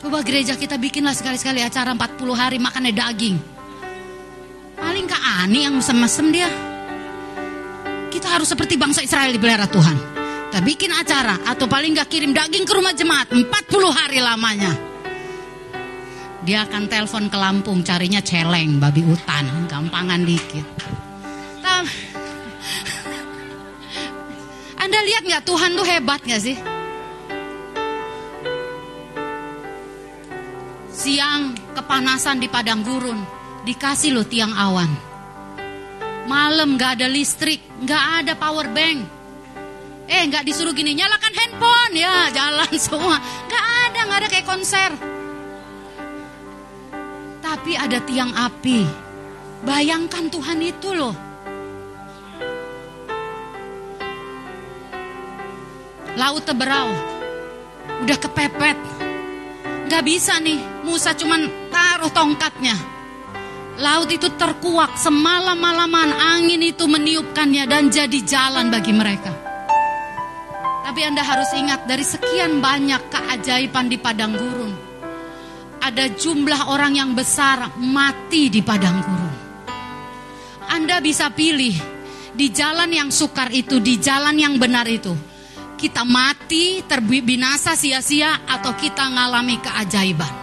Coba 0.00 0.22
gereja 0.24 0.56
kita 0.58 0.80
bikinlah 0.80 1.14
sekali-sekali 1.14 1.62
acara 1.62 1.94
40 1.94 2.32
hari 2.34 2.58
makannya 2.62 2.94
daging. 2.94 3.51
Paling 4.82 5.06
Kak 5.06 5.22
Ani 5.46 5.62
yang 5.62 5.78
mesem-mesem 5.78 6.26
dia. 6.34 6.50
Kita 8.10 8.26
harus 8.34 8.50
seperti 8.50 8.74
bangsa 8.74 9.00
Israel 9.06 9.30
dipelihara 9.30 9.70
Tuhan. 9.70 9.96
Kita 10.50 10.60
bikin 10.60 10.92
acara 10.92 11.40
atau 11.48 11.70
paling 11.70 11.94
gak 11.96 12.10
kirim 12.10 12.34
daging 12.34 12.66
ke 12.66 12.72
rumah 12.74 12.92
jemaat 12.92 13.30
40 13.30 13.46
hari 13.88 14.18
lamanya. 14.20 14.74
Dia 16.42 16.66
akan 16.66 16.90
telepon 16.90 17.30
ke 17.30 17.38
Lampung 17.38 17.86
carinya 17.86 18.18
celeng, 18.18 18.82
babi 18.82 19.06
hutan, 19.06 19.70
gampangan 19.70 20.26
dikit. 20.26 20.66
Anda 24.82 24.98
lihat 25.06 25.22
nggak 25.22 25.46
Tuhan 25.46 25.78
tuh 25.78 25.86
hebat 25.86 26.20
nggak 26.26 26.42
sih? 26.42 26.58
Siang 30.90 31.54
kepanasan 31.78 32.42
di 32.42 32.50
padang 32.50 32.82
gurun, 32.82 33.22
dikasih 33.64 34.14
lo 34.14 34.22
tiang 34.26 34.54
awan. 34.54 34.90
Malam 36.26 36.78
nggak 36.78 37.02
ada 37.02 37.06
listrik, 37.10 37.60
nggak 37.82 38.04
ada 38.22 38.32
power 38.38 38.70
bank. 38.70 39.02
Eh 40.06 40.22
nggak 40.28 40.44
disuruh 40.44 40.74
gini 40.74 40.94
nyalakan 40.94 41.34
handphone 41.34 41.94
ya 41.94 42.28
jalan 42.36 42.72
semua. 42.78 43.16
Nggak 43.48 43.64
ada 43.86 43.98
nggak 44.06 44.18
ada 44.20 44.28
kayak 44.28 44.48
konser 44.48 45.12
tapi 47.52 47.76
ada 47.76 48.00
tiang 48.00 48.32
api. 48.32 48.80
Bayangkan 49.62 50.32
Tuhan 50.32 50.58
itu 50.64 50.90
loh. 50.96 51.14
Laut 56.16 56.42
teberau. 56.48 56.90
Udah 58.02 58.18
kepepet. 58.18 58.78
Gak 59.86 60.02
bisa 60.02 60.40
nih. 60.40 60.58
Musa 60.82 61.12
cuman 61.12 61.70
taruh 61.70 62.10
tongkatnya. 62.10 62.74
Laut 63.80 64.08
itu 64.12 64.28
terkuak 64.36 65.00
semalam-malaman 65.00 66.12
angin 66.12 66.60
itu 66.60 66.84
meniupkannya 66.84 67.64
dan 67.64 67.88
jadi 67.88 68.18
jalan 68.24 68.68
bagi 68.68 68.92
mereka. 68.92 69.32
Tapi 70.82 71.00
Anda 71.08 71.24
harus 71.24 71.48
ingat 71.56 71.88
dari 71.88 72.04
sekian 72.04 72.60
banyak 72.60 73.00
keajaiban 73.08 73.88
di 73.88 73.96
padang 73.96 74.36
gurun 74.36 74.92
ada 75.82 76.06
jumlah 76.06 76.70
orang 76.70 76.94
yang 76.94 77.10
besar 77.10 77.74
mati 77.82 78.46
di 78.46 78.62
padang 78.62 79.02
gurun. 79.02 79.36
Anda 80.70 81.02
bisa 81.02 81.34
pilih 81.34 81.74
di 82.32 82.46
jalan 82.54 82.88
yang 82.88 83.10
sukar 83.10 83.50
itu, 83.50 83.82
di 83.82 83.98
jalan 83.98 84.38
yang 84.38 84.54
benar 84.62 84.86
itu. 84.86 85.12
Kita 85.74 86.06
mati, 86.06 86.86
terbinasa 86.86 87.74
sia-sia, 87.74 88.46
atau 88.46 88.78
kita 88.78 89.10
ngalami 89.10 89.58
keajaiban. 89.58 90.41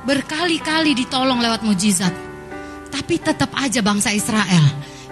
Berkali-kali 0.00 0.96
ditolong 0.96 1.40
lewat 1.44 1.60
mujizat. 1.60 2.12
Tapi 2.90 3.20
tetap 3.20 3.52
aja 3.54 3.84
bangsa 3.84 4.10
Israel 4.10 4.64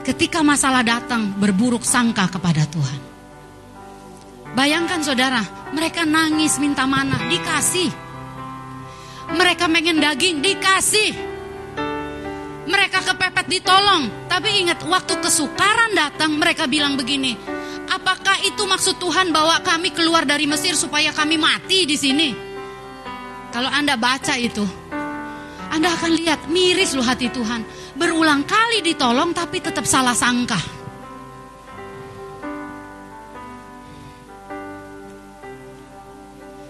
ketika 0.08 0.40
masalah 0.40 0.80
datang 0.80 1.36
berburuk 1.36 1.84
sangka 1.84 2.24
kepada 2.32 2.64
Tuhan. 2.64 3.00
Bayangkan 4.56 5.04
saudara, 5.04 5.44
mereka 5.76 6.08
nangis 6.08 6.56
minta 6.56 6.88
mana, 6.88 7.20
dikasih. 7.28 7.92
Mereka 9.36 9.68
pengen 9.68 10.00
daging, 10.00 10.40
dikasih. 10.40 11.12
Mereka 12.64 13.04
kepepet 13.04 13.46
ditolong. 13.46 14.08
Tapi 14.32 14.64
ingat, 14.64 14.80
waktu 14.88 15.20
kesukaran 15.20 15.92
datang, 15.92 16.40
mereka 16.40 16.64
bilang 16.64 16.96
begini. 16.96 17.36
Apakah 17.92 18.40
itu 18.48 18.64
maksud 18.64 18.96
Tuhan 18.96 19.28
bahwa 19.30 19.60
kami 19.60 19.92
keluar 19.92 20.24
dari 20.24 20.48
Mesir 20.48 20.72
supaya 20.72 21.12
kami 21.12 21.36
mati 21.36 21.84
di 21.84 21.96
sini? 22.00 22.47
Kalau 23.58 23.74
Anda 23.74 23.98
baca 23.98 24.38
itu, 24.38 24.62
Anda 25.74 25.90
akan 25.90 26.14
lihat 26.14 26.46
miris 26.46 26.94
loh 26.94 27.02
hati 27.02 27.26
Tuhan. 27.26 27.66
Berulang 27.98 28.46
kali 28.46 28.86
ditolong 28.86 29.34
tapi 29.34 29.58
tetap 29.58 29.82
salah 29.82 30.14
sangka. 30.14 30.78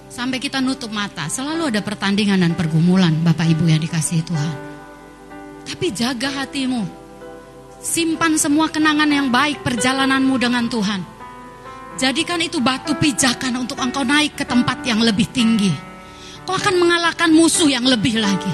sampai 0.09 0.41
kita 0.41 0.65
nutup 0.65 0.89
mata. 0.91 1.29
Selalu 1.29 1.71
ada 1.71 1.85
pertandingan 1.85 2.41
dan 2.41 2.57
pergumulan, 2.57 3.15
Bapak 3.23 3.53
Ibu 3.53 3.69
yang 3.71 3.79
dikasihi 3.79 4.25
Tuhan. 4.25 4.55
Tapi 5.69 5.93
jaga 5.95 6.43
hatimu. 6.43 6.83
Simpan 7.85 8.35
semua 8.41 8.67
kenangan 8.73 9.07
yang 9.07 9.29
baik 9.31 9.61
perjalananmu 9.63 10.35
dengan 10.41 10.67
Tuhan. 10.67 11.05
Jadikan 12.01 12.41
itu 12.43 12.59
batu 12.59 12.99
pijakan 12.99 13.63
untuk 13.63 13.79
engkau 13.79 14.03
naik 14.03 14.41
ke 14.41 14.43
tempat 14.49 14.83
yang 14.83 15.05
lebih 15.05 15.31
tinggi. 15.31 15.88
Kau 16.49 16.57
akan 16.57 16.81
mengalahkan 16.81 17.29
musuh 17.29 17.69
yang 17.69 17.85
lebih 17.85 18.25
lagi. 18.25 18.49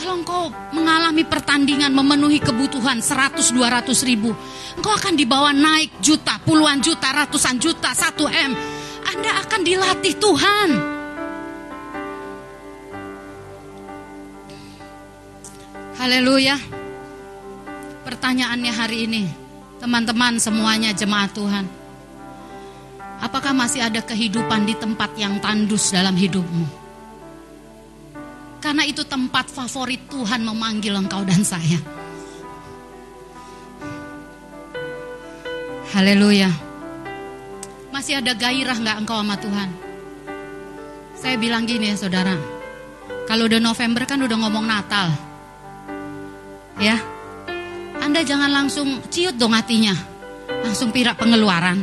Kalau 0.00 0.24
engkau 0.24 0.48
mengalami 0.72 1.20
pertandingan 1.28 1.92
memenuhi 1.92 2.40
kebutuhan 2.40 3.04
100-200 3.04 4.08
ribu. 4.08 4.32
Engkau 4.72 4.96
akan 4.96 5.12
dibawa 5.12 5.52
naik 5.52 6.00
juta, 6.00 6.40
puluhan 6.40 6.80
juta, 6.80 7.12
ratusan 7.12 7.60
juta, 7.60 7.92
1 7.92 8.24
M 8.32 8.52
anda 9.08 9.40
akan 9.42 9.60
dilatih 9.66 10.14
Tuhan. 10.20 10.70
Haleluya. 15.98 16.54
Pertanyaannya 18.06 18.72
hari 18.72 19.10
ini, 19.10 19.26
teman-teman 19.82 20.38
semuanya 20.38 20.94
jemaat 20.94 21.34
Tuhan. 21.34 21.66
Apakah 23.18 23.50
masih 23.50 23.82
ada 23.82 23.98
kehidupan 23.98 24.62
di 24.62 24.78
tempat 24.78 25.10
yang 25.18 25.42
tandus 25.42 25.90
dalam 25.90 26.14
hidupmu? 26.14 26.77
Karena 28.58 28.82
itu 28.82 29.06
tempat 29.06 29.46
favorit 29.54 30.02
Tuhan 30.10 30.42
memanggil 30.42 30.90
engkau 30.98 31.22
dan 31.22 31.46
saya. 31.46 31.78
Haleluya. 35.94 36.50
Masih 37.94 38.18
ada 38.18 38.34
gairah 38.34 38.76
nggak 38.76 38.98
engkau 39.06 39.18
sama 39.22 39.38
Tuhan? 39.38 39.70
Saya 41.14 41.34
bilang 41.38 41.66
gini 41.66 41.90
ya 41.90 41.96
saudara. 41.98 42.34
Kalau 43.30 43.46
udah 43.46 43.62
November 43.62 44.02
kan 44.06 44.18
udah 44.22 44.36
ngomong 44.36 44.66
Natal. 44.66 45.08
Ya. 46.82 46.98
Anda 47.98 48.22
jangan 48.22 48.50
langsung 48.50 49.02
ciut 49.10 49.38
dong 49.38 49.54
hatinya. 49.54 49.94
Langsung 50.66 50.90
pirak 50.90 51.18
pengeluaran. 51.18 51.82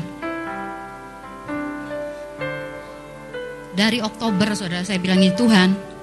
Dari 3.75 3.99
Oktober 3.99 4.55
saudara 4.55 4.83
saya 4.83 4.99
bilang 4.99 5.23
ini 5.23 5.35
Tuhan. 5.35 5.94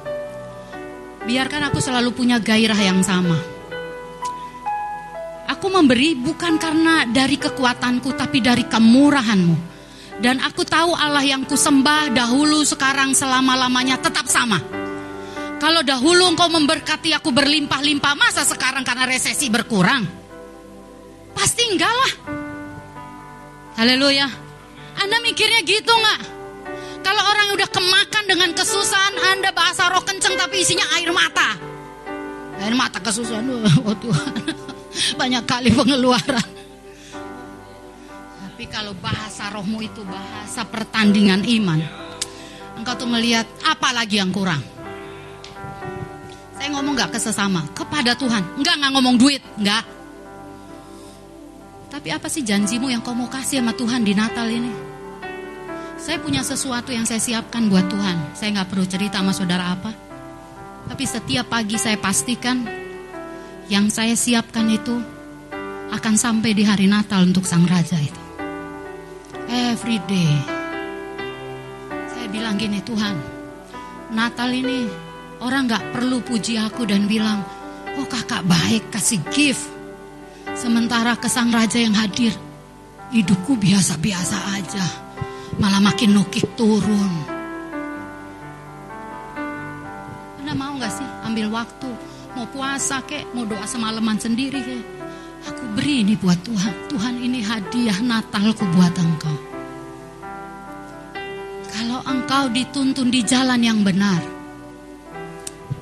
Biarkan 1.23 1.70
aku 1.70 1.79
selalu 1.79 2.11
punya 2.11 2.42
gairah 2.42 2.79
yang 2.79 3.01
sama. 3.07 3.38
Aku 5.46 5.71
memberi 5.71 6.18
bukan 6.18 6.59
karena 6.59 7.07
dari 7.07 7.38
kekuatanku 7.38 8.18
tapi 8.18 8.42
dari 8.42 8.67
kemurahanmu. 8.67 9.71
Dan 10.18 10.42
aku 10.42 10.67
tahu 10.67 10.95
Allah 10.95 11.22
yang 11.22 11.46
kusembah 11.46 12.11
dahulu, 12.14 12.63
sekarang, 12.63 13.14
selama-lamanya 13.14 13.99
tetap 13.99 14.26
sama. 14.30 14.59
Kalau 15.63 15.83
dahulu 15.87 16.26
engkau 16.26 16.51
memberkati 16.51 17.14
aku 17.14 17.30
berlimpah-limpah, 17.30 18.14
masa 18.18 18.42
sekarang 18.42 18.83
karena 18.83 19.07
resesi 19.07 19.46
berkurang? 19.46 20.03
Pasti 21.34 21.63
enggak 21.71 21.95
lah. 21.95 22.13
Haleluya. 23.79 24.26
Anda 24.99 25.22
mikirnya 25.22 25.63
gitu 25.63 25.91
nggak? 25.91 26.42
Kalau 27.03 27.22
orang 27.26 27.49
udah 27.58 27.68
kemakan 27.68 28.24
dengan 28.30 28.50
kesusahan, 28.54 29.14
Anda 29.34 29.50
bahasa 29.50 29.91
roh 29.91 30.03
kenceng 30.07 30.38
tapi 30.38 30.62
isinya 30.62 30.87
air 30.96 31.11
mata. 31.11 31.58
Air 32.62 32.74
mata 32.79 33.03
kesusahan, 33.03 33.45
oh 33.87 33.96
Tuhan. 33.99 34.33
Banyak 35.20 35.45
kali 35.45 35.74
pengeluaran. 35.74 36.49
Tapi 38.42 38.64
kalau 38.70 38.95
bahasa 39.03 39.50
rohmu 39.50 39.83
itu 39.83 40.07
bahasa 40.07 40.62
pertandingan 40.62 41.42
iman, 41.42 41.83
engkau 42.79 42.95
tuh 42.95 43.11
melihat 43.11 43.45
apa 43.66 43.91
lagi 43.91 44.22
yang 44.22 44.30
kurang. 44.30 44.62
Saya 46.54 46.79
ngomong 46.79 46.95
gak 46.95 47.11
ke 47.11 47.18
sesama, 47.18 47.66
kepada 47.74 48.14
Tuhan. 48.14 48.46
Enggak, 48.54 48.79
nggak 48.79 48.92
ngomong 48.95 49.16
duit, 49.18 49.42
enggak. 49.58 49.83
Tapi 51.91 52.08
apa 52.14 52.30
sih 52.30 52.46
janjimu 52.46 52.87
yang 52.87 53.03
kau 53.03 53.18
mau 53.18 53.26
kasih 53.26 53.58
sama 53.58 53.74
Tuhan 53.74 54.07
di 54.07 54.14
Natal 54.14 54.46
ini? 54.46 54.92
Saya 56.03 56.18
punya 56.18 56.42
sesuatu 56.42 56.91
yang 56.91 57.07
saya 57.07 57.22
siapkan 57.22 57.70
buat 57.70 57.87
Tuhan. 57.87 58.34
Saya 58.34 58.58
nggak 58.58 58.74
perlu 58.74 58.83
cerita 58.91 59.22
sama 59.22 59.30
saudara 59.30 59.70
apa. 59.70 59.95
Tapi 60.91 61.04
setiap 61.07 61.46
pagi 61.46 61.79
saya 61.79 61.95
pastikan 61.95 62.66
yang 63.70 63.87
saya 63.87 64.18
siapkan 64.18 64.66
itu 64.66 64.99
akan 65.95 66.14
sampai 66.18 66.58
di 66.58 66.66
hari 66.66 66.91
Natal 66.91 67.22
untuk 67.22 67.46
Sang 67.46 67.62
Raja 67.70 67.95
itu. 68.03 68.18
Every 69.46 70.03
day. 70.11 70.34
Saya 72.11 72.26
bilang 72.34 72.58
gini 72.58 72.83
Tuhan, 72.83 73.14
Natal 74.11 74.50
ini 74.50 74.91
orang 75.38 75.70
nggak 75.70 75.95
perlu 75.95 76.18
puji 76.18 76.58
aku 76.58 76.83
dan 76.83 77.07
bilang, 77.07 77.46
oh 77.95 78.07
kakak 78.11 78.42
baik 78.42 78.91
kasih 78.91 79.22
gift. 79.30 79.70
Sementara 80.58 81.14
ke 81.14 81.30
Sang 81.30 81.54
Raja 81.54 81.79
yang 81.79 81.95
hadir, 81.95 82.34
hidupku 83.14 83.54
biasa-biasa 83.54 84.38
aja. 84.58 85.01
Malah 85.61 85.80
makin 85.84 86.16
nukik 86.16 86.57
turun. 86.57 87.12
Anda 90.41 90.53
mau 90.57 90.72
gak 90.80 90.92
sih 90.96 91.08
ambil 91.29 91.53
waktu? 91.53 91.91
Mau 92.33 92.49
puasa 92.49 93.04
kek, 93.04 93.29
mau 93.37 93.45
doa 93.45 93.68
semalaman 93.68 94.16
sendiri 94.16 94.61
kek? 94.64 94.84
Aku 95.53 95.76
beri 95.76 96.07
ini 96.07 96.14
buat 96.16 96.41
Tuhan. 96.41 96.88
Tuhan 96.88 97.14
ini 97.20 97.45
hadiah 97.45 97.99
Natalku 98.00 98.64
buat 98.72 98.95
engkau. 98.96 99.37
Kalau 101.72 102.00
engkau 102.08 102.49
dituntun 102.53 103.11
di 103.11 103.20
jalan 103.26 103.61
yang 103.61 103.80
benar 103.83 104.22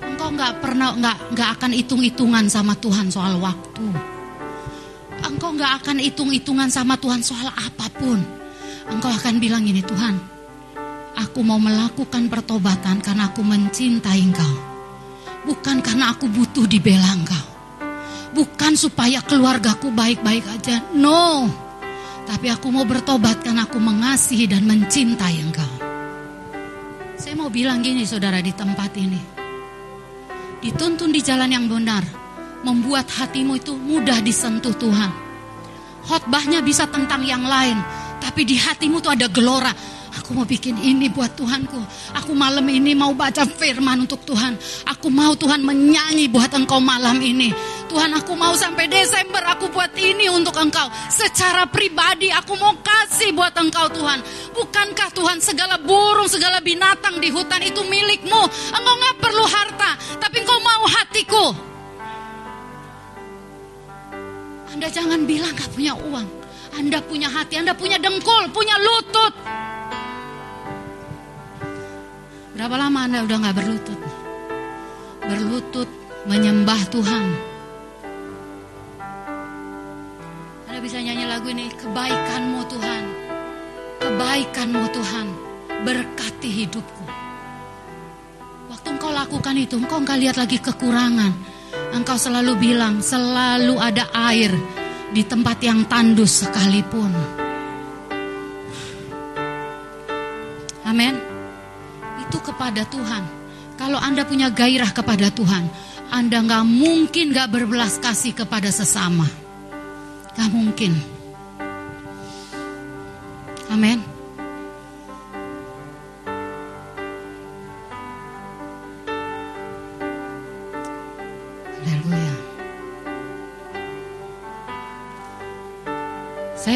Engkau 0.01 0.33
gak 0.37 0.61
pernah 0.63 0.95
gak, 0.97 1.19
gak 1.33 1.51
akan 1.59 1.73
hitung-hitungan 1.77 2.47
sama 2.47 2.77
Tuhan 2.79 3.09
soal 3.09 3.41
waktu. 3.41 3.89
Engkau 5.25 5.57
gak 5.57 5.81
akan 5.85 5.97
hitung-hitungan 6.01 6.69
sama 6.73 6.97
Tuhan 6.97 7.21
soal 7.21 7.49
apa 7.49 7.87
pun 7.97 8.40
Engkau 8.91 9.11
akan 9.15 9.39
bilang 9.39 9.63
ini 9.65 9.81
Tuhan 9.83 10.19
Aku 11.27 11.47
mau 11.47 11.59
melakukan 11.61 12.27
pertobatan 12.27 12.99
karena 13.01 13.31
aku 13.31 13.43
mencintai 13.47 14.21
engkau 14.23 14.71
Bukan 15.41 15.81
karena 15.81 16.13
aku 16.13 16.29
butuh 16.29 16.69
dibela 16.69 17.17
engkau. 17.17 17.47
Bukan 18.37 18.77
supaya 18.77 19.25
keluargaku 19.25 19.89
baik-baik 19.91 20.45
aja. 20.47 20.85
No. 20.93 21.49
Tapi 22.29 22.47
aku 22.53 22.71
mau 22.71 22.85
bertobat 22.85 23.43
karena 23.43 23.67
aku 23.67 23.81
mengasihi 23.81 24.47
dan 24.47 24.69
mencintai 24.69 25.37
engkau. 25.41 25.73
Saya 27.17 27.35
mau 27.37 27.51
bilang 27.51 27.81
gini 27.83 28.05
saudara 28.05 28.39
di 28.39 28.53
tempat 28.53 28.93
ini. 29.01 29.21
Dituntun 30.61 31.11
di 31.11 31.21
jalan 31.25 31.51
yang 31.51 31.67
benar. 31.67 32.05
Membuat 32.61 33.09
hatimu 33.09 33.57
itu 33.57 33.73
mudah 33.73 34.21
disentuh 34.21 34.77
Tuhan. 34.77 35.11
Khotbahnya 36.05 36.61
bisa 36.61 36.85
tentang 36.85 37.25
yang 37.25 37.41
lain. 37.41 37.81
Tapi 38.21 38.45
di 38.45 38.57
hatimu 38.61 39.01
tuh 39.01 39.13
ada 39.17 39.27
gelora 39.27 39.73
Aku 40.19 40.35
mau 40.35 40.43
bikin 40.43 40.75
ini 40.83 41.07
buat 41.07 41.39
Tuhanku. 41.39 41.79
Aku 42.19 42.35
malam 42.35 42.67
ini 42.67 42.99
mau 42.99 43.15
baca 43.15 43.47
firman 43.47 44.03
untuk 44.03 44.27
Tuhan. 44.27 44.59
Aku 44.91 45.07
mau 45.07 45.39
Tuhan 45.39 45.63
menyanyi 45.63 46.27
buat 46.27 46.51
engkau 46.51 46.83
malam 46.83 47.23
ini. 47.23 47.55
Tuhan 47.87 48.11
aku 48.19 48.35
mau 48.35 48.55
sampai 48.55 48.91
Desember 48.91 49.43
aku 49.47 49.71
buat 49.71 49.95
ini 49.95 50.27
untuk 50.31 50.55
engkau. 50.59 50.91
Secara 51.11 51.71
pribadi 51.71 52.35
aku 52.35 52.59
mau 52.59 52.75
kasih 52.83 53.31
buat 53.31 53.55
engkau 53.55 53.87
Tuhan. 53.95 54.19
Bukankah 54.51 55.15
Tuhan 55.15 55.39
segala 55.39 55.79
burung, 55.79 56.27
segala 56.27 56.59
binatang 56.59 57.23
di 57.23 57.31
hutan 57.31 57.63
itu 57.63 57.87
milikmu. 57.87 58.43
Engkau 58.75 58.95
gak 58.99 59.17
perlu 59.23 59.45
harta, 59.47 59.91
tapi 60.19 60.43
engkau 60.43 60.59
mau 60.59 60.85
hatiku. 60.91 61.47
Anda 64.75 64.87
jangan 64.91 65.23
bilang 65.23 65.55
gak 65.55 65.71
punya 65.71 65.95
uang. 65.95 66.40
Anda 66.71 67.03
punya 67.03 67.27
hati, 67.27 67.59
Anda 67.59 67.75
punya 67.75 67.99
dengkul, 67.99 68.47
punya 68.55 68.79
lutut. 68.79 69.35
Berapa 72.55 72.77
lama 72.77 72.99
Anda 73.09 73.19
udah 73.27 73.37
gak 73.41 73.57
berlutut? 73.57 74.01
Berlutut 75.25 75.89
menyembah 76.31 76.81
Tuhan. 76.93 77.27
Anda 80.71 80.79
bisa 80.79 81.03
nyanyi 81.03 81.25
lagu 81.27 81.49
ini, 81.51 81.67
kebaikanmu 81.75 82.61
Tuhan. 82.71 83.03
Kebaikanmu 84.01 84.85
Tuhan, 84.95 85.27
berkati 85.83 86.51
hidupku. 86.65 87.05
Waktu 88.71 88.87
engkau 88.97 89.11
lakukan 89.11 89.57
itu, 89.59 89.75
engkau 89.77 89.99
nggak 90.01 90.19
lihat 90.23 90.37
lagi 90.39 90.63
kekurangan. 90.63 91.33
Engkau 91.91 92.17
selalu 92.17 92.55
bilang, 92.57 93.03
selalu 93.03 93.77
ada 93.77 94.09
air 94.31 94.80
di 95.11 95.23
tempat 95.27 95.59
yang 95.63 95.87
tandus 95.87 96.47
sekalipun. 96.47 97.13
Amin 100.87 101.31
itu 102.31 102.39
kepada 102.39 102.87
Tuhan. 102.87 103.27
Kalau 103.75 103.99
Anda 103.99 104.23
punya 104.23 104.55
gairah 104.55 104.95
kepada 104.95 105.35
Tuhan, 105.35 105.67
Anda 106.15 106.39
nggak 106.47 106.63
mungkin 106.63 107.35
nggak 107.35 107.51
berbelas 107.51 107.99
kasih 107.99 108.39
kepada 108.39 108.71
sesama. 108.71 109.27
Gak 110.39 110.47
mungkin. 110.55 110.95
Amin. 113.67 114.10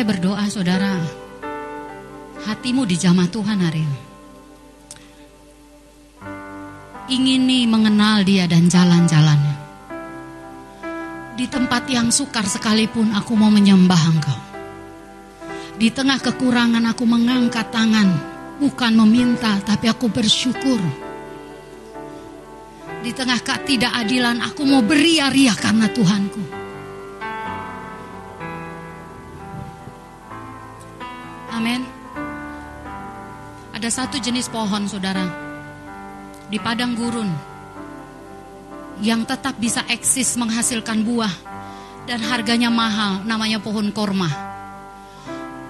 Saya 0.05 0.21
berdoa 0.21 0.45
saudara, 0.53 1.01
hatimu 2.45 2.85
dijamah 2.85 3.25
Tuhan 3.25 3.57
hari 3.57 3.89
ini 3.89 4.01
ingini 7.09 7.65
mengenal 7.65 8.21
dia 8.21 8.45
dan 8.45 8.69
jalan-jalannya. 8.69 9.57
Di 11.41 11.49
tempat 11.49 11.89
yang 11.89 12.13
sukar 12.13 12.45
sekalipun 12.45 13.17
aku 13.17 13.33
mau 13.33 13.49
menyembah 13.49 14.03
engkau. 14.13 14.41
Di 15.81 15.89
tengah 15.89 16.21
kekurangan 16.21 16.85
aku 16.85 17.09
mengangkat 17.09 17.73
tangan, 17.73 18.09
bukan 18.61 18.93
meminta 19.09 19.57
tapi 19.65 19.89
aku 19.89 20.13
bersyukur. 20.13 20.85
Di 23.01 23.09
tengah 23.09 23.41
ketidakadilan 23.41 24.53
aku 24.53 24.69
mau 24.69 24.85
beria-ria 24.85 25.57
karena 25.57 25.89
Tuhanku. 25.89 26.54
Amin. 31.55 31.87
Ada 33.71 33.89
satu 34.03 34.19
jenis 34.19 34.51
pohon 34.51 34.91
saudara. 34.91 35.23
Di 36.51 36.59
padang 36.59 36.99
gurun. 36.99 37.31
Yang 38.99 39.31
tetap 39.31 39.55
bisa 39.63 39.87
eksis 39.87 40.35
menghasilkan 40.35 41.07
buah. 41.07 41.35
Dan 42.05 42.21
harganya 42.27 42.69
mahal 42.69 43.23
namanya 43.23 43.63
pohon 43.63 43.95
korma. 43.95 44.29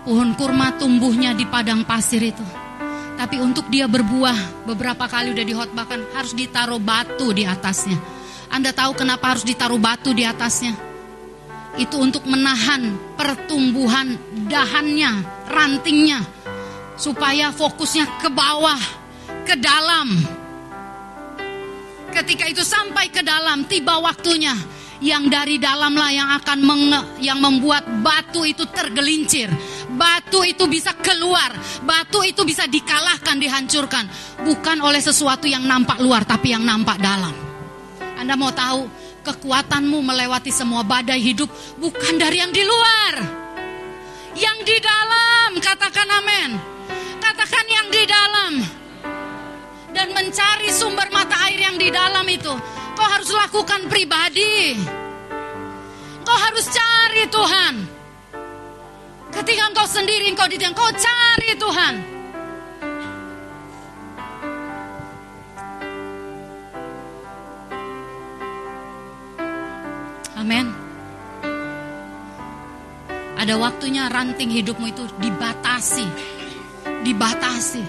Pohon 0.09 0.33
kurma 0.35 0.75
tumbuhnya 0.81 1.37
di 1.37 1.45
padang 1.45 1.87
pasir 1.87 2.21
itu 2.21 2.65
tapi 3.15 3.39
untuk 3.39 3.71
dia 3.71 3.87
berbuah, 3.87 4.67
beberapa 4.67 5.07
kali 5.07 5.31
udah 5.31 5.47
dihotbahkan, 5.47 6.01
harus 6.19 6.35
ditaruh 6.35 6.83
batu 6.83 7.31
di 7.31 7.47
atasnya. 7.47 7.97
Anda 8.51 8.75
tahu 8.75 8.95
kenapa 8.99 9.35
harus 9.35 9.47
ditaruh 9.47 9.79
batu 9.79 10.11
di 10.11 10.27
atasnya? 10.27 10.75
Itu 11.79 11.99
untuk 11.99 12.27
menahan 12.27 13.15
pertumbuhan 13.15 14.19
dahannya, 14.51 15.34
rantingnya. 15.49 16.23
Supaya 16.95 17.51
fokusnya 17.51 18.23
ke 18.23 18.31
bawah, 18.31 18.79
ke 19.43 19.59
dalam. 19.59 20.15
Ketika 22.15 22.47
itu 22.47 22.63
sampai 22.63 23.11
ke 23.11 23.27
dalam, 23.27 23.67
tiba 23.67 23.99
waktunya 23.99 24.55
yang 25.03 25.27
dari 25.27 25.59
dalamlah 25.59 26.11
yang 26.15 26.31
akan 26.39 26.59
menge, 26.63 27.03
yang 27.19 27.43
membuat 27.43 27.83
batu 27.99 28.47
itu 28.47 28.63
tergelincir 28.71 29.51
Batu 29.95 30.43
itu 30.43 30.67
bisa 30.67 30.91
keluar, 30.99 31.55
batu 31.87 32.27
itu 32.27 32.43
bisa 32.43 32.67
dikalahkan, 32.67 33.39
dihancurkan, 33.39 34.05
bukan 34.43 34.83
oleh 34.83 34.99
sesuatu 34.99 35.47
yang 35.47 35.63
nampak 35.63 36.03
luar, 36.03 36.27
tapi 36.27 36.51
yang 36.51 36.67
nampak 36.67 36.99
dalam. 36.99 37.31
Anda 38.19 38.35
mau 38.35 38.51
tahu, 38.51 38.91
kekuatanmu 39.23 40.03
melewati 40.03 40.51
semua 40.51 40.83
badai 40.83 41.23
hidup 41.23 41.47
bukan 41.79 42.19
dari 42.19 42.43
yang 42.43 42.51
di 42.51 42.67
luar, 42.67 43.44
yang 44.35 44.59
di 44.67 44.77
dalam. 44.83 45.51
Katakan 45.59 46.09
amin. 46.11 46.51
Katakan 47.23 47.67
yang 47.67 47.89
di 47.89 48.03
dalam, 48.05 48.53
dan 49.95 50.11
mencari 50.13 50.69
sumber 50.69 51.09
mata 51.09 51.39
air 51.49 51.71
yang 51.71 51.79
di 51.79 51.89
dalam 51.89 52.27
itu. 52.29 52.53
Kau 52.95 53.07
harus 53.09 53.31
lakukan 53.31 53.87
pribadi. 53.91 54.77
Kau 56.23 56.39
harus 56.39 56.67
cari 56.69 57.25
Tuhan. 57.31 57.75
Ketika 59.35 59.63
engkau 59.67 59.87
sendiri, 59.89 60.31
engkau 60.31 60.47
di 60.47 60.59
engkau 60.63 60.87
cari 60.95 61.51
Tuhan. 61.59 61.95
Amin. 70.39 70.84
Ada 73.45 73.61
waktunya 73.61 74.09
ranting 74.09 74.49
hidupmu 74.49 74.89
itu 74.89 75.05
dibatasi. 75.21 76.09
Dibatasi. 77.05 77.85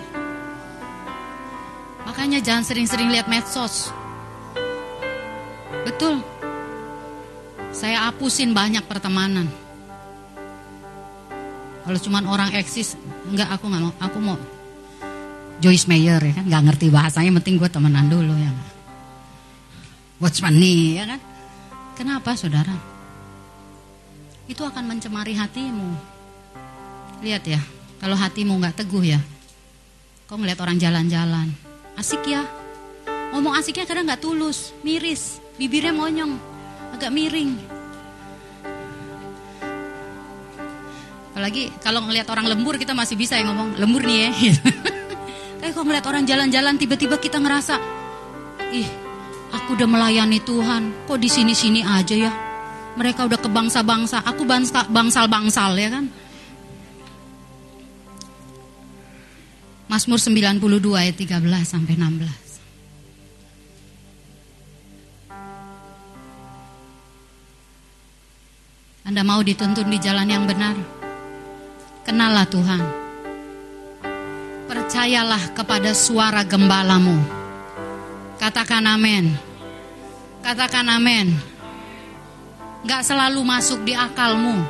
Makanya 2.03 2.43
jangan 2.43 2.67
sering-sering 2.67 3.07
lihat 3.07 3.31
medsos. 3.31 3.87
Betul. 5.87 6.19
Saya 7.71 8.11
hapusin 8.11 8.51
banyak 8.51 8.83
pertemanan. 8.83 9.47
Kalau 11.87 11.99
cuma 12.03 12.19
orang 12.27 12.51
eksis, 12.51 12.99
enggak 13.31 13.55
aku 13.55 13.71
nggak 13.71 13.79
mau. 13.79 13.93
Aku 14.03 14.17
mau 14.19 14.35
Joyce 15.63 15.87
Meyer 15.87 16.19
ya 16.19 16.35
kan, 16.35 16.51
nggak 16.51 16.63
ngerti 16.67 16.91
bahasanya, 16.91 17.31
penting 17.39 17.55
gue 17.55 17.71
temenan 17.71 18.11
dulu 18.11 18.35
ya. 18.35 18.51
What's 20.19 20.43
money 20.43 20.99
ya 20.99 21.07
kan? 21.07 21.23
Kenapa 21.95 22.35
saudara? 22.35 22.94
Itu 24.45 24.61
akan 24.61 24.85
mencemari 24.85 25.33
hatimu. 25.33 25.89
Lihat 27.25 27.43
ya, 27.49 27.57
kalau 27.97 28.13
hatimu 28.13 28.61
nggak 28.61 28.85
teguh 28.85 29.17
ya, 29.17 29.19
kau 30.29 30.37
ngeliat 30.37 30.61
orang 30.61 30.77
jalan-jalan, 30.77 31.49
asik 31.97 32.21
ya. 32.29 32.45
Ngomong 33.33 33.57
asiknya 33.57 33.89
kadang 33.89 34.05
nggak 34.05 34.21
tulus, 34.21 34.69
miris, 34.85 35.41
bibirnya 35.57 35.89
monyong, 35.89 36.37
agak 36.93 37.09
miring. 37.09 37.57
Apalagi 41.33 41.73
kalau 41.83 42.05
ngelihat 42.05 42.29
orang 42.31 42.47
lembur 42.47 42.77
kita 42.77 42.93
masih 42.95 43.17
bisa 43.17 43.35
yang 43.35 43.51
ngomong 43.51 43.75
lembur 43.81 44.05
nih 44.05 44.29
ya. 44.29 44.31
Tapi 45.59 45.71
kalau 45.73 45.89
ngeliat 45.89 46.05
orang 46.05 46.23
jalan-jalan 46.23 46.77
tiba-tiba 46.77 47.17
kita 47.17 47.41
ngerasa, 47.41 47.75
ih 48.71 48.87
aku 49.51 49.73
udah 49.73 49.89
melayani 49.89 50.39
Tuhan, 50.45 51.09
kok 51.09 51.17
di 51.17 51.27
sini-sini 51.27 51.81
aja 51.81 52.15
ya. 52.15 52.44
Mereka 52.95 53.27
udah 53.27 53.39
ke 53.39 53.49
bangsa-bangsa, 53.51 54.23
aku 54.23 54.47
bangsa, 54.47 54.87
bangsal-bangsal 54.87 55.75
ya 55.75 55.89
kan. 55.91 56.07
Mazmur 59.85 60.17
92 60.17 60.95
ayat 60.97 61.15
13 61.15 61.43
sampai 61.63 61.93
16. 61.93 62.45
Anda 69.05 69.21
mau 69.21 69.45
dituntun 69.45 69.85
di 69.93 70.01
jalan 70.01 70.25
yang 70.25 70.49
benar? 70.49 70.73
Kenallah 72.01 72.49
Tuhan. 72.49 72.81
Percayalah 74.65 75.53
kepada 75.53 75.93
suara 75.93 76.41
gembalamu. 76.41 77.13
Katakan 78.41 78.81
amin. 78.89 79.29
Katakan 80.41 80.89
amin. 80.89 81.54
Gak 82.85 83.01
selalu 83.01 83.41
masuk 83.41 83.81
di 83.81 83.97
akalmu. 83.97 84.61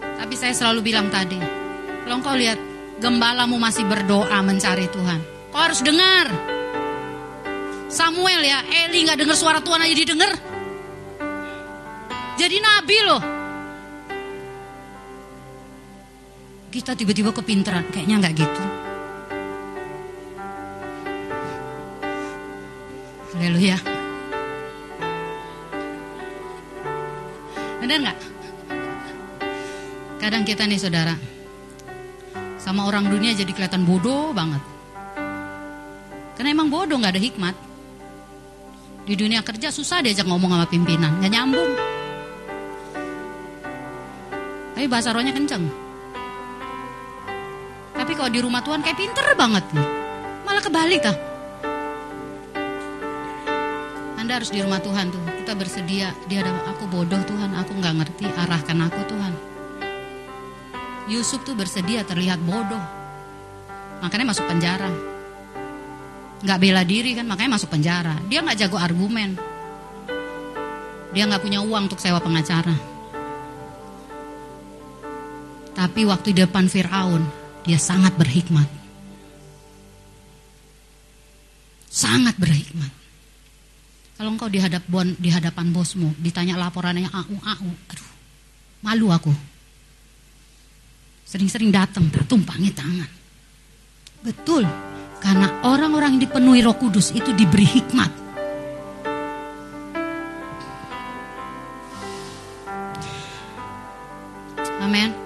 Tapi 0.00 0.34
saya 0.38 0.54
selalu 0.54 0.86
bilang 0.86 1.10
tadi. 1.10 1.38
Kalau 2.06 2.22
kau 2.22 2.38
lihat 2.38 2.58
gembalamu 3.02 3.58
masih 3.58 3.84
berdoa 3.90 4.38
mencari 4.40 4.86
Tuhan. 4.86 5.20
Kau 5.50 5.60
harus 5.60 5.82
dengar. 5.82 6.30
Samuel 7.90 8.46
ya, 8.46 8.62
Eli 8.86 9.02
gak 9.02 9.18
dengar 9.18 9.34
suara 9.34 9.58
Tuhan 9.58 9.82
aja 9.82 9.94
didengar. 9.98 10.32
Jadi 12.38 12.56
nabi 12.62 12.98
loh. 13.02 13.40
kita 16.70 16.94
tiba-tiba 16.94 17.34
kepintaran. 17.34 17.84
Kayaknya 17.90 18.16
nggak 18.22 18.34
gitu. 18.38 18.62
Haleluya. 23.34 23.99
Benar 27.90 28.06
nggak? 28.06 28.20
Kadang 30.22 30.46
kita 30.46 30.62
nih 30.62 30.78
saudara, 30.78 31.18
sama 32.54 32.86
orang 32.86 33.10
dunia 33.10 33.34
jadi 33.34 33.50
kelihatan 33.50 33.82
bodoh 33.82 34.30
banget. 34.30 34.62
Karena 36.38 36.54
emang 36.54 36.70
bodoh 36.70 37.02
nggak 37.02 37.18
ada 37.18 37.18
hikmat. 37.18 37.56
Di 39.10 39.18
dunia 39.18 39.42
kerja 39.42 39.74
susah 39.74 40.06
diajak 40.06 40.22
ngomong 40.22 40.54
sama 40.54 40.70
pimpinan, 40.70 41.18
nggak 41.18 41.34
nyambung. 41.34 41.72
Tapi 44.78 44.86
bahasa 44.86 45.10
rohnya 45.10 45.34
kenceng. 45.34 45.66
Tapi 47.98 48.12
kalau 48.14 48.30
di 48.30 48.38
rumah 48.38 48.62
Tuhan 48.62 48.86
kayak 48.86 48.98
pinter 49.02 49.26
banget 49.34 49.66
nih. 49.74 49.88
Malah 50.46 50.62
kebalik 50.62 51.02
tah. 51.02 51.18
Anda 54.14 54.38
harus 54.38 54.54
di 54.54 54.62
rumah 54.62 54.78
Tuhan 54.78 55.10
tuh. 55.10 55.39
Kita 55.50 55.66
bersedia. 55.66 56.14
Dia 56.30 56.46
ada 56.46 56.54
aku 56.70 56.86
bodoh 56.86 57.18
Tuhan. 57.26 57.50
Aku 57.58 57.74
nggak 57.74 57.94
ngerti. 57.98 58.22
Arahkan 58.22 58.86
aku 58.86 59.02
Tuhan. 59.02 59.34
Yusuf 61.10 61.42
tuh 61.42 61.58
bersedia 61.58 62.06
terlihat 62.06 62.38
bodoh. 62.38 62.78
Makanya 63.98 64.30
masuk 64.30 64.46
penjara. 64.46 64.86
Nggak 66.46 66.58
bela 66.62 66.86
diri 66.86 67.18
kan. 67.18 67.26
Makanya 67.26 67.58
masuk 67.58 67.66
penjara. 67.66 68.14
Dia 68.30 68.46
nggak 68.46 68.62
jago 68.62 68.78
argumen. 68.78 69.34
Dia 71.10 71.26
nggak 71.26 71.42
punya 71.42 71.66
uang 71.66 71.90
untuk 71.90 71.98
sewa 71.98 72.22
pengacara. 72.22 72.78
Tapi 75.74 76.00
waktu 76.06 76.30
di 76.30 76.46
depan 76.46 76.70
Fir'aun, 76.70 77.26
dia 77.66 77.82
sangat 77.82 78.14
berhikmat. 78.14 78.70
Sangat 81.90 82.38
berhikmat. 82.38 82.99
Kalau 84.20 84.36
engkau 84.36 84.52
di, 84.52 84.60
hadap 84.60 84.84
bon, 84.84 85.16
di 85.16 85.32
hadapan 85.32 85.72
bosmu, 85.72 86.12
ditanya 86.20 86.52
laporannya 86.60 87.08
au 87.08 87.40
au, 87.40 87.68
aduh, 87.72 88.10
malu 88.84 89.08
aku. 89.08 89.32
Sering-sering 91.24 91.72
datang, 91.72 92.12
tak 92.12 92.28
tumpangi 92.28 92.68
tangan. 92.68 93.08
Betul, 94.20 94.68
karena 95.24 95.64
orang-orang 95.64 96.20
yang 96.20 96.28
dipenuhi 96.28 96.60
roh 96.60 96.76
kudus 96.76 97.16
itu 97.16 97.32
diberi 97.32 97.64
hikmat. 97.64 98.12
Amin. 104.84 105.16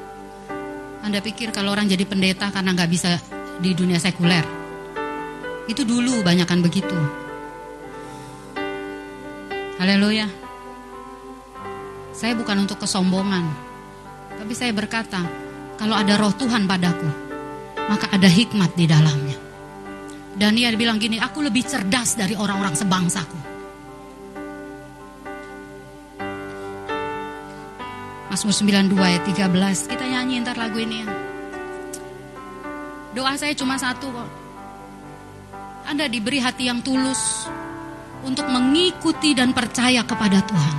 Anda 1.02 1.18
pikir 1.18 1.50
kalau 1.50 1.74
orang 1.74 1.90
jadi 1.90 2.06
pendeta 2.06 2.46
karena 2.54 2.70
nggak 2.70 2.90
bisa 2.94 3.18
di 3.58 3.74
dunia 3.74 3.98
sekuler? 3.98 4.46
Itu 5.66 5.82
dulu 5.82 6.22
banyak 6.22 6.46
kan 6.46 6.62
begitu. 6.62 7.23
Haleluya. 9.84 10.24
Saya 12.16 12.32
bukan 12.32 12.64
untuk 12.64 12.80
kesombongan, 12.80 13.44
tapi 14.32 14.56
saya 14.56 14.72
berkata, 14.72 15.20
kalau 15.76 15.92
ada 15.92 16.16
roh 16.16 16.32
Tuhan 16.32 16.64
padaku, 16.64 17.04
maka 17.92 18.08
ada 18.08 18.24
hikmat 18.24 18.72
di 18.80 18.88
dalamnya. 18.88 19.36
Daniel 20.40 20.80
bilang 20.80 20.96
gini, 20.96 21.20
aku 21.20 21.44
lebih 21.44 21.68
cerdas 21.68 22.16
dari 22.16 22.32
orang-orang 22.32 22.72
sebangsaku. 22.72 23.38
Mazmur 28.32 28.56
92 28.56 28.88
ayat 29.04 29.22
13, 29.28 29.84
kita 29.84 30.04
nyanyi 30.08 30.40
ntar 30.40 30.56
lagu 30.56 30.80
ini 30.80 31.04
ya. 31.04 31.08
Doa 33.12 33.36
saya 33.36 33.52
cuma 33.52 33.76
satu 33.76 34.08
kok. 34.08 34.30
Anda 35.84 36.08
diberi 36.08 36.40
hati 36.40 36.72
yang 36.72 36.80
tulus 36.80 37.52
untuk 38.24 38.48
mengikuti 38.48 39.36
dan 39.36 39.52
percaya 39.52 40.00
kepada 40.02 40.40
Tuhan. 40.42 40.76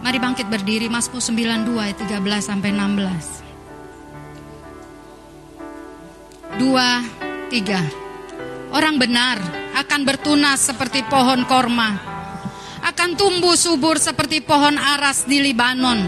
Mari 0.00 0.16
bangkit 0.16 0.48
berdiri 0.48 0.88
Mazmur 0.88 1.20
92 1.20 1.76
ayat 1.76 2.00
13 2.00 2.40
sampai 2.40 2.72
16. 2.72 3.40
Dua, 6.56 7.04
tiga. 7.52 7.84
Orang 8.72 8.96
benar 8.96 9.36
akan 9.76 10.00
bertunas 10.08 10.64
seperti 10.64 11.04
pohon 11.04 11.44
korma. 11.44 12.00
Akan 12.80 13.12
tumbuh 13.12 13.52
subur 13.60 14.00
seperti 14.00 14.40
pohon 14.40 14.80
aras 14.80 15.28
di 15.28 15.44
Libanon. 15.44 16.00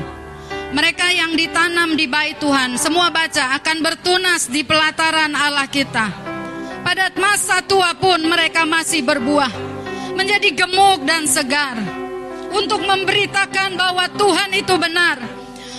Mereka 0.73 1.13
yang 1.13 1.37
ditanam 1.37 1.93
di 1.93 2.09
bait 2.09 2.41
Tuhan, 2.41 2.81
semua 2.81 3.13
baca 3.13 3.61
akan 3.61 3.77
bertunas 3.85 4.49
di 4.49 4.65
pelataran 4.65 5.37
Allah 5.37 5.69
kita. 5.69 6.32
Pada 6.93 7.09
masa 7.17 7.65
tua 7.65 7.97
pun 7.97 8.21
mereka 8.21 8.69
masih 8.69 9.01
berbuah, 9.01 9.49
menjadi 10.13 10.53
gemuk 10.53 11.01
dan 11.09 11.25
segar 11.25 11.81
untuk 12.53 12.85
memberitakan 12.85 13.81
bahwa 13.81 14.13
Tuhan 14.13 14.53
itu 14.53 14.77
benar, 14.77 15.17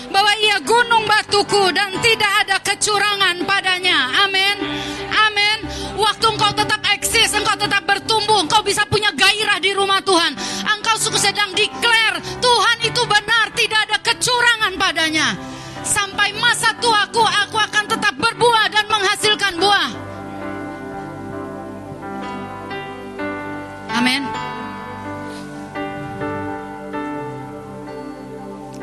bahwa 0.09 0.33
Ia 0.41 0.57
gunung 0.65 1.05
batuku 1.05 1.69
dan 1.69 2.01
tidak 2.01 2.33
ada 2.41 2.57
kecurangan 2.65 3.45
padanya. 3.45 4.25
Amin. 4.25 4.57
Amin. 5.29 5.57
Waktu 6.01 6.33
engkau 6.33 6.49
tetap 6.57 6.81
eksis, 6.97 7.29
engkau 7.37 7.61
tetap 7.61 7.85
bertumbuh, 7.85 8.41
engkau 8.41 8.65
bisa 8.65 8.81
punya 8.89 9.13
gairah 9.13 9.61
di 9.61 9.69
rumah 9.77 10.01
Tuhan. 10.01 10.33
Engkau 10.65 10.97
sedang 10.97 11.53
declare 11.53 12.25
Tuhan 12.41 12.77
itu 12.89 13.01
benar, 13.05 13.53
tidak 13.53 13.85
ada 13.85 13.97
kecurangan 14.01 14.73
padanya. 14.81 15.37
Sampai 15.85 16.33
masa 16.41 16.73
tuaku, 16.81 17.21
aku 17.21 17.52
Amin. 24.03 24.27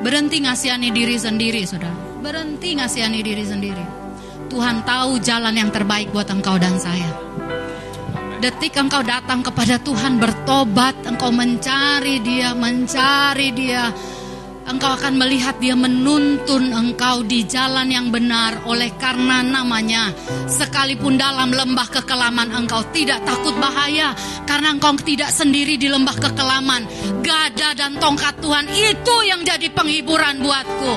Berhenti 0.00 0.40
ngasihani 0.40 0.88
diri 0.96 1.20
sendiri, 1.20 1.60
saudara. 1.68 1.92
Berhenti 2.24 2.72
ngasihani 2.80 3.20
diri 3.20 3.44
sendiri. 3.44 3.84
Tuhan 4.48 4.80
tahu 4.88 5.20
jalan 5.20 5.52
yang 5.52 5.68
terbaik 5.68 6.08
buat 6.08 6.24
engkau 6.32 6.56
dan 6.56 6.80
saya. 6.80 7.12
Detik 8.40 8.72
engkau 8.80 9.04
datang 9.04 9.44
kepada 9.44 9.76
Tuhan 9.84 10.16
bertobat, 10.16 10.96
engkau 11.04 11.28
mencari 11.28 12.24
Dia, 12.24 12.56
mencari 12.56 13.52
Dia. 13.52 13.92
Engkau 14.68 14.92
akan 14.92 15.16
melihat 15.16 15.56
Dia 15.56 15.72
menuntun 15.72 16.72
engkau 16.76 17.24
di 17.24 17.48
jalan 17.48 17.88
yang 17.88 18.12
benar 18.12 18.60
oleh 18.68 18.92
karena 19.00 19.40
namanya. 19.40 20.12
Sekalipun 20.44 21.16
dalam 21.16 21.48
lembah 21.48 21.88
kekelaman 21.88 22.52
engkau 22.52 22.84
tidak 22.92 23.24
takut 23.24 23.56
bahaya 23.56 24.12
karena 24.44 24.76
engkau 24.76 24.92
tidak 25.00 25.32
sendiri 25.32 25.80
di 25.80 25.88
lembah 25.88 26.12
kekelaman. 26.12 26.84
Gada 27.24 27.72
dan 27.72 27.96
tongkat 27.96 28.36
Tuhan 28.44 28.68
itu 28.68 29.14
yang 29.24 29.40
jadi 29.40 29.72
penghiburan 29.72 30.44
buatku. 30.44 30.92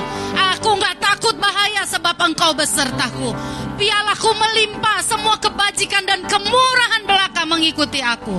Aku 0.56 0.76
nggak 0.76 1.00
takut 1.00 1.36
bahaya 1.40 1.88
sebab 1.88 2.20
engkau 2.20 2.52
besertaku. 2.52 3.32
Pialaku 3.80 4.30
melimpah 4.38 5.00
semua 5.02 5.40
kebajikan 5.40 6.04
dan 6.04 6.20
kemurahan 6.28 7.02
belaka 7.08 7.42
mengikuti 7.48 7.98
aku. 8.04 8.38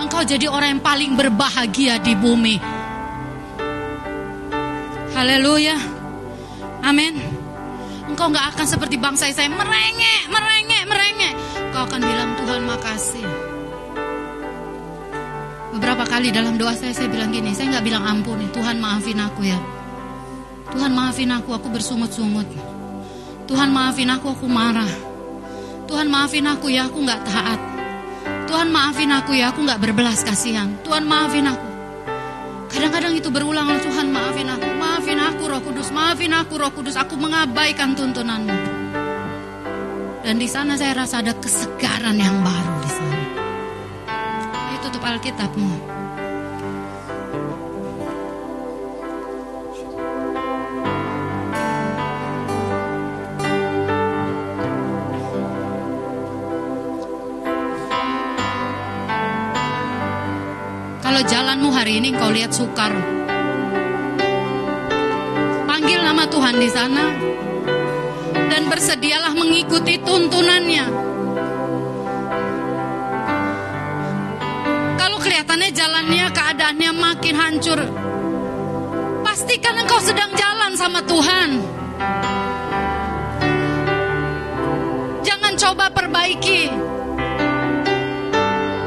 Engkau 0.00 0.24
jadi 0.24 0.48
orang 0.48 0.80
yang 0.80 0.82
paling 0.82 1.12
berbahagia 1.14 2.00
di 2.02 2.16
bumi. 2.16 2.81
Haleluya. 5.12 5.76
Amin. 6.80 7.20
Engkau 8.08 8.32
nggak 8.32 8.56
akan 8.56 8.66
seperti 8.66 8.96
bangsa 8.96 9.28
saya 9.28 9.52
merengek, 9.52 10.28
merengek, 10.32 10.84
merengek. 10.88 11.32
Engkau 11.68 11.84
akan 11.84 12.00
bilang 12.00 12.30
Tuhan 12.40 12.62
makasih. 12.64 13.26
Beberapa 15.72 16.04
kali 16.04 16.28
dalam 16.32 16.60
doa 16.60 16.76
saya 16.76 16.92
saya 16.92 17.08
bilang 17.08 17.32
gini, 17.32 17.52
saya 17.56 17.76
nggak 17.76 17.84
bilang 17.84 18.04
ampun 18.04 18.40
Tuhan 18.52 18.76
maafin 18.80 19.20
aku 19.20 19.48
ya. 19.48 19.56
Tuhan 20.72 20.92
maafin 20.96 21.32
aku, 21.32 21.56
aku 21.56 21.68
bersungut-sungut. 21.68 22.48
Tuhan 23.48 23.68
maafin 23.72 24.12
aku, 24.12 24.32
aku 24.32 24.48
marah. 24.48 24.88
Tuhan 25.88 26.08
maafin 26.08 26.48
aku 26.48 26.72
ya, 26.72 26.88
aku 26.88 27.04
nggak 27.04 27.20
taat. 27.24 27.60
Tuhan 28.48 28.68
maafin 28.68 29.12
aku 29.12 29.36
ya, 29.36 29.52
aku 29.52 29.64
nggak 29.64 29.80
berbelas 29.80 30.24
kasihan. 30.24 30.72
Tuhan 30.84 31.04
maafin 31.04 31.48
aku. 31.48 31.71
Kadang-kadang 32.72 33.12
itu 33.20 33.28
berulang 33.28 33.68
Tuhan 33.84 34.08
maafin 34.08 34.48
aku, 34.48 34.68
maafin 34.80 35.20
aku 35.20 35.42
Roh 35.44 35.60
Kudus, 35.60 35.92
maafin 35.92 36.32
aku 36.32 36.56
Roh 36.56 36.72
Kudus, 36.72 36.96
aku 36.96 37.20
mengabaikan 37.20 37.92
tuntunanmu. 37.92 38.56
Dan 40.24 40.40
di 40.40 40.48
sana 40.48 40.74
saya 40.80 40.96
rasa 40.96 41.20
ada 41.20 41.36
kesegaran 41.36 42.16
yang 42.16 42.40
baru 42.40 42.74
di 42.80 42.90
sana. 42.90 43.24
Ayo 44.72 44.78
tutup 44.88 45.04
Alkitabmu. 45.04 46.01
Kalau 61.12 61.28
jalanmu 61.28 61.68
hari 61.76 62.00
ini 62.00 62.16
kau 62.16 62.32
lihat 62.32 62.56
sukar. 62.56 62.88
Panggil 65.68 66.00
nama 66.00 66.24
Tuhan 66.24 66.56
di 66.56 66.72
sana 66.72 67.04
dan 68.32 68.64
bersedialah 68.72 69.36
mengikuti 69.36 70.00
tuntunannya. 70.00 70.88
Kalau 74.96 75.20
kelihatannya 75.20 75.68
jalannya 75.76 76.32
keadaannya 76.32 76.90
makin 76.96 77.34
hancur, 77.36 77.80
pastikan 79.20 79.84
engkau 79.84 80.00
sedang 80.00 80.32
jalan 80.32 80.72
sama 80.80 81.04
Tuhan. 81.04 81.48
Jangan 85.20 85.52
coba 85.60 85.92
perbaiki. 85.92 86.72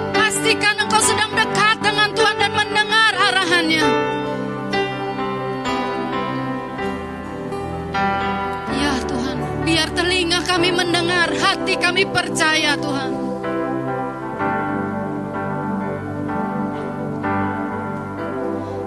Pastikan 0.09 0.73
engkau 0.81 1.05
sedang 1.05 1.29
dekat 1.37 1.64
dengan 1.85 2.09
Tuhan 2.17 2.37
dan 2.41 2.51
mendengar 2.57 3.13
arahannya. 3.13 3.87
Ya 8.73 8.93
Tuhan, 9.05 9.37
biar 9.61 9.89
telinga 9.93 10.41
kami 10.49 10.73
mendengar, 10.73 11.29
hati 11.29 11.77
kami 11.77 12.09
percaya 12.09 12.73
Tuhan. 12.81 13.11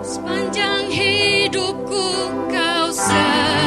Sepanjang 0.03 0.91
hidupku 0.91 2.07
kau 2.51 2.87
setia. 2.91 3.57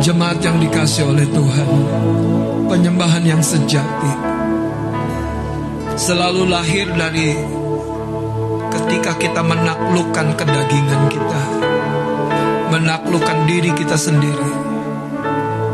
Jemaat 0.00 0.40
yang 0.40 0.56
dikasih 0.56 1.12
oleh 1.12 1.28
Tuhan, 1.28 1.68
penyembahan 2.72 3.20
yang 3.20 3.44
sejati. 3.44 4.12
Selalu 5.92 6.48
lahir 6.48 6.88
dari 6.96 7.36
ketika 8.72 9.12
kita 9.20 9.44
menaklukkan 9.44 10.40
kedagingan 10.40 11.04
kita, 11.12 11.42
menaklukkan 12.72 13.44
diri 13.44 13.76
kita 13.76 14.00
sendiri. 14.00 14.50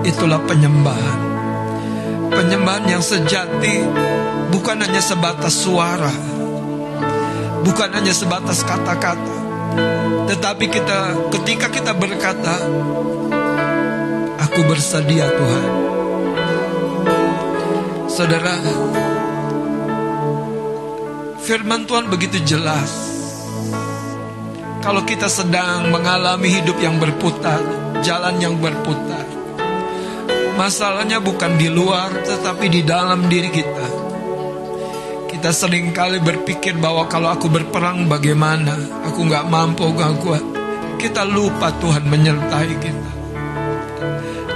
Itulah 0.03 0.43
penyembahan. 0.43 1.20
Penyembahan 2.35 2.98
yang 2.98 3.07
sejati 3.07 3.86
bukan 4.51 4.82
hanya 4.82 4.98
sebatas 5.07 5.55
suara, 5.55 6.11
bukan 7.62 7.94
hanya 7.94 8.11
sebatas 8.11 8.66
kata-kata, 8.66 9.36
tetapi 10.35 10.66
kita 10.66 11.31
ketika 11.31 11.70
kita 11.70 11.94
berkata, 11.94 12.59
"Aku 14.57 14.73
bersedia, 14.73 15.28
Tuhan." 15.28 15.69
Saudara, 18.09 18.57
firman 21.45 21.85
Tuhan 21.85 22.09
begitu 22.09 22.41
jelas. 22.41 22.89
Kalau 24.81 25.05
kita 25.05 25.28
sedang 25.28 25.93
mengalami 25.93 26.49
hidup 26.49 26.81
yang 26.81 26.97
berputar, 26.97 27.61
jalan 28.01 28.41
yang 28.41 28.57
berputar, 28.57 29.28
masalahnya 30.57 31.20
bukan 31.20 31.61
di 31.61 31.69
luar, 31.69 32.09
tetapi 32.24 32.73
di 32.73 32.81
dalam 32.81 33.28
diri 33.28 33.53
kita. 33.53 33.89
Kita 35.37 35.53
sering 35.53 35.93
kali 35.93 36.16
berpikir 36.16 36.81
bahwa 36.81 37.05
kalau 37.12 37.28
aku 37.28 37.53
berperang 37.53 38.09
bagaimana, 38.09 39.05
aku 39.05 39.20
nggak 39.20 39.53
mampu, 39.53 39.85
nggak 39.93 40.16
kuat. 40.24 40.45
Kita 40.97 41.28
lupa 41.28 41.77
Tuhan 41.77 42.09
menyertai 42.09 42.73
kita. 42.81 43.06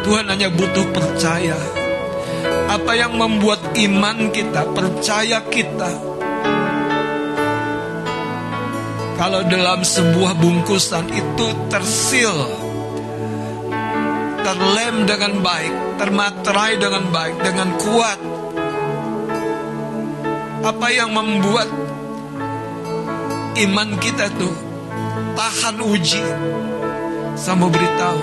Tuhan 0.00 0.26
hanya 0.32 0.48
butuh 0.48 0.86
percaya. 0.94 1.58
Apa 2.70 2.94
yang 2.94 3.18
membuat 3.18 3.60
iman 3.74 4.30
kita, 4.30 4.62
percaya 4.70 5.42
kita, 5.50 5.90
kalau 9.20 9.44
dalam 9.44 9.84
sebuah 9.84 10.32
bungkusan 10.38 11.12
itu 11.12 11.46
tersil, 11.68 12.32
terlem 14.40 15.04
dengan 15.04 15.44
baik, 15.44 16.00
termaterai 16.00 16.80
dengan 16.80 17.04
baik, 17.12 17.36
dengan 17.44 17.68
kuat. 17.76 18.18
Apa 20.64 20.88
yang 20.88 21.12
membuat 21.12 21.68
iman 23.60 23.88
kita 24.00 24.32
tuh 24.40 24.56
tahan 25.36 25.76
uji? 25.84 26.24
Saya 27.36 27.60
mau 27.60 27.68
beritahu, 27.68 28.20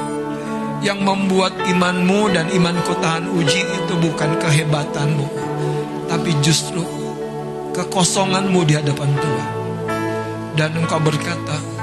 yang 0.82 1.02
membuat 1.02 1.58
imanmu 1.66 2.30
dan 2.34 2.48
imanku 2.54 2.94
tahan 3.02 3.30
uji 3.34 3.62
itu 3.66 3.94
bukan 3.98 4.38
kehebatanmu, 4.38 5.28
tapi 6.06 6.32
justru 6.46 6.86
kekosonganmu 7.74 8.62
di 8.66 8.74
hadapan 8.78 9.10
Tuhan. 9.18 9.50
Dan 10.58 10.74
engkau 10.74 10.98
berkata, 10.98 11.78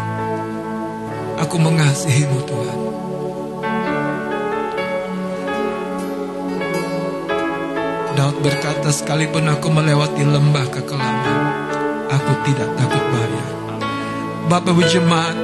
Aku 1.34 1.58
mengasihimu 1.58 2.38
Tuhan. 2.46 2.78
Daud 8.14 8.38
berkata, 8.38 8.94
sekalipun 8.94 9.50
aku 9.50 9.74
melewati 9.74 10.22
lembah 10.22 10.70
kekelaman, 10.70 11.40
aku 12.06 12.32
tidak 12.46 12.70
takut 12.78 13.02
bahaya. 13.10 13.46
Bapak 14.46 14.70
Ibu 14.70 14.82
Jemaat, 14.86 15.36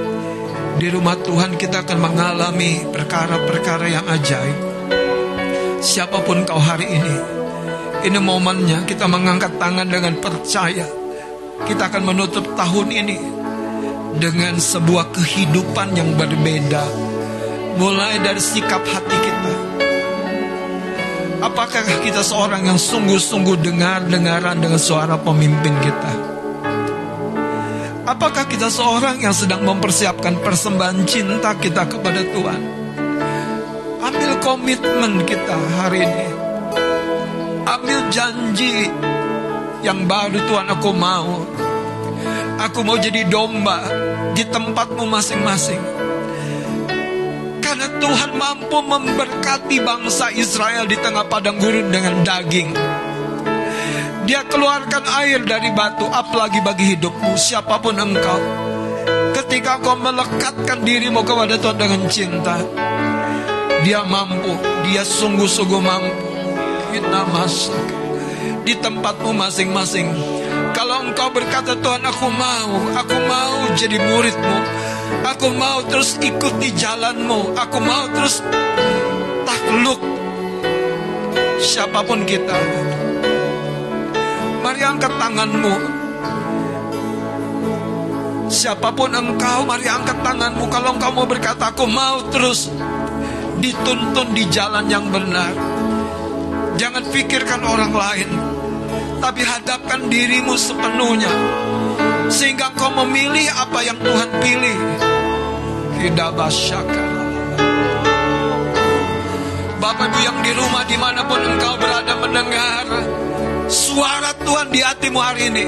di 0.81 0.89
rumah 0.89 1.13
Tuhan 1.13 1.61
kita 1.61 1.85
akan 1.85 1.99
mengalami 2.01 2.89
perkara-perkara 2.89 3.85
yang 3.93 4.07
ajaib. 4.09 4.57
Siapa 5.85 6.25
pun 6.25 6.49
kau 6.49 6.57
hari 6.57 6.89
ini, 6.89 7.17
ini 8.09 8.17
momennya 8.17 8.89
kita 8.89 9.05
mengangkat 9.05 9.61
tangan 9.61 9.85
dengan 9.85 10.17
percaya. 10.17 10.89
Kita 11.69 11.93
akan 11.93 12.03
menutup 12.09 12.57
tahun 12.57 12.89
ini 12.97 13.19
dengan 14.17 14.57
sebuah 14.57 15.13
kehidupan 15.13 15.93
yang 15.93 16.17
berbeda. 16.17 16.85
Mulai 17.77 18.25
dari 18.25 18.41
sikap 18.41 18.81
hati 18.81 19.17
kita. 19.21 19.55
Apakah 21.45 21.85
kita 22.01 22.25
seorang 22.25 22.65
yang 22.65 22.81
sungguh-sungguh 22.81 23.61
dengar-dengaran 23.61 24.57
dengan 24.57 24.81
suara 24.81 25.21
pemimpin 25.21 25.77
kita? 25.85 26.30
Apakah 28.21 28.45
kita 28.53 28.69
seorang 28.69 29.17
yang 29.25 29.33
sedang 29.33 29.65
mempersiapkan 29.65 30.45
persembahan 30.45 31.09
cinta 31.09 31.57
kita 31.57 31.89
kepada 31.89 32.21
Tuhan? 32.21 32.61
Ambil 33.97 34.33
komitmen 34.45 35.25
kita 35.25 35.57
hari 35.81 36.05
ini. 36.05 36.29
Ambil 37.65 38.13
janji 38.13 38.93
yang 39.81 40.05
baru 40.05 40.37
Tuhan 40.37 40.69
aku 40.69 40.93
mau. 40.93 41.49
Aku 42.61 42.85
mau 42.85 43.01
jadi 43.01 43.25
domba 43.25 43.89
di 44.37 44.45
tempatmu 44.45 45.09
masing-masing. 45.09 45.81
Karena 47.65 47.89
Tuhan 48.05 48.37
mampu 48.37 48.85
memberkati 48.85 49.81
bangsa 49.81 50.29
Israel 50.37 50.85
di 50.85 51.01
tengah 51.01 51.25
padang 51.25 51.57
gurun 51.57 51.89
dengan 51.89 52.21
daging. 52.21 53.00
Dia 54.31 54.47
keluarkan 54.47 55.03
air 55.27 55.43
dari 55.43 55.75
batu, 55.75 56.07
apalagi 56.07 56.63
bagi 56.63 56.95
hidupmu, 56.95 57.35
siapa 57.35 57.83
pun 57.83 57.99
engkau. 57.99 58.39
Ketika 59.35 59.83
kau 59.83 59.99
melekatkan 59.99 60.87
dirimu 60.87 61.27
kepada 61.27 61.59
Tuhan 61.59 61.75
dengan 61.75 62.07
cinta, 62.07 62.63
dia 63.83 64.07
mampu, 64.07 64.55
dia 64.87 65.03
sungguh-sungguh 65.03 65.83
mampu. 65.83 66.31
Kita 66.95 67.27
masak 67.27 67.87
di 68.63 68.79
tempatmu 68.79 69.35
masing-masing. 69.35 70.15
Kalau 70.79 71.11
engkau 71.11 71.35
berkata 71.35 71.75
Tuhan 71.75 72.07
aku 72.07 72.31
mau, 72.31 72.87
aku 72.95 73.17
mau 73.27 73.67
jadi 73.75 73.99
muridmu. 73.99 74.59
Aku 75.27 75.51
mau 75.59 75.83
terus 75.91 76.15
ikuti 76.23 76.71
jalanmu. 76.79 77.59
Aku 77.59 77.83
mau 77.83 78.07
terus 78.15 78.47
takluk 79.43 79.99
siapa 81.59 82.07
pun 82.07 82.23
kita. 82.23 82.55
Mari 84.71 84.87
angkat 84.87 85.11
tanganmu. 85.19 85.75
Siapa 88.47 88.95
pun 88.95 89.11
engkau, 89.11 89.67
mari 89.67 89.91
angkat 89.91 90.23
tanganmu. 90.23 90.71
Kalau 90.71 90.95
engkau 90.95 91.11
mau 91.11 91.27
berkata, 91.27 91.75
aku 91.75 91.91
mau 91.91 92.23
terus 92.31 92.71
dituntun 93.59 94.31
di 94.31 94.47
jalan 94.47 94.87
yang 94.87 95.11
benar. 95.11 95.51
Jangan 96.79 97.03
pikirkan 97.03 97.67
orang 97.67 97.91
lain, 97.91 98.31
tapi 99.19 99.43
hadapkan 99.43 100.07
dirimu 100.07 100.55
sepenuhnya. 100.55 101.35
Sehingga 102.31 102.71
engkau 102.71 102.95
memilih 103.03 103.51
apa 103.51 103.83
yang 103.83 103.99
Tuhan 103.99 104.31
pilih. 104.39 104.79
Tidak 105.99 106.31
basyaka. 106.39 107.07
Bapak 109.83 110.15
Ibu 110.15 110.19
yang 110.23 110.39
di 110.47 110.53
rumah 110.55 110.87
di 110.87 110.95
mana 110.95 111.27
pun 111.27 111.43
engkau 111.43 111.75
berada 111.75 112.15
mendengar 112.23 112.87
Suara 113.91 114.31
Tuhan 114.47 114.71
hatimu 114.71 115.19
hari 115.19 115.51
ini. 115.51 115.67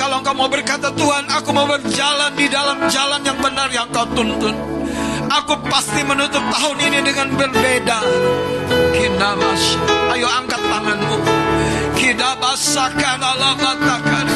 Kalau 0.00 0.24
engkau 0.24 0.32
mau 0.32 0.48
berkata 0.48 0.88
Tuhan, 0.88 1.28
aku 1.28 1.52
mau 1.52 1.68
berjalan 1.68 2.32
di 2.32 2.48
dalam 2.48 2.80
jalan 2.88 3.20
yang 3.20 3.36
benar 3.44 3.68
yang 3.68 3.84
kau 3.92 4.08
tuntun. 4.16 4.56
Aku 5.28 5.52
pasti 5.68 6.00
menutup 6.00 6.40
tahun 6.40 6.78
ini 6.80 7.04
dengan 7.04 7.28
berbeda. 7.36 7.98
Kinamas, 8.96 9.62
ayo 10.16 10.32
angkat 10.32 10.62
tanganmu. 10.64 11.18
Kidabasakan 12.00 13.20
Allah 13.20 13.52
batakan. 13.52 14.26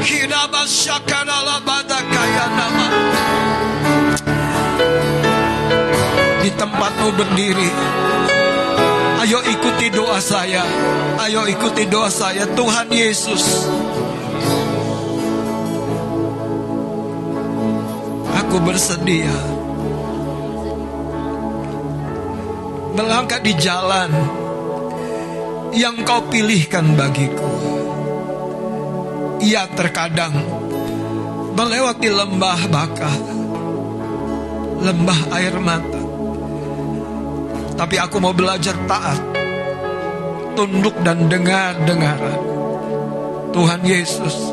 Kidabasakan 0.00 1.26
Allah 1.28 1.60
batakaya 1.68 2.44
nama. 2.48 2.86
Di 6.40 6.50
tempatmu 6.56 7.08
berdiri. 7.12 7.70
Ayo 9.26 9.42
ikuti 9.42 9.90
doa 9.90 10.22
saya. 10.22 10.62
Ayo 11.18 11.50
ikuti 11.50 11.82
doa 11.90 12.06
saya. 12.06 12.46
Tuhan 12.46 12.86
Yesus. 12.94 13.66
Aku 18.38 18.62
bersedia 18.62 19.34
melangkah 22.94 23.42
di 23.42 23.50
jalan 23.58 24.14
yang 25.74 26.06
kau 26.06 26.22
pilihkan 26.30 26.94
bagiku. 26.94 27.50
Ia 29.42 29.66
terkadang 29.74 30.38
melewati 31.58 32.14
lembah 32.14 32.60
baka, 32.70 33.10
lembah 34.86 35.20
air 35.34 35.58
mata. 35.58 36.05
Tapi 37.76 38.00
aku 38.00 38.16
mau 38.24 38.32
belajar 38.32 38.72
taat, 38.88 39.20
tunduk 40.56 40.96
dan 41.04 41.28
dengar-dengar. 41.28 42.16
Tuhan 43.52 43.80
Yesus, 43.84 44.52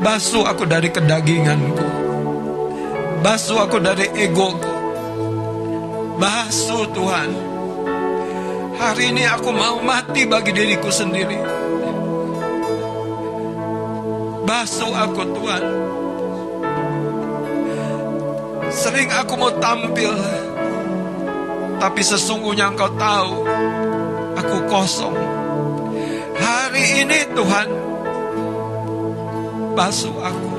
basuh 0.00 0.44
aku 0.48 0.64
dari 0.64 0.88
kedaginganku, 0.88 1.84
basuh 3.20 3.60
aku 3.60 3.76
dari 3.80 4.08
egoku, 4.16 4.72
basuh 6.16 6.88
Tuhan. 6.96 7.30
Hari 8.80 9.12
ini 9.12 9.24
aku 9.28 9.52
mau 9.52 9.84
mati 9.84 10.24
bagi 10.24 10.52
diriku 10.56 10.88
sendiri. 10.88 11.38
Basuh 14.48 14.92
aku 14.96 15.22
Tuhan. 15.32 15.64
Sering 18.72 19.08
aku 19.12 19.32
mau 19.36 19.52
tampil, 19.60 20.12
tapi 21.82 21.98
sesungguhnya 21.98 22.70
Engkau 22.70 22.94
tahu 22.94 23.42
aku 24.38 24.56
kosong. 24.70 25.18
Hari 26.38 27.02
ini 27.02 27.18
Tuhan, 27.34 27.68
basuh 29.74 30.14
aku. 30.14 30.51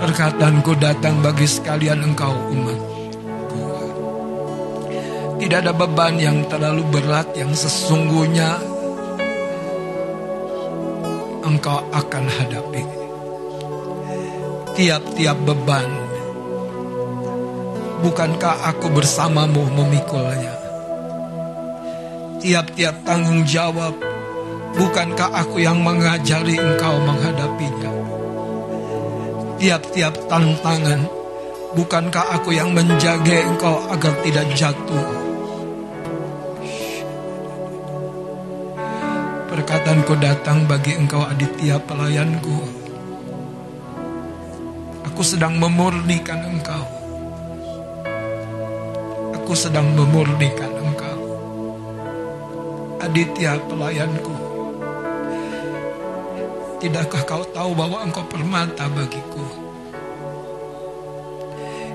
Perkataanku 0.00 0.72
datang 0.80 1.20
bagi 1.20 1.44
sekalian 1.44 2.00
engkau 2.08 2.32
umat. 2.56 2.80
Tidak 5.44 5.60
ada 5.60 5.76
beban 5.76 6.16
yang 6.16 6.40
terlalu 6.48 6.88
berat 6.88 7.36
yang 7.36 7.52
sesungguhnya 7.52 8.73
engkau 11.64 11.80
akan 11.96 12.28
hadapi. 12.28 12.84
Tiap-tiap 14.76 15.48
beban, 15.48 15.88
bukankah 18.04 18.68
aku 18.68 18.92
bersamamu 18.92 19.64
memikulnya? 19.72 20.52
Tiap-tiap 22.44 23.08
tanggung 23.08 23.48
jawab, 23.48 23.96
bukankah 24.76 25.40
aku 25.40 25.64
yang 25.64 25.80
mengajari 25.80 26.60
engkau 26.60 27.00
menghadapinya? 27.00 27.92
Tiap-tiap 29.56 30.20
tantangan, 30.28 31.08
bukankah 31.72 32.28
aku 32.28 32.52
yang 32.52 32.76
menjaga 32.76 33.40
engkau 33.40 33.88
agar 33.88 34.12
tidak 34.20 34.52
jatuh? 34.52 35.23
Perkataanku 39.94 40.26
datang 40.26 40.58
bagi 40.66 40.98
engkau 40.98 41.22
Aditya 41.22 41.78
pelayanku. 41.78 42.66
Aku 45.06 45.22
sedang 45.22 45.54
memurnikan 45.54 46.42
engkau. 46.50 46.82
Aku 49.38 49.54
sedang 49.54 49.94
memurnikan 49.94 50.74
engkau. 50.82 51.20
Aditya 53.06 53.54
pelayanku. 53.70 54.34
Tidakkah 56.82 57.22
kau 57.22 57.46
tahu 57.54 57.78
bahwa 57.78 58.02
engkau 58.02 58.26
permata 58.26 58.90
bagiku? 58.90 59.46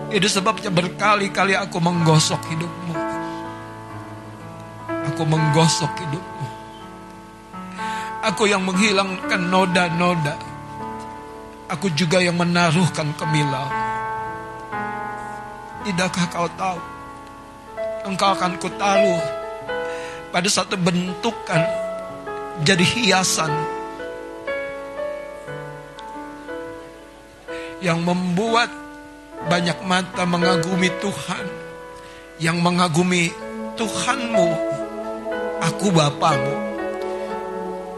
Itu 0.07 0.31
sebabnya 0.31 0.71
berkali-kali 0.71 1.51
aku 1.51 1.83
menggosok 1.83 2.47
hidupmu. 2.47 2.95
Aku 4.87 5.23
menggosok 5.27 5.91
hidupmu. 5.99 6.38
Aku 8.29 8.45
yang 8.45 8.61
menghilangkan 8.61 9.41
noda-noda. 9.49 10.37
Aku 11.65 11.89
juga 11.97 12.21
yang 12.21 12.37
menaruhkan 12.37 13.09
kemilau. 13.17 13.65
Tidakkah 15.81 16.29
kau 16.29 16.45
tahu? 16.53 16.77
Engkau 18.05 18.29
akan 18.37 18.53
kutaruh 18.61 19.21
pada 20.29 20.45
satu 20.45 20.77
bentukan 20.77 21.61
jadi 22.61 22.85
hiasan 22.85 23.49
yang 27.81 28.05
membuat 28.05 28.69
banyak 29.49 29.81
mata 29.89 30.29
mengagumi 30.29 30.93
Tuhan, 31.01 31.45
yang 32.37 32.61
mengagumi 32.61 33.33
Tuhanmu, 33.73 34.47
aku 35.65 35.87
Bapamu 35.89 36.68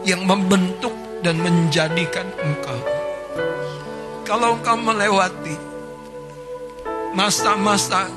yang 0.01 0.25
membentuk 0.25 0.93
dan 1.21 1.37
menjadikan 1.37 2.25
engkau. 2.41 2.79
Kalau 4.25 4.57
engkau 4.57 4.77
melewati 4.79 5.55
masa-masa 7.13 8.09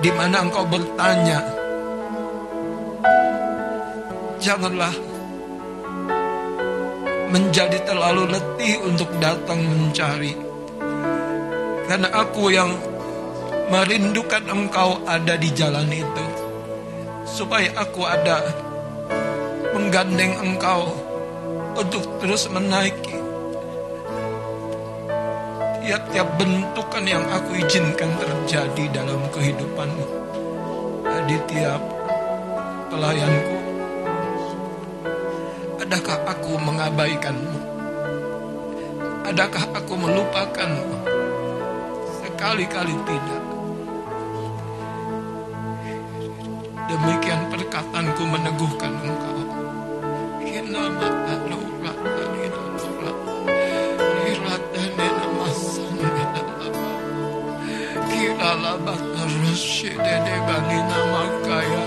di 0.00 0.10
mana 0.12 0.48
engkau 0.48 0.64
bertanya, 0.64 1.40
janganlah 4.40 4.94
menjadi 7.28 7.82
terlalu 7.84 8.30
letih 8.32 8.80
untuk 8.84 9.10
datang 9.20 9.60
mencari. 9.60 10.32
Karena 11.84 12.08
aku 12.16 12.48
yang 12.48 12.72
merindukan 13.68 14.44
engkau 14.48 15.04
ada 15.04 15.36
di 15.36 15.52
jalan 15.52 15.88
itu 15.92 16.33
supaya 17.34 17.74
aku 17.74 18.06
ada 18.06 18.46
menggandeng 19.74 20.38
engkau 20.38 20.86
untuk 21.74 22.06
terus 22.22 22.46
menaiki 22.46 23.18
tiap-tiap 25.82 26.30
bentukan 26.38 27.04
yang 27.04 27.26
aku 27.26 27.58
izinkan 27.58 28.08
terjadi 28.16 29.02
dalam 29.02 29.20
kehidupanmu. 29.34 30.06
Di 31.24 31.40
tiap 31.48 31.80
pelayanku 32.92 33.58
adakah 35.80 36.18
aku 36.28 36.52
mengabaikanmu? 36.60 37.58
Adakah 39.24 39.64
aku 39.72 39.92
melupakanmu? 39.96 40.96
Sekali-kali 42.20 42.92
tidak 43.08 43.43
Demikian 46.84 47.48
perkataanku 47.48 48.22
meneguhkan 48.28 48.92
engkau. 49.02 49.40
Kila 50.44 50.84
labat 50.92 51.34
rasyidene 59.54 60.34
bani 60.50 60.78
nama 60.90 61.22
kaya. 61.46 61.83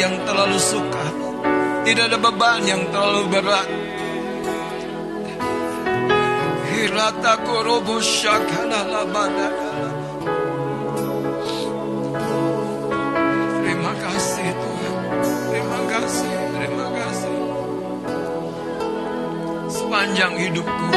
Yang 0.00 0.16
terlalu 0.24 0.56
suka. 0.56 1.04
Tidak 1.84 2.04
ada 2.08 2.16
beban 2.16 2.64
yang 2.64 2.82
terlalu 2.88 3.22
berat. 3.28 3.68
Hirata 6.72 7.34
kurubu 7.44 8.00
syakala 8.00 8.80
labada. 8.88 9.48
Terima 13.60 13.92
kasih 13.92 14.48
Tuhan. 14.48 14.96
Terima 15.52 15.80
kasih. 15.92 16.32
Terima 16.56 16.86
kasih. 16.96 17.36
Sepanjang 19.68 20.34
hidupku. 20.40 20.88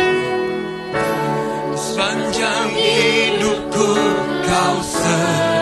Sepanjang 1.75 2.67
hidupku 2.71 3.89
kau 4.47 4.77
setia. 4.87 5.52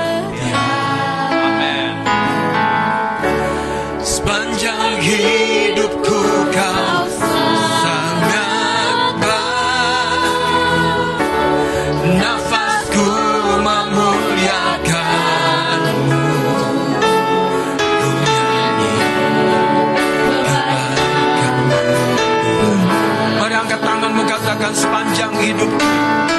Hidupku. 25.42 25.90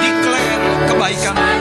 Declare 0.01 0.57
kebaikan. 0.87 1.52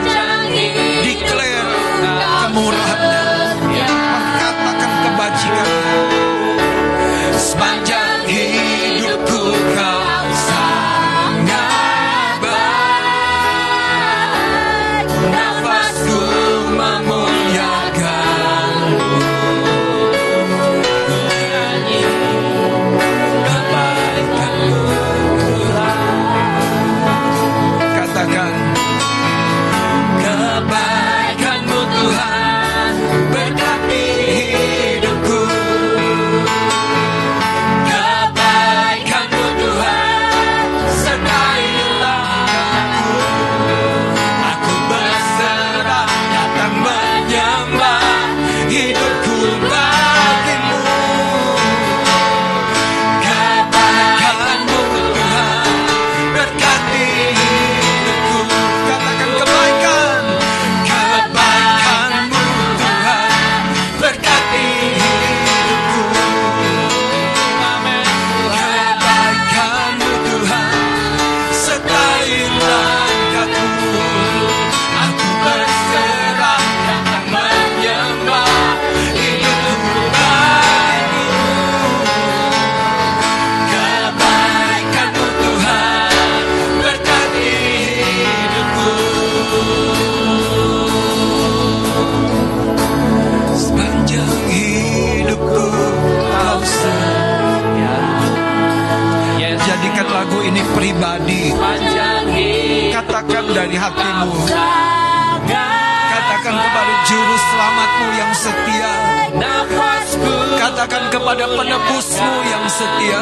Kepada 111.32 111.48
penebusmu 111.48 112.32
yang 112.44 112.64
setia. 112.68 113.20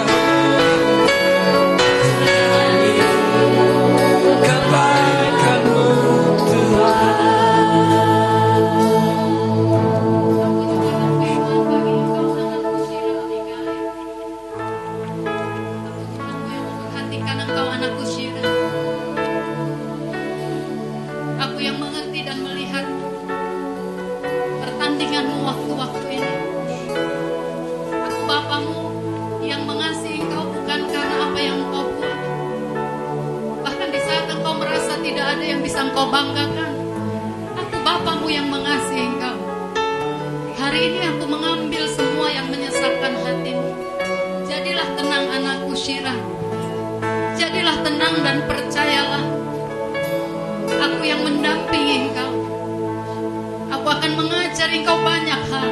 Mengajari 54.60 54.84
engkau 54.84 55.00
banyak 55.00 55.40
hal. 55.48 55.68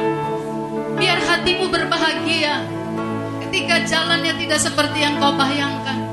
Biar 0.97 1.21
hatimu 1.21 1.69
berbahagia 1.69 2.65
ketika 3.45 3.85
jalannya 3.85 4.33
tidak 4.41 4.57
seperti 4.57 5.05
yang 5.05 5.21
kau 5.21 5.29
bayangkan. 5.37 6.09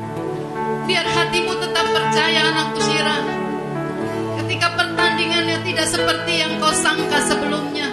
Biar 0.84 1.08
hatimu 1.08 1.56
tetap 1.56 1.88
percaya 1.88 2.52
anakku 2.52 2.76
Syirah. 2.84 3.24
Ketika 4.44 4.76
pertandingannya 4.76 5.64
tidak 5.64 5.88
seperti 5.88 6.44
yang 6.44 6.60
kau 6.60 6.68
sangka 6.76 7.16
sebelumnya. 7.24 7.88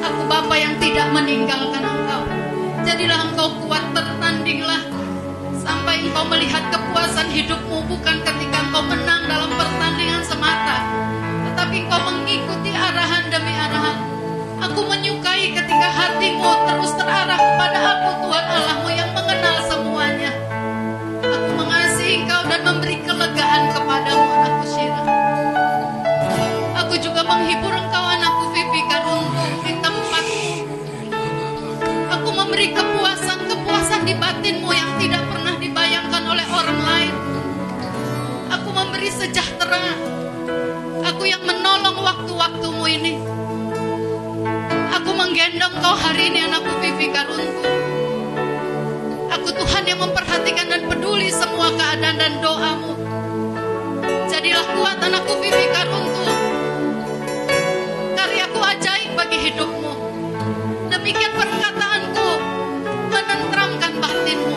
Aku 0.00 0.32
Bapa 0.32 0.56
yang 0.56 0.80
tidak 0.80 1.12
meninggalkan 1.12 1.84
engkau. 1.84 2.24
Jadilah 2.88 3.20
engkau 3.36 3.52
kuat 3.68 3.84
bertandinglah 3.92 4.80
sampai 5.60 6.08
engkau 6.08 6.24
melihat 6.32 6.72
kepuasan 6.72 7.28
hidupmu 7.28 7.84
bukan 7.84 8.16
ketika 8.32 8.64
engkau 8.64 8.80
menang 8.80 9.28
dalam 9.28 9.52
pertandingan 9.52 10.24
semata, 10.24 10.80
tetapi 11.52 11.84
engkau 11.84 12.00
mengikuti 12.00 12.72
arahan 12.72 13.23
demi 13.34 13.50
arahan. 13.50 13.98
Aku 14.62 14.86
menyukai 14.86 15.50
ketika 15.50 15.88
hatimu 15.90 16.54
terus 16.70 16.94
terarah 16.94 17.34
kepada 17.34 17.78
aku 17.82 18.10
Tuhan 18.22 18.46
Allahmu 18.46 18.88
yang 18.94 19.10
mengenal 19.10 19.56
semuanya. 19.66 20.30
Aku 21.18 21.50
mengasihi 21.58 22.22
engkau 22.22 22.46
dan 22.46 22.62
memberi 22.62 23.02
kelegaan 23.02 23.74
kepadamu 23.74 24.26
anakku 24.38 24.64
Syirah. 24.70 25.06
Aku 26.86 26.94
juga 27.02 27.26
menghibur 27.26 27.74
engkau 27.74 28.04
anakku 28.06 28.54
Vivi 28.54 28.82
Karuntu 28.86 29.44
di 29.66 29.72
tempatmu. 29.82 30.54
Aku 32.14 32.28
memberi 32.38 32.70
kepuasan-kepuasan 32.70 34.06
di 34.06 34.14
batinmu 34.14 34.70
yang 34.70 34.90
tidak 35.02 35.26
pernah 35.26 35.58
dibayangkan 35.58 36.22
oleh 36.22 36.46
orang 36.54 36.80
lain. 36.86 37.14
Aku 38.54 38.70
memberi 38.70 39.10
sejahtera. 39.10 39.98
Aku 41.02 41.26
yang 41.26 41.42
menolong 41.42 41.63
waktu-waktumu 42.04 42.84
ini. 42.84 43.16
Aku 44.92 45.10
menggendong 45.16 45.74
kau 45.80 45.96
hari 45.96 46.28
ini 46.28 46.44
anakku 46.44 46.72
Vivi 46.84 47.08
Karuntu. 47.08 47.64
Aku 49.32 49.48
Tuhan 49.48 49.84
yang 49.88 50.00
memperhatikan 50.04 50.68
dan 50.68 50.82
peduli 50.84 51.32
semua 51.32 51.72
keadaan 51.72 52.16
dan 52.20 52.32
doamu. 52.44 52.92
Jadilah 54.28 54.66
kuat 54.76 55.00
anakku 55.00 55.32
Vivi 55.40 55.66
Karuntu. 55.72 56.24
Karyaku 58.12 58.60
ajaib 58.60 59.10
bagi 59.16 59.38
hidupmu. 59.48 59.92
Demikian 60.92 61.32
perkataanku 61.32 62.28
menenteramkan 63.08 63.92
batinmu. 63.96 64.56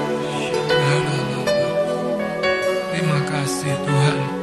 Terima 2.91 3.19
kasih 3.31 3.73
Tuhan 3.87 4.36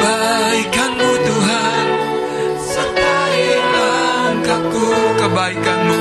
Kebaikanmu 0.00 1.10
Tuhan. 1.28 1.86
Sertai 2.56 3.44
langkahku 3.68 4.84
Kebaikanmu. 5.20 6.00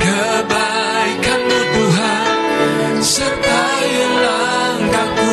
Kebaikanmu 0.00 1.58
Tuhan. 1.76 2.94
Sertai 3.04 3.92
langkahku. 4.16 5.32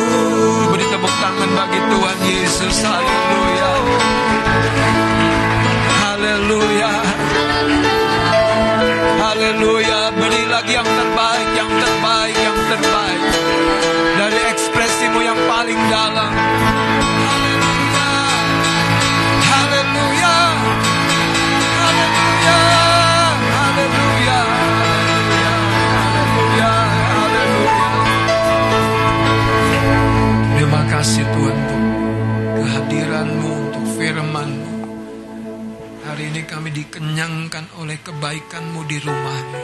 Beri 0.76 0.84
tepuk 0.92 1.14
tangan 1.24 1.50
bagi 1.56 1.80
Tuhan 1.88 2.18
Yesus 2.20 2.76
Haleluya 2.84 3.41
dikenyangkan 36.92 37.72
oleh 37.80 37.96
kebaikanmu 38.04 38.84
di 38.84 39.00
rumahmu. 39.00 39.62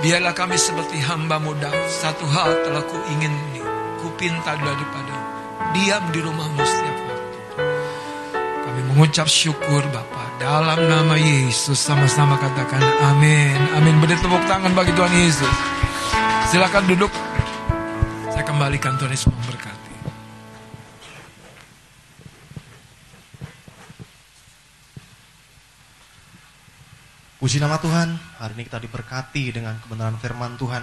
Biarlah 0.00 0.32
kami 0.32 0.56
seperti 0.56 0.96
hambamu 0.96 1.52
Daud. 1.60 1.92
Satu 1.92 2.24
hal 2.24 2.64
telah 2.64 2.80
ku 2.88 2.96
ingin 3.12 3.28
ini. 3.52 3.60
Ku 4.00 4.08
pinta 4.16 4.56
daripada 4.56 5.12
diam 5.76 6.08
di 6.08 6.24
rumahmu 6.24 6.64
setiap 6.64 6.96
waktu. 7.04 7.38
Kami 8.64 8.80
mengucap 8.88 9.28
syukur 9.28 9.84
Bapa 9.92 10.24
Dalam 10.40 10.88
nama 10.88 11.20
Yesus 11.20 11.76
sama-sama 11.76 12.40
katakan 12.40 12.80
amin. 13.12 13.60
Amin. 13.76 14.00
Beri 14.00 14.16
tepuk 14.16 14.40
tangan 14.48 14.72
bagi 14.72 14.96
Tuhan 14.96 15.12
Yesus. 15.12 15.56
Silakan 16.48 16.88
duduk. 16.88 17.12
Saya 18.32 18.40
kembalikan 18.40 18.96
Tuhan 18.96 19.12
Yesus 19.12 19.28
memberkati. 19.28 19.83
Puji 27.44 27.60
nama 27.60 27.76
Tuhan, 27.76 28.08
hari 28.40 28.56
ini 28.56 28.64
kita 28.64 28.80
diberkati 28.80 29.52
dengan 29.52 29.76
kebenaran 29.76 30.16
firman 30.16 30.56
Tuhan 30.56 30.80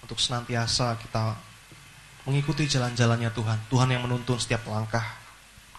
untuk 0.00 0.16
senantiasa 0.16 0.96
kita 0.96 1.36
mengikuti 2.24 2.64
jalan-jalannya 2.64 3.28
Tuhan. 3.28 3.68
Tuhan 3.68 3.92
yang 3.92 4.08
menuntun 4.08 4.40
setiap 4.40 4.64
langkah 4.72 5.04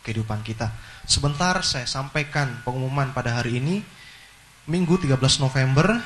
kehidupan 0.06 0.46
kita. 0.46 0.70
Sebentar 1.10 1.58
saya 1.66 1.90
sampaikan 1.90 2.62
pengumuman 2.62 3.10
pada 3.18 3.42
hari 3.42 3.58
ini, 3.58 3.82
Minggu 4.70 5.02
13 5.02 5.18
November. 5.42 5.98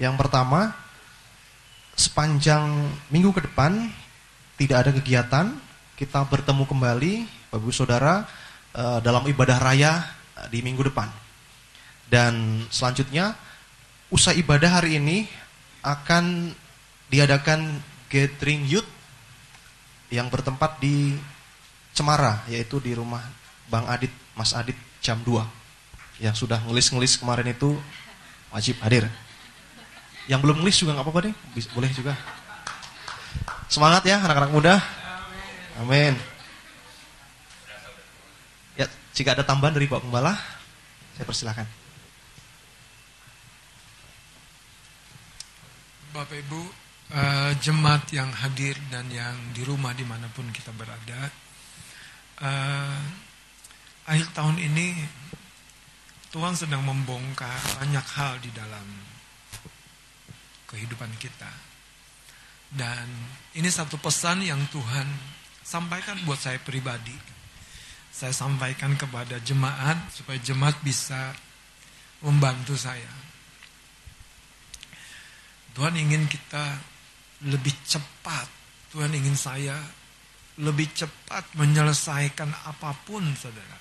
Yang 0.00 0.16
pertama, 0.16 0.72
sepanjang 2.00 2.64
minggu 3.12 3.28
ke 3.36 3.44
depan 3.44 3.76
tidak 4.56 4.88
ada 4.88 4.90
kegiatan, 4.96 5.52
kita 6.00 6.24
bertemu 6.32 6.64
kembali, 6.64 7.12
Bapak 7.52 7.60
Ibu 7.60 7.72
Saudara, 7.76 8.24
eh, 8.72 9.04
dalam 9.04 9.28
ibadah 9.28 9.60
raya 9.60 10.00
di 10.48 10.64
minggu 10.64 10.80
depan. 10.88 11.12
Dan 12.08 12.64
selanjutnya, 12.72 13.49
usai 14.10 14.42
ibadah 14.42 14.82
hari 14.82 14.98
ini 14.98 15.30
akan 15.80 16.50
diadakan 17.08 17.78
gathering 18.10 18.66
youth 18.66 18.86
yang 20.10 20.26
bertempat 20.26 20.82
di 20.82 21.14
Cemara, 21.94 22.42
yaitu 22.50 22.78
di 22.82 22.94
rumah 22.94 23.22
Bang 23.70 23.86
Adit, 23.86 24.10
Mas 24.34 24.54
Adit 24.54 24.74
jam 24.98 25.22
2. 25.22 25.42
Yang 26.22 26.46
sudah 26.46 26.58
ngelis-ngelis 26.66 27.18
kemarin 27.18 27.50
itu 27.50 27.78
wajib 28.50 28.78
hadir. 28.82 29.06
Yang 30.26 30.40
belum 30.42 30.56
ngelis 30.62 30.76
juga 30.78 30.98
nggak 30.98 31.06
apa-apa 31.06 31.30
bis- 31.54 31.70
boleh 31.70 31.90
juga. 31.94 32.14
Semangat 33.70 34.02
ya 34.06 34.18
anak-anak 34.18 34.50
muda. 34.50 34.74
Amin. 35.78 36.18
Ya, 38.74 38.86
jika 39.14 39.38
ada 39.38 39.46
tambahan 39.46 39.74
dari 39.74 39.86
Pak 39.86 40.02
Gembala, 40.02 40.34
saya 41.14 41.24
persilahkan. 41.24 41.79
Bapak 46.10 46.42
Ibu, 46.42 46.62
uh, 47.14 47.54
jemaat 47.62 48.10
yang 48.10 48.34
hadir 48.34 48.74
dan 48.90 49.06
yang 49.14 49.38
di 49.54 49.62
rumah 49.62 49.94
di 49.94 50.02
mana 50.02 50.26
pun 50.34 50.42
kita 50.50 50.74
berada, 50.74 51.30
uh, 52.42 52.98
akhir 54.10 54.34
tahun 54.34 54.58
ini 54.58 54.90
Tuhan 56.34 56.58
sedang 56.58 56.82
membongkar 56.82 57.78
banyak 57.78 58.06
hal 58.18 58.42
di 58.42 58.50
dalam 58.50 58.86
kehidupan 60.66 61.14
kita. 61.22 61.50
Dan 62.74 63.06
ini 63.54 63.70
satu 63.70 63.94
pesan 64.02 64.42
yang 64.42 64.66
Tuhan 64.74 65.06
sampaikan 65.62 66.18
buat 66.26 66.42
saya 66.42 66.58
pribadi. 66.58 67.14
Saya 68.10 68.34
sampaikan 68.34 68.98
kepada 68.98 69.38
jemaat 69.46 70.10
supaya 70.10 70.42
jemaat 70.42 70.74
bisa 70.82 71.38
membantu 72.26 72.74
saya. 72.74 73.29
Tuhan 75.74 75.94
ingin 75.96 76.26
kita 76.26 76.78
lebih 77.46 77.72
cepat. 77.86 78.48
Tuhan 78.90 79.14
ingin 79.14 79.38
saya 79.38 79.78
lebih 80.60 80.90
cepat 80.92 81.56
menyelesaikan 81.56 82.50
apa 82.66 82.92
pun, 83.06 83.22
saudara. 83.38 83.78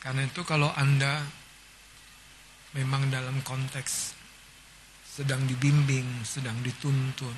Karena 0.00 0.24
itu 0.26 0.42
kalau 0.44 0.72
Anda 0.74 1.24
memang 2.74 3.08
dalam 3.08 3.40
konteks 3.44 4.12
sedang 5.14 5.46
dibimbing, 5.46 6.26
sedang 6.26 6.58
dituntun, 6.60 7.36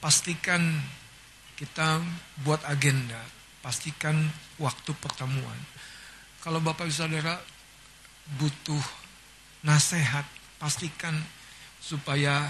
pastikan 0.00 0.80
kita 1.54 2.00
buat 2.42 2.64
agenda, 2.64 3.20
pastikan 3.60 4.26
waktu 4.56 4.90
pertemuan. 4.98 5.58
Kalau 6.40 6.64
Bapak 6.64 6.88
Ibu 6.88 6.96
Saudara 6.96 7.36
butuh 8.40 8.80
nasihat, 9.68 10.24
pastikan 10.64 11.12
supaya 11.76 12.48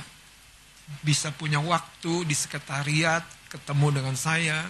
bisa 1.02 1.34
punya 1.34 1.58
waktu 1.58 2.22
di 2.22 2.34
sekretariat 2.38 3.26
ketemu 3.50 3.98
dengan 3.98 4.14
saya 4.14 4.62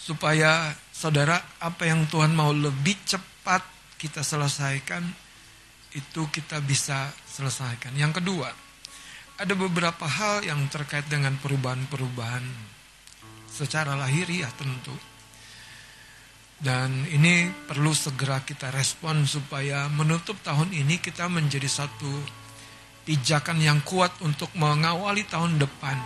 supaya 0.00 0.72
saudara 0.88 1.36
apa 1.60 1.84
yang 1.84 2.08
Tuhan 2.08 2.32
mau 2.32 2.56
lebih 2.56 2.96
cepat 3.04 3.60
kita 4.00 4.24
selesaikan 4.24 5.04
itu 5.92 6.24
kita 6.32 6.64
bisa 6.64 7.12
selesaikan. 7.28 7.92
Yang 7.92 8.24
kedua, 8.24 8.48
ada 9.36 9.54
beberapa 9.58 10.08
hal 10.08 10.46
yang 10.48 10.64
terkait 10.72 11.04
dengan 11.12 11.36
perubahan-perubahan 11.36 12.44
secara 13.50 13.98
lahiriah 13.98 14.48
tentu. 14.56 14.96
Dan 16.58 17.06
ini 17.14 17.46
perlu 17.46 17.94
segera 17.94 18.42
kita 18.42 18.74
respon 18.74 19.22
supaya 19.22 19.86
menutup 19.86 20.42
tahun 20.42 20.74
ini 20.74 20.98
kita 20.98 21.30
menjadi 21.30 21.70
satu 21.70 22.10
pijakan 23.06 23.62
yang 23.62 23.78
kuat 23.86 24.10
untuk 24.26 24.50
mengawali 24.58 25.22
tahun 25.22 25.62
depan. 25.62 25.96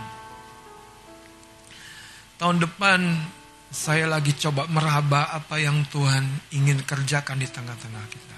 Tahun 2.37 2.57
depan 2.61 2.99
saya 3.73 4.05
lagi 4.05 4.37
coba 4.37 4.69
meraba 4.69 5.33
apa 5.33 5.57
yang 5.57 5.89
Tuhan 5.89 6.53
ingin 6.53 6.85
kerjakan 6.85 7.41
di 7.41 7.49
tengah-tengah 7.49 8.05
kita. 8.13 8.37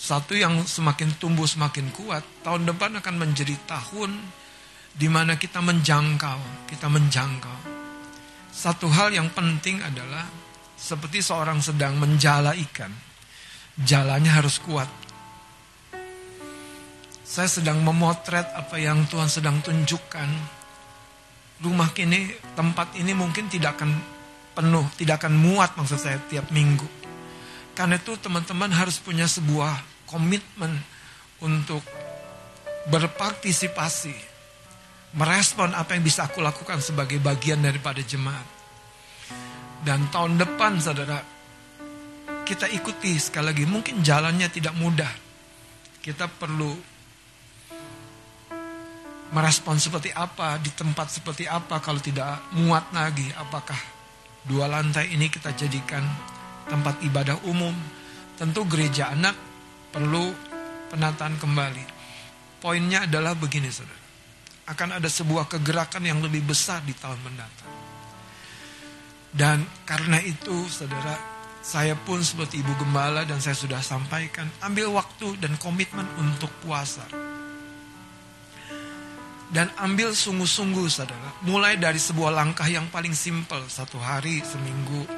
Satu 0.00 0.32
yang 0.32 0.64
semakin 0.64 1.12
tumbuh 1.20 1.44
semakin 1.44 1.92
kuat, 1.92 2.24
tahun 2.40 2.64
depan 2.64 2.96
akan 3.04 3.14
menjadi 3.20 3.52
tahun 3.68 4.16
di 4.96 5.12
mana 5.12 5.36
kita 5.36 5.60
menjangkau, 5.60 6.70
kita 6.72 6.88
menjangkau. 6.88 7.58
Satu 8.48 8.88
hal 8.88 9.12
yang 9.12 9.28
penting 9.36 9.84
adalah 9.84 10.47
seperti 10.78 11.18
seorang 11.18 11.58
sedang 11.58 11.98
menjala 11.98 12.54
ikan. 12.70 12.94
Jalannya 13.82 14.30
harus 14.30 14.62
kuat. 14.62 14.86
Saya 17.26 17.50
sedang 17.50 17.82
memotret 17.82 18.46
apa 18.54 18.78
yang 18.78 19.04
Tuhan 19.10 19.28
sedang 19.28 19.58
tunjukkan. 19.60 20.56
Rumah 21.58 21.90
ini, 21.98 22.30
tempat 22.54 22.94
ini 22.94 23.12
mungkin 23.12 23.50
tidak 23.50 23.82
akan 23.82 23.90
penuh, 24.54 24.86
tidak 24.94 25.26
akan 25.26 25.34
muat 25.34 25.74
maksud 25.74 25.98
saya 25.98 26.22
tiap 26.30 26.48
minggu. 26.54 26.86
Karena 27.74 27.98
itu 27.98 28.14
teman-teman 28.18 28.70
harus 28.70 29.02
punya 29.02 29.26
sebuah 29.26 29.74
komitmen 30.06 30.72
untuk 31.42 31.82
berpartisipasi, 32.90 34.14
merespon 35.14 35.74
apa 35.74 35.94
yang 35.94 36.02
bisa 36.02 36.26
aku 36.26 36.42
lakukan 36.42 36.82
sebagai 36.82 37.20
bagian 37.22 37.62
daripada 37.62 38.02
jemaat. 38.02 38.57
Dan 39.78 40.10
tahun 40.10 40.38
depan 40.38 40.82
saudara, 40.82 41.22
kita 42.42 42.66
ikuti 42.72 43.14
sekali 43.20 43.52
lagi. 43.52 43.64
Mungkin 43.68 44.02
jalannya 44.02 44.48
tidak 44.50 44.74
mudah. 44.74 45.12
Kita 46.02 46.26
perlu 46.26 46.72
merespon 49.28 49.76
seperti 49.76 50.08
apa, 50.08 50.56
di 50.56 50.72
tempat 50.72 51.12
seperti 51.12 51.44
apa 51.44 51.78
kalau 51.78 52.00
tidak 52.00 52.48
muat 52.56 52.90
lagi. 52.90 53.28
Apakah 53.36 53.78
dua 54.48 54.66
lantai 54.66 55.12
ini 55.12 55.28
kita 55.28 55.52
jadikan 55.52 56.02
tempat 56.68 57.00
ibadah 57.04 57.36
umum. 57.44 57.74
Tentu 58.38 58.62
gereja 58.70 59.10
anak 59.12 59.34
perlu 59.90 60.30
penataan 60.88 61.36
kembali. 61.36 61.84
Poinnya 62.58 63.06
adalah 63.06 63.34
begini 63.36 63.68
saudara. 63.70 64.06
Akan 64.68 64.92
ada 64.92 65.08
sebuah 65.08 65.48
kegerakan 65.48 66.04
yang 66.04 66.20
lebih 66.20 66.44
besar 66.44 66.84
di 66.84 66.92
tahun 66.92 67.18
mendatang. 67.24 67.67
Dan 69.28 69.64
karena 69.84 70.18
itu 70.24 70.64
saudara, 70.72 71.16
saya 71.60 71.92
pun 71.92 72.24
seperti 72.24 72.64
ibu 72.64 72.72
gembala 72.80 73.28
dan 73.28 73.44
saya 73.44 73.52
sudah 73.52 73.84
sampaikan, 73.84 74.48
ambil 74.64 74.94
waktu 74.96 75.36
dan 75.36 75.58
komitmen 75.60 76.06
untuk 76.16 76.48
puasa. 76.64 77.04
Dan 79.48 79.72
ambil 79.80 80.12
sungguh-sungguh 80.12 80.86
saudara, 80.92 81.40
mulai 81.44 81.80
dari 81.80 81.96
sebuah 81.96 82.32
langkah 82.32 82.68
yang 82.68 82.88
paling 82.92 83.16
simpel, 83.16 83.64
satu 83.64 83.96
hari, 83.96 84.44
seminggu, 84.44 85.08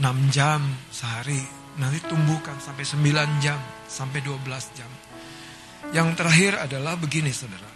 enam 0.00 0.16
jam 0.32 0.64
sehari, 0.88 1.44
nanti 1.76 2.00
tumbuhkan 2.08 2.56
sampai 2.58 2.84
9 2.88 3.44
jam, 3.44 3.60
sampai 3.84 4.24
12 4.24 4.76
jam. 4.76 4.90
Yang 5.92 6.08
terakhir 6.16 6.52
adalah 6.56 6.96
begini 6.96 7.30
saudara, 7.36 7.68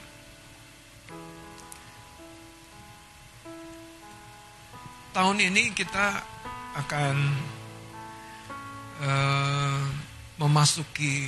tahun 5.13 5.39
ini 5.41 5.73
kita 5.73 6.07
akan 6.79 7.15
uh, 9.03 9.83
memasuki 10.39 11.27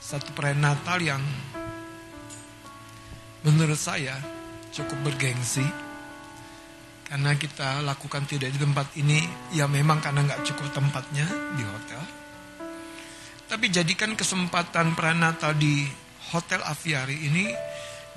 satu 0.00 0.32
perayaan 0.32 0.64
Natal 0.64 0.98
yang 1.02 1.22
menurut 3.44 3.78
saya 3.78 4.16
cukup 4.72 5.12
bergengsi. 5.12 5.64
Karena 7.10 7.34
kita 7.34 7.82
lakukan 7.82 8.22
tidak 8.22 8.54
di 8.54 8.58
tempat 8.62 8.86
ini 8.94 9.18
ya 9.50 9.66
memang 9.66 9.98
karena 9.98 10.30
nggak 10.30 10.46
cukup 10.46 10.70
tempatnya 10.70 11.26
di 11.58 11.62
hotel. 11.66 12.02
Tapi 13.50 13.66
jadikan 13.66 14.14
kesempatan 14.14 14.94
perayaan 14.94 15.26
Natal 15.26 15.58
di 15.58 15.82
Hotel 16.30 16.62
Aviari 16.62 17.18
ini 17.26 17.50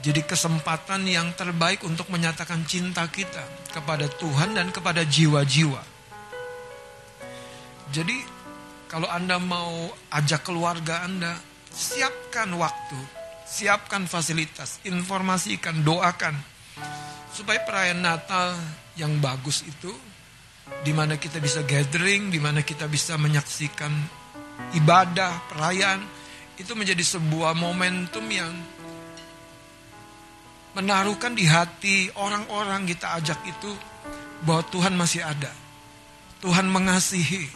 jadi 0.03 0.19
kesempatan 0.27 1.07
yang 1.07 1.31
terbaik 1.31 1.79
untuk 1.87 2.11
menyatakan 2.11 2.67
cinta 2.67 3.07
kita 3.07 3.71
kepada 3.71 4.11
Tuhan 4.11 4.51
dan 4.51 4.67
kepada 4.67 5.07
jiwa-jiwa. 5.07 5.79
Jadi 7.95 8.17
kalau 8.91 9.07
Anda 9.07 9.39
mau 9.39 9.95
ajak 10.11 10.43
keluarga 10.43 11.07
Anda, 11.07 11.39
siapkan 11.71 12.51
waktu, 12.51 12.99
siapkan 13.47 14.03
fasilitas, 14.03 14.83
informasikan, 14.83 15.87
doakan 15.87 16.35
supaya 17.31 17.63
perayaan 17.63 18.03
Natal 18.03 18.59
yang 18.99 19.23
bagus 19.23 19.63
itu 19.63 19.89
di 20.83 20.91
mana 20.91 21.15
kita 21.15 21.39
bisa 21.39 21.63
gathering, 21.63 22.27
di 22.27 22.43
mana 22.43 22.59
kita 22.59 22.91
bisa 22.91 23.15
menyaksikan 23.15 23.89
ibadah, 24.75 25.47
perayaan 25.47 26.03
itu 26.59 26.75
menjadi 26.75 27.01
sebuah 27.01 27.55
momentum 27.55 28.27
yang 28.27 28.51
menaruhkan 30.73 31.37
di 31.37 31.45
hati 31.45 32.09
orang-orang 32.17 32.89
kita 32.89 33.17
ajak 33.21 33.39
itu 33.45 33.71
bahwa 34.45 34.65
Tuhan 34.69 34.93
masih 34.97 35.21
ada. 35.23 35.53
Tuhan 36.43 36.67
mengasihi. 36.67 37.47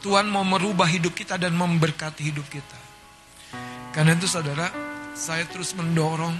Tuhan 0.00 0.28
mau 0.28 0.44
merubah 0.44 0.88
hidup 0.88 1.12
kita 1.12 1.36
dan 1.36 1.52
memberkati 1.56 2.24
hidup 2.24 2.46
kita. 2.48 2.78
Karena 3.92 4.16
itu 4.16 4.24
saudara, 4.24 4.68
saya 5.12 5.44
terus 5.44 5.76
mendorong 5.76 6.32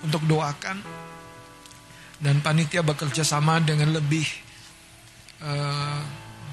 untuk 0.00 0.24
doakan 0.24 0.80
dan 2.22 2.38
panitia 2.40 2.80
bekerja 2.80 3.26
sama 3.26 3.58
dengan 3.58 3.92
lebih 3.92 4.24
uh, 5.42 6.00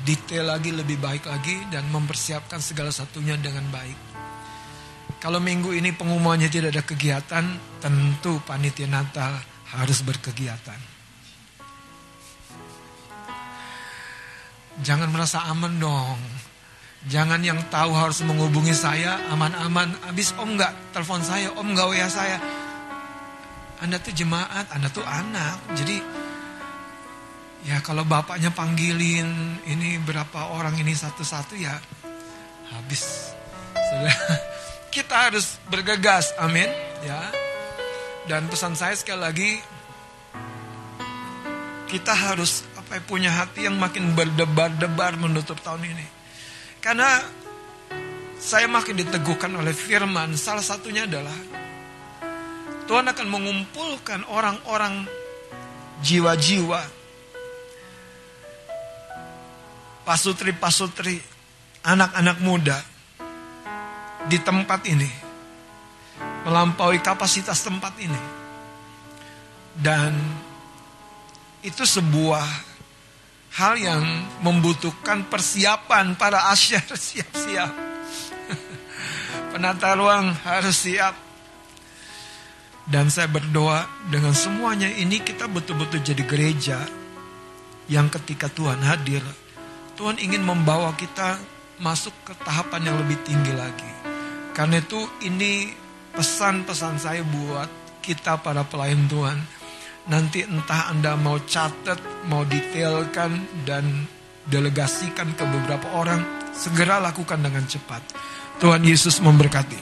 detail 0.04 0.52
lagi, 0.52 0.74
lebih 0.74 0.98
baik 0.98 1.30
lagi 1.30 1.64
dan 1.70 1.88
mempersiapkan 1.94 2.60
segala 2.60 2.90
satunya 2.90 3.38
dengan 3.38 3.64
baik. 3.70 4.09
Kalau 5.20 5.44
minggu 5.44 5.76
ini 5.76 5.92
pengumumannya 5.92 6.48
tidak 6.48 6.72
ada 6.72 6.84
kegiatan, 6.88 7.46
tentu 7.84 8.40
panitia 8.48 8.88
Natal 8.88 9.36
harus 9.76 10.00
berkegiatan. 10.00 10.80
Jangan 14.80 15.12
merasa 15.12 15.44
aman 15.52 15.76
dong. 15.76 16.20
Jangan 17.12 17.44
yang 17.44 17.60
tahu 17.68 17.92
harus 17.92 18.24
menghubungi 18.24 18.72
saya 18.72 19.20
aman-aman. 19.32 19.92
Habis 20.08 20.32
om 20.40 20.56
nggak 20.56 20.96
telepon 20.96 21.20
saya, 21.20 21.52
om 21.60 21.68
nggak 21.68 21.88
wa 21.92 22.08
saya. 22.08 22.40
Anda 23.84 24.00
tuh 24.00 24.16
jemaat, 24.16 24.72
Anda 24.72 24.88
tuh 24.88 25.04
anak. 25.04 25.76
Jadi 25.76 26.00
ya 27.68 27.84
kalau 27.84 28.08
bapaknya 28.08 28.56
panggilin 28.56 29.60
ini 29.68 30.00
berapa 30.00 30.56
orang 30.56 30.80
ini 30.80 30.96
satu-satu 30.96 31.60
ya 31.60 31.76
habis. 32.72 33.36
Sudah. 33.92 34.59
Kita 34.90 35.30
harus 35.30 35.62
bergegas, 35.70 36.34
amin. 36.42 36.66
Ya. 37.06 37.22
Dan 38.26 38.50
pesan 38.50 38.74
saya 38.74 38.98
sekali 38.98 39.22
lagi, 39.22 39.52
kita 41.90 42.14
harus 42.14 42.66
apa 42.78 42.98
ya, 42.98 43.02
punya 43.06 43.32
hati 43.34 43.66
yang 43.66 43.78
makin 43.78 44.14
berdebar-debar 44.18 45.18
menutup 45.18 45.58
tahun 45.62 45.86
ini. 45.86 46.08
Karena 46.82 47.22
saya 48.38 48.66
makin 48.70 48.98
diteguhkan 48.98 49.54
oleh 49.54 49.74
firman, 49.74 50.34
salah 50.38 50.66
satunya 50.66 51.06
adalah 51.06 51.36
Tuhan 52.90 53.06
akan 53.06 53.28
mengumpulkan 53.30 54.26
orang-orang 54.26 55.06
jiwa-jiwa 56.02 56.82
pasutri-pasutri, 60.02 61.22
anak-anak 61.86 62.42
muda 62.42 62.99
di 64.28 64.38
tempat 64.42 64.84
ini 64.90 65.30
melampaui 66.44 67.00
kapasitas 67.00 67.62
tempat 67.64 67.94
ini. 68.02 68.24
Dan 69.80 70.12
itu 71.64 71.84
sebuah 71.84 72.44
hal 73.60 73.74
yang 73.80 74.04
membutuhkan 74.44 75.28
persiapan 75.28 76.16
para 76.20 76.52
asyar 76.52 76.84
siap-siap. 77.08 77.72
Penata 79.56 79.96
ruang 79.96 80.36
harus 80.44 80.76
siap. 80.76 81.16
Dan 82.90 83.14
saya 83.14 83.30
berdoa 83.30 83.86
dengan 84.10 84.34
semuanya 84.34 84.90
ini 84.90 85.22
kita 85.22 85.46
betul-betul 85.46 86.02
jadi 86.02 86.24
gereja 86.26 86.80
yang 87.86 88.10
ketika 88.10 88.50
Tuhan 88.50 88.82
hadir, 88.82 89.22
Tuhan 89.94 90.18
ingin 90.18 90.42
membawa 90.42 90.98
kita 90.98 91.38
masuk 91.78 92.14
ke 92.26 92.34
tahapan 92.42 92.90
yang 92.90 92.98
lebih 92.98 93.22
tinggi 93.22 93.54
lagi. 93.54 93.99
Karena 94.56 94.82
itu 94.82 95.00
ini 95.24 95.72
pesan-pesan 96.14 96.96
saya 97.00 97.22
buat 97.24 97.70
kita 98.04 98.42
para 98.42 98.66
pelayan 98.66 99.06
Tuhan 99.08 99.60
Nanti 100.10 100.42
entah 100.42 100.90
Anda 100.90 101.14
mau 101.14 101.38
catat, 101.46 102.02
mau 102.26 102.42
detailkan, 102.42 103.62
dan 103.62 104.10
delegasikan 104.50 105.38
ke 105.38 105.46
beberapa 105.46 105.86
orang, 105.94 106.50
segera 106.50 106.98
lakukan 106.98 107.38
dengan 107.38 107.62
cepat. 107.70 108.02
Tuhan 108.58 108.82
Yesus 108.82 109.22
memberkati. 109.22 109.78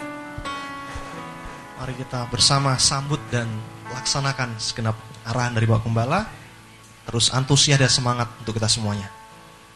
Mari 1.79 1.93
kita 1.95 2.27
bersama 2.27 2.75
sambut 2.75 3.23
dan 3.31 3.47
laksanakan 3.87 4.59
segenap 4.59 4.99
arahan 5.23 5.55
dari 5.55 5.63
Bapak 5.63 5.87
Gembala. 5.87 6.27
Terus 7.07 7.31
antusias 7.31 7.79
dan 7.79 7.87
semangat 7.87 8.27
untuk 8.43 8.59
kita 8.59 8.67
semuanya. 8.67 9.07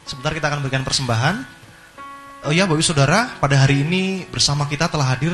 Sebentar 0.03 0.35
kita 0.35 0.51
akan 0.51 0.67
berikan 0.67 0.83
persembahan. 0.83 1.60
Oh 2.41 2.49
ya, 2.49 2.65
Bapak 2.65 2.81
Saudara, 2.81 3.37
pada 3.37 3.53
hari 3.53 3.85
ini 3.85 4.25
bersama 4.25 4.65
kita 4.65 4.89
telah 4.89 5.13
hadir 5.13 5.29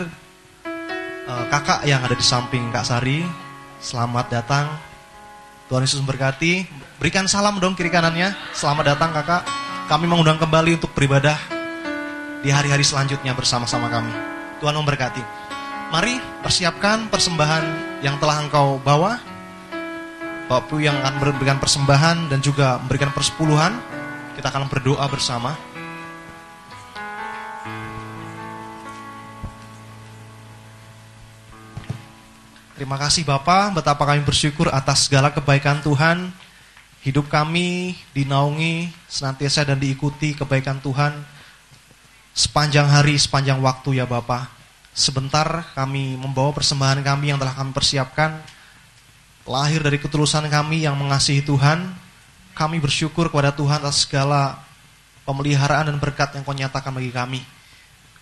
uh, 1.24 1.46
kakak 1.48 1.88
yang 1.88 2.04
ada 2.04 2.12
di 2.12 2.20
samping 2.20 2.68
Kak 2.68 2.84
Sari. 2.84 3.24
Selamat 3.80 4.28
datang 4.28 4.68
Tuhan 5.72 5.88
Yesus 5.88 6.04
memberkati. 6.04 6.68
Berikan 7.00 7.24
salam 7.32 7.64
dong 7.64 7.80
kiri 7.80 7.88
kanannya. 7.88 8.36
Selamat 8.52 8.92
datang 8.92 9.16
kakak. 9.16 9.48
Kami 9.88 10.04
mengundang 10.04 10.36
kembali 10.36 10.84
untuk 10.84 10.92
beribadah 10.92 11.40
di 12.44 12.52
hari-hari 12.52 12.84
selanjutnya 12.84 13.32
bersama-sama 13.32 13.88
kami. 13.88 14.12
Tuhan 14.60 14.76
memberkati. 14.76 15.24
Mari 15.96 16.20
persiapkan 16.44 17.08
persembahan 17.08 17.64
yang 18.04 18.20
telah 18.20 18.44
engkau 18.44 18.84
bawa. 18.84 19.16
Bapak 20.52 20.76
yang 20.84 21.00
akan 21.00 21.24
memberikan 21.24 21.56
persembahan 21.56 22.28
dan 22.28 22.44
juga 22.44 22.84
memberikan 22.84 23.16
persepuluhan. 23.16 23.80
Kita 24.36 24.52
akan 24.52 24.68
berdoa 24.68 25.08
bersama. 25.08 25.67
Terima 32.78 32.94
kasih 32.94 33.26
Bapak, 33.26 33.82
betapa 33.82 34.06
kami 34.06 34.22
bersyukur 34.22 34.70
atas 34.70 35.10
segala 35.10 35.34
kebaikan 35.34 35.82
Tuhan. 35.82 36.30
Hidup 37.02 37.26
kami 37.26 37.98
dinaungi 38.14 38.94
senantiasa 39.10 39.66
dan 39.66 39.82
diikuti 39.82 40.38
kebaikan 40.38 40.78
Tuhan 40.86 41.18
sepanjang 42.38 42.86
hari, 42.86 43.18
sepanjang 43.18 43.58
waktu 43.66 43.98
ya 43.98 44.06
Bapak. 44.06 44.46
Sebentar 44.94 45.74
kami 45.74 46.22
membawa 46.22 46.54
persembahan 46.54 47.02
kami 47.02 47.34
yang 47.34 47.42
telah 47.42 47.58
kami 47.58 47.74
persiapkan. 47.74 48.46
Lahir 49.50 49.82
dari 49.82 49.98
ketulusan 49.98 50.46
kami 50.46 50.86
yang 50.86 50.94
mengasihi 50.94 51.42
Tuhan. 51.42 51.82
Kami 52.54 52.78
bersyukur 52.78 53.34
kepada 53.34 53.58
Tuhan 53.58 53.82
atas 53.82 54.06
segala 54.06 54.62
pemeliharaan 55.26 55.90
dan 55.90 55.98
berkat 55.98 56.38
yang 56.38 56.46
kau 56.46 56.54
nyatakan 56.54 56.94
bagi 56.94 57.10
kami. 57.10 57.42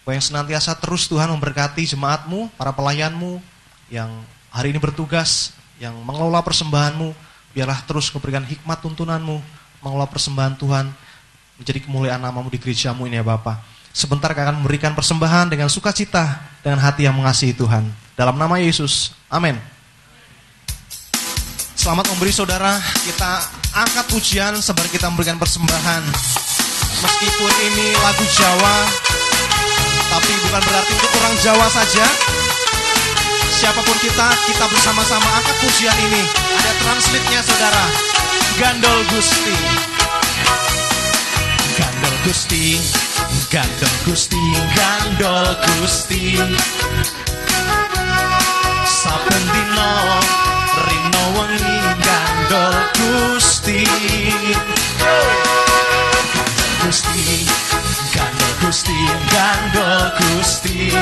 Kau 0.08 0.16
yang 0.16 0.24
senantiasa 0.24 0.80
terus 0.80 1.12
Tuhan 1.12 1.28
memberkati 1.28 1.84
jemaatmu, 1.84 2.56
para 2.56 2.72
pelayanmu 2.72 3.44
yang 3.92 4.24
hari 4.56 4.72
ini 4.72 4.80
bertugas 4.80 5.52
yang 5.84 5.92
mengelola 6.08 6.40
persembahanmu, 6.40 7.12
biarlah 7.52 7.84
terus 7.84 8.08
memberikan 8.16 8.48
hikmat 8.48 8.80
tuntunanmu, 8.80 9.44
mengelola 9.84 10.08
persembahan 10.08 10.56
Tuhan, 10.56 10.88
menjadi 11.60 11.84
kemuliaan 11.84 12.24
namamu 12.24 12.48
di 12.48 12.56
gerejamu 12.56 13.04
ini 13.04 13.20
ya 13.20 13.26
Bapa. 13.28 13.60
Sebentar 13.92 14.32
akan 14.32 14.64
memberikan 14.64 14.96
persembahan 14.96 15.52
dengan 15.52 15.68
sukacita, 15.68 16.40
dengan 16.64 16.80
hati 16.80 17.04
yang 17.04 17.20
mengasihi 17.20 17.52
Tuhan. 17.52 17.84
Dalam 18.16 18.40
nama 18.40 18.56
Yesus, 18.56 19.12
amin. 19.28 19.60
Selamat 21.76 22.08
memberi 22.16 22.32
saudara, 22.32 22.80
kita 23.04 23.44
angkat 23.76 24.08
pujian 24.08 24.56
sebab 24.56 24.88
kita 24.88 25.12
memberikan 25.12 25.36
persembahan. 25.36 26.04
Meskipun 27.04 27.52
ini 27.72 27.88
lagu 28.00 28.26
Jawa, 28.40 28.76
tapi 30.16 30.32
bukan 30.48 30.62
berarti 30.64 30.92
untuk 30.96 31.12
orang 31.20 31.36
Jawa 31.44 31.68
saja, 31.72 32.08
siapa 33.66 33.82
pun 33.82 33.98
kita, 33.98 34.30
kita 34.46 34.66
bersama-sama 34.70 35.26
angkat 35.42 35.58
pujian 35.58 35.98
ini. 36.06 36.22
Ada 36.54 36.74
translitnya 36.86 37.42
saudara. 37.42 37.86
Gandol 38.62 39.02
Gusti. 39.10 39.58
Gandol 41.74 42.16
Gusti. 42.30 42.78
Gandol 43.50 43.96
Gusti. 44.06 44.44
Gandol 44.78 45.50
Gusti. 45.66 46.38
Saben 48.86 49.44
dino 49.50 49.94
rino 50.86 51.24
wengi 51.34 51.78
gandol 52.06 52.76
Gusti. 53.02 53.82
Gusti. 56.86 57.50
Gandol 58.14 58.54
Gusti. 58.62 59.00
Gandol 59.34 60.02
Gusti. 60.22 60.94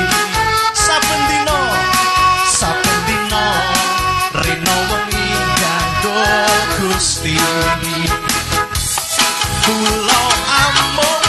Saben 0.72 1.20
dino 1.28 1.63
kanggo 6.24 6.88
Gusti 6.88 7.36
kula 9.64 10.22
amung 10.60 10.92
pracaya 10.96 11.23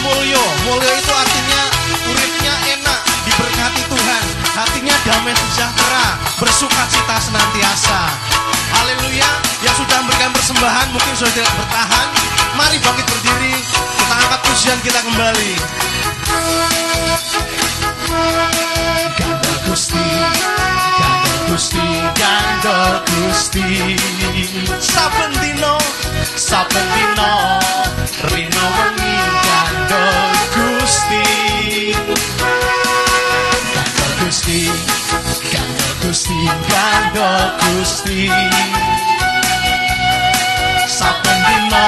mulio 0.00 0.44
mulio 0.64 0.92
itu 0.96 1.12
artinya 1.12 1.62
uripnya 2.08 2.54
enak 2.78 3.00
diberkati 3.28 3.82
Tuhan. 3.88 4.24
Hatinya 4.50 4.96
damai 5.04 5.34
sejahtera 5.36 6.06
bersuka 6.40 6.82
cita 6.88 7.16
senantiasa. 7.20 8.00
Haleluya. 8.76 9.30
Yang 9.60 9.84
sudah 9.84 10.00
memberikan 10.00 10.32
persembahan 10.32 10.86
mungkin 10.92 11.14
sudah 11.16 11.32
tidak 11.36 11.52
bertahan. 11.52 12.06
Mari 12.56 12.76
bangkit 12.80 13.06
berdiri. 13.06 13.54
Kita 13.76 14.14
angkat 14.16 14.40
pujian 14.48 14.78
kita 14.80 15.00
kembali. 15.04 15.52
Gandal 19.20 19.56
Gusti 19.68 20.00
Gandal 20.00 21.29
Gusti 21.50 21.82
kanggo 22.14 23.02
Gusti. 23.10 23.98
Saben 24.78 25.32
dina 25.42 25.74
saben 26.38 26.86
dina 26.94 27.58
rino 28.30 28.66
wengi 28.78 29.16
kanggo 29.50 30.04
Gusti. 30.54 31.26
Kanggo 33.74 34.06
Gusti 34.22 34.70
kanggo 35.50 35.88
Gusti 36.06 36.38
kanggo 36.70 37.30
Gusti. 37.66 38.30
Saben 40.86 41.38
dina 41.50 41.84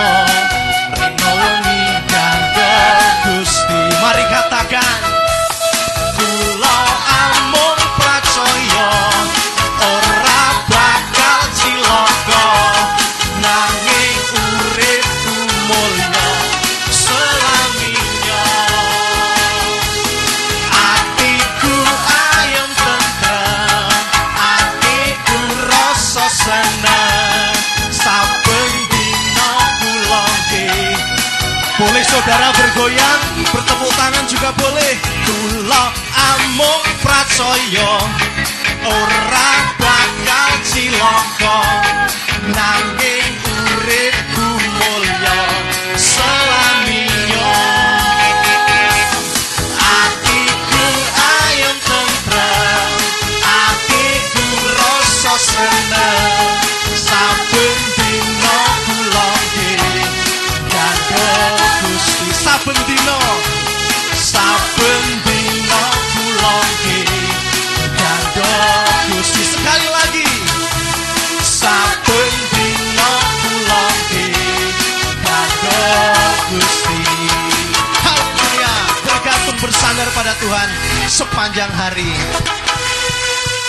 saudara 32.22 32.54
bergoyang, 32.54 33.22
bertepuk 33.50 33.90
tangan 33.98 34.24
juga 34.30 34.54
boleh. 34.54 34.94
Kula 35.26 35.90
amung 36.14 36.86
pracaya 37.02 37.98
ora 38.86 39.50
bakal 39.74 40.50
cilaka 40.62 41.58
nanging 42.46 43.34
uripku 43.42 44.48
mulya 44.54 45.42
Tuhan 80.43 80.70
sepanjang 81.06 81.70
hari. 81.70 82.10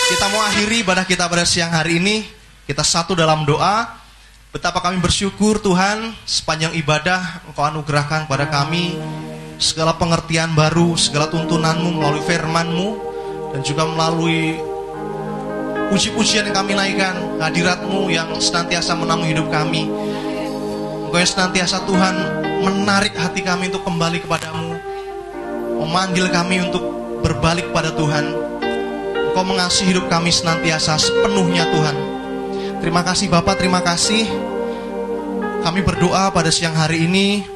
Kita 0.10 0.26
mau 0.34 0.42
akhiri 0.42 0.82
ibadah 0.82 1.06
kita 1.06 1.30
pada 1.30 1.46
siang 1.46 1.70
hari 1.70 2.02
ini. 2.02 2.26
Kita 2.66 2.82
satu 2.82 3.14
dalam 3.14 3.46
doa. 3.46 4.02
Betapa 4.50 4.82
kami 4.82 4.98
bersyukur 4.98 5.62
Tuhan 5.62 6.18
sepanjang 6.26 6.74
ibadah 6.74 7.46
Engkau 7.46 7.62
anugerahkan 7.70 8.26
kepada 8.26 8.50
kami. 8.50 8.98
Segala 9.62 9.94
pengertian 10.02 10.58
baru, 10.58 10.98
segala 10.98 11.30
tuntunanmu 11.30 11.94
melalui 11.94 12.26
firmanmu 12.26 12.90
dan 13.54 13.62
juga 13.62 13.86
melalui 13.86 14.58
puji-pujian 15.94 16.50
yang 16.50 16.58
kami 16.58 16.74
naikkan, 16.74 17.38
hadiratmu 17.38 18.10
yang 18.10 18.34
senantiasa 18.42 18.98
menamu 18.98 19.30
hidup 19.30 19.46
kami. 19.54 19.86
Engkau 21.06 21.22
yang 21.22 21.30
senantiasa 21.38 21.86
Tuhan 21.86 22.16
menarik 22.66 23.14
hati 23.14 23.46
kami 23.46 23.70
untuk 23.70 23.86
kembali 23.86 24.26
kepadamu, 24.26 24.73
memanggil 25.84 26.32
kami 26.32 26.64
untuk 26.64 26.84
berbalik 27.20 27.72
pada 27.76 27.92
Tuhan. 27.92 28.26
Engkau 29.32 29.44
mengasihi 29.44 29.92
hidup 29.92 30.08
kami 30.08 30.32
senantiasa 30.32 30.96
sepenuhnya 30.96 31.68
Tuhan. 31.72 31.96
Terima 32.80 33.02
kasih 33.04 33.32
Bapak, 33.32 33.60
terima 33.60 33.80
kasih. 33.80 34.28
Kami 35.64 35.80
berdoa 35.80 36.28
pada 36.36 36.52
siang 36.52 36.76
hari 36.76 37.08
ini. 37.08 37.48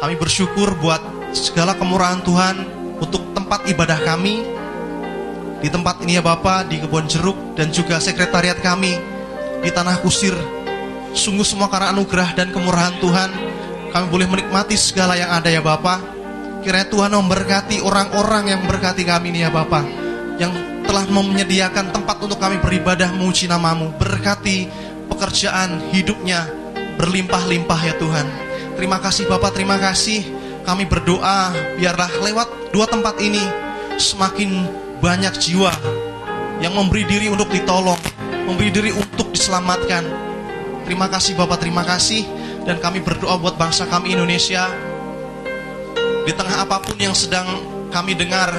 Kami 0.00 0.14
bersyukur 0.20 0.76
buat 0.76 1.00
segala 1.32 1.72
kemurahan 1.72 2.20
Tuhan 2.20 2.56
untuk 3.00 3.32
tempat 3.32 3.64
ibadah 3.66 3.98
kami. 4.04 4.44
Di 5.64 5.70
tempat 5.72 6.02
ini 6.04 6.18
ya 6.18 6.22
Bapak, 6.22 6.68
di 6.68 6.82
kebun 6.82 7.08
jeruk 7.08 7.56
dan 7.56 7.72
juga 7.72 8.02
sekretariat 8.02 8.58
kami 8.60 8.98
di 9.62 9.70
tanah 9.70 9.98
kusir. 10.02 10.34
Sungguh 11.14 11.46
semua 11.46 11.70
karena 11.70 11.94
anugerah 11.94 12.34
dan 12.34 12.50
kemurahan 12.50 12.92
Tuhan, 12.98 13.30
kami 13.94 14.06
boleh 14.10 14.26
menikmati 14.28 14.76
segala 14.76 15.16
yang 15.16 15.30
ada 15.32 15.48
ya 15.48 15.62
Bapak. 15.64 16.21
Kiranya 16.62 16.86
Tuhan 16.86 17.10
memberkati 17.10 17.82
orang-orang 17.82 18.54
yang 18.54 18.62
memberkati 18.62 19.02
kami 19.02 19.34
ini 19.34 19.42
ya 19.42 19.50
Bapak. 19.50 19.82
Yang 20.38 20.52
telah 20.86 21.04
menyediakan 21.10 21.90
tempat 21.90 22.22
untuk 22.22 22.38
kami 22.38 22.62
beribadah 22.62 23.10
memuji 23.10 23.50
namamu. 23.50 23.90
Berkati 23.98 24.70
pekerjaan 25.10 25.90
hidupnya 25.90 26.46
berlimpah-limpah 27.02 27.80
ya 27.82 27.94
Tuhan. 27.98 28.26
Terima 28.78 29.02
kasih 29.02 29.26
Bapak, 29.26 29.58
terima 29.58 29.74
kasih. 29.82 30.22
Kami 30.62 30.86
berdoa 30.86 31.50
biarlah 31.82 32.10
lewat 32.22 32.70
dua 32.70 32.86
tempat 32.86 33.18
ini 33.18 33.42
semakin 33.98 34.62
banyak 35.02 35.34
jiwa 35.42 35.74
yang 36.62 36.78
memberi 36.78 37.02
diri 37.02 37.26
untuk 37.26 37.50
ditolong, 37.50 37.98
memberi 38.46 38.70
diri 38.70 38.90
untuk 38.94 39.34
diselamatkan. 39.34 40.06
Terima 40.86 41.10
kasih 41.10 41.34
Bapak, 41.34 41.58
terima 41.58 41.82
kasih. 41.82 42.22
Dan 42.62 42.78
kami 42.78 43.02
berdoa 43.02 43.34
buat 43.42 43.58
bangsa 43.58 43.90
kami 43.90 44.14
Indonesia. 44.14 44.91
Di 46.22 46.30
tengah 46.30 46.62
apa 46.62 46.78
pun 46.78 46.94
yang 47.02 47.18
sedang 47.18 47.46
kami 47.90 48.14
dengar, 48.14 48.54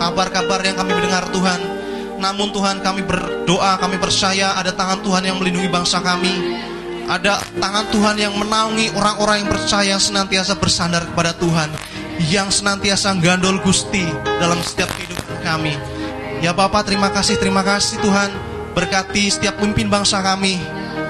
kabar-kabar 0.00 0.64
yang 0.64 0.76
kami 0.80 0.96
dengar 0.96 1.28
Tuhan. 1.28 1.60
Namun 2.16 2.48
Tuhan 2.56 2.80
kami 2.80 3.04
berdoa, 3.04 3.76
kami 3.76 4.00
percaya 4.00 4.56
ada 4.56 4.72
tangan 4.72 5.04
Tuhan 5.04 5.28
yang 5.28 5.36
melindungi 5.36 5.68
bangsa 5.68 6.00
kami. 6.00 6.32
Ada 7.06 7.38
tangan 7.60 7.86
Tuhan 7.92 8.16
yang 8.18 8.34
menaungi 8.34 8.96
orang-orang 8.96 9.44
yang 9.44 9.50
percaya 9.52 9.94
senantiasa 10.00 10.56
bersandar 10.56 11.04
kepada 11.04 11.36
Tuhan. 11.36 11.68
Yang 12.16 12.64
senantiasa 12.64 13.12
gandol 13.20 13.60
gusti 13.60 14.08
dalam 14.40 14.58
setiap 14.64 14.88
kehidupan 14.96 15.44
kami. 15.44 15.76
Ya 16.40 16.56
Bapak 16.56 16.88
terima 16.88 17.12
kasih, 17.12 17.36
terima 17.36 17.60
kasih 17.60 18.00
Tuhan. 18.00 18.32
Berkati 18.72 19.28
setiap 19.28 19.60
pemimpin 19.60 19.92
bangsa 19.92 20.24
kami. 20.24 20.56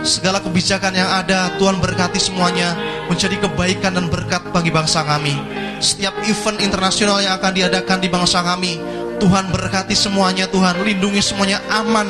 Segala 0.02 0.42
kebijakan 0.42 0.94
yang 0.94 1.10
ada 1.10 1.54
Tuhan 1.58 1.78
berkati 1.78 2.18
semuanya 2.18 2.74
menjadi 3.07 3.37
kebaikan 3.47 3.95
dan 3.95 4.07
berkat 4.11 4.43
bagi 4.51 4.70
bangsa 4.70 5.03
kami. 5.07 5.35
Setiap 5.78 6.16
event 6.24 6.59
internasional 6.62 7.20
yang 7.20 7.37
akan 7.39 7.53
diadakan 7.53 7.99
di 8.01 8.09
bangsa 8.09 8.43
kami, 8.43 8.81
Tuhan 9.16 9.49
berkati 9.49 9.97
semuanya 9.97 10.45
Tuhan, 10.51 10.83
lindungi 10.85 11.23
semuanya 11.24 11.62
aman 11.73 12.09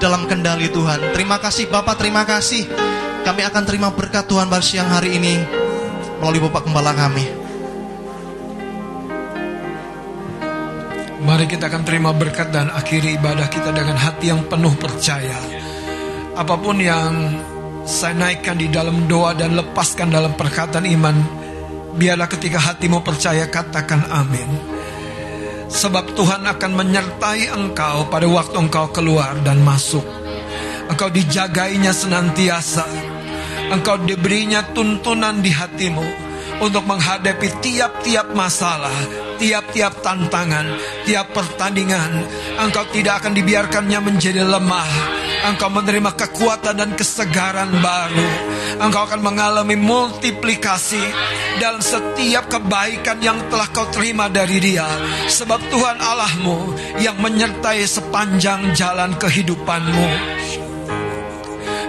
dalam 0.00 0.24
kendali 0.26 0.70
Tuhan. 0.72 1.12
Terima 1.12 1.36
kasih 1.42 1.68
Bapak, 1.68 2.00
terima 2.00 2.24
kasih. 2.24 2.66
Kami 3.20 3.42
akan 3.44 3.62
terima 3.68 3.92
berkat 3.92 4.24
Tuhan 4.24 4.48
pada 4.48 4.64
siang 4.64 4.88
hari 4.88 5.20
ini 5.20 5.36
melalui 6.22 6.40
Bapak 6.48 6.68
Gembala 6.68 6.96
kami. 6.96 7.26
Mari 11.20 11.44
kita 11.44 11.68
akan 11.68 11.84
terima 11.84 12.16
berkat 12.16 12.48
dan 12.48 12.72
akhiri 12.72 13.20
ibadah 13.20 13.44
kita 13.52 13.76
dengan 13.76 13.92
hati 13.92 14.32
yang 14.32 14.40
penuh 14.48 14.72
percaya. 14.80 15.36
Apa 16.32 16.56
pun 16.56 16.80
yang 16.80 17.36
saya 17.84 18.14
naikkan 18.16 18.60
di 18.60 18.68
dalam 18.68 19.08
doa 19.08 19.32
dan 19.32 19.56
lepaskan 19.56 20.12
dalam 20.12 20.36
perkataan 20.36 20.84
iman, 20.84 21.16
biarlah 21.96 22.28
ketika 22.28 22.60
hatimu 22.60 23.00
percaya 23.00 23.48
katakan 23.48 24.04
amin. 24.12 24.48
Sebab 25.70 26.18
Tuhan 26.18 26.42
akan 26.50 26.72
menyertai 26.74 27.54
engkau 27.54 28.10
pada 28.10 28.26
waktu 28.26 28.56
engkau 28.58 28.90
keluar 28.90 29.38
dan 29.46 29.62
masuk. 29.62 30.02
Engkau 30.90 31.06
dijagainya 31.06 31.94
senantiasa. 31.94 32.82
Engkau 33.70 34.02
diberinya 34.02 34.66
tuntunan 34.74 35.38
di 35.38 35.54
hatimu 35.54 36.30
untuk 36.58 36.82
menghadapi 36.90 37.62
tiap-tiap 37.62 38.34
masalah, 38.34 38.92
tiap-tiap 39.38 40.02
tantangan, 40.02 40.74
tiap 41.06 41.30
pertandingan. 41.30 42.26
Engkau 42.58 42.82
tidak 42.90 43.22
akan 43.22 43.38
dibiarkannya 43.38 43.98
menjadi 44.02 44.42
lemah. 44.42 44.90
Engkau 45.40 45.72
menerima 45.72 46.12
kekuatan 46.20 46.76
dan 46.76 46.90
kesegaran 46.92 47.72
baru. 47.80 48.28
Engkau 48.84 49.08
akan 49.08 49.20
mengalami 49.24 49.72
multiplikasi 49.72 51.00
dalam 51.56 51.80
setiap 51.80 52.52
kebaikan 52.52 53.24
yang 53.24 53.40
telah 53.48 53.68
kau 53.72 53.88
terima 53.88 54.28
dari 54.28 54.60
Dia, 54.60 54.84
sebab 55.32 55.60
Tuhan 55.72 55.96
Allahmu 55.96 56.76
yang 57.00 57.16
menyertai 57.16 57.80
sepanjang 57.88 58.76
jalan 58.76 59.16
kehidupanmu. 59.16 60.08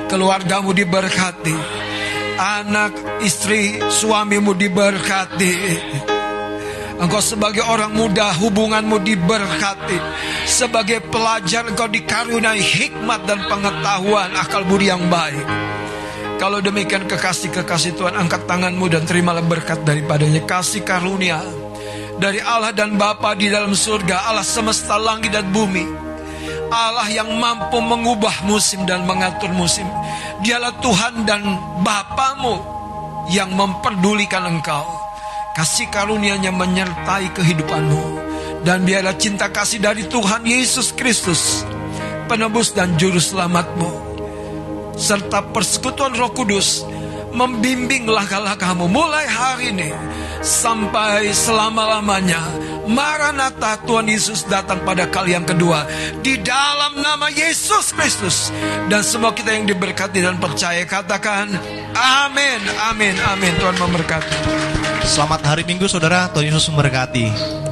Keluargamu 0.08 0.72
diberkati, 0.72 1.56
anak, 2.40 2.96
istri, 3.24 3.80
suamimu 3.80 4.56
diberkati. 4.56 5.56
Engkau 7.02 7.18
sebagai 7.18 7.66
orang 7.66 7.98
muda 7.98 8.30
hubunganmu 8.38 9.02
diberkati. 9.02 9.98
Sebagai 10.46 11.02
pelajar 11.10 11.66
engkau 11.66 11.90
dikaruniai 11.90 12.62
hikmat 12.62 13.26
dan 13.26 13.42
pengetahuan 13.50 14.30
akal 14.38 14.62
budi 14.70 14.94
yang 14.94 15.02
baik. 15.10 15.42
Kalau 16.38 16.62
demikian 16.62 17.10
kekasih-kekasih 17.10 17.98
Tuhan 17.98 18.18
angkat 18.18 18.46
tanganmu 18.46 18.86
dan 18.90 19.06
terimalah 19.06 19.46
berkat 19.46 19.82
daripadanya 19.82 20.42
kasih 20.46 20.82
karunia 20.86 21.42
dari 22.22 22.38
Allah 22.38 22.70
dan 22.70 23.02
Bapa 23.02 23.34
di 23.34 23.50
dalam 23.50 23.74
surga 23.74 24.30
Allah 24.30 24.46
semesta 24.46 24.98
langit 25.02 25.34
dan 25.34 25.50
bumi 25.50 25.86
Allah 26.70 27.10
yang 27.10 27.34
mampu 27.34 27.82
mengubah 27.82 28.46
musim 28.46 28.86
dan 28.86 29.10
mengatur 29.10 29.50
musim 29.58 29.90
Dialah 30.46 30.78
Tuhan 30.82 31.26
dan 31.26 31.42
Bapamu 31.82 32.62
yang 33.34 33.50
memperdulikan 33.58 34.46
engkau 34.46 35.01
Kasih 35.52 35.92
karunia-Nya 35.92 36.56
menyertai 36.56 37.36
kehidupanmu 37.36 38.04
dan 38.64 38.88
biarlah 38.88 39.20
cinta 39.20 39.52
kasih 39.52 39.84
dari 39.84 40.08
Tuhan 40.08 40.48
Yesus 40.48 40.96
Kristus 40.96 41.68
penebus 42.32 42.72
dan 42.72 42.96
juru 42.96 43.20
selamatmu 43.20 43.92
serta 44.96 45.44
persekutuan 45.52 46.16
Roh 46.16 46.32
Kudus 46.32 46.88
membimbing 47.36 48.08
langkah-langkahmu 48.08 48.88
mulai 48.88 49.28
hari 49.28 49.76
ini 49.76 49.92
sampai 50.40 51.36
selama-lamanya. 51.36 52.40
Maranatha 52.88 53.78
Tuhan 53.84 54.08
Yesus 54.08 54.48
datang 54.48 54.84
pada 54.88 55.08
kali 55.08 55.36
yang 55.36 55.46
kedua 55.46 55.86
di 56.24 56.40
dalam 56.40 57.00
nama 57.00 57.28
Yesus 57.28 57.92
Kristus 57.92 58.52
dan 58.88 59.06
semua 59.06 59.32
kita 59.32 59.54
yang 59.54 59.70
diberkati 59.70 60.20
dan 60.20 60.42
percaya 60.42 60.84
katakan 60.84 61.56
amin 61.96 62.62
amin 62.92 63.16
amin 63.20 63.54
Tuhan 63.60 63.78
memberkati. 63.80 64.71
Selamat 65.02 65.42
hari 65.42 65.66
Minggu 65.66 65.90
saudara, 65.90 66.30
Tuhan 66.30 66.54
Yesus 66.54 66.70
memberkati. 66.70 67.71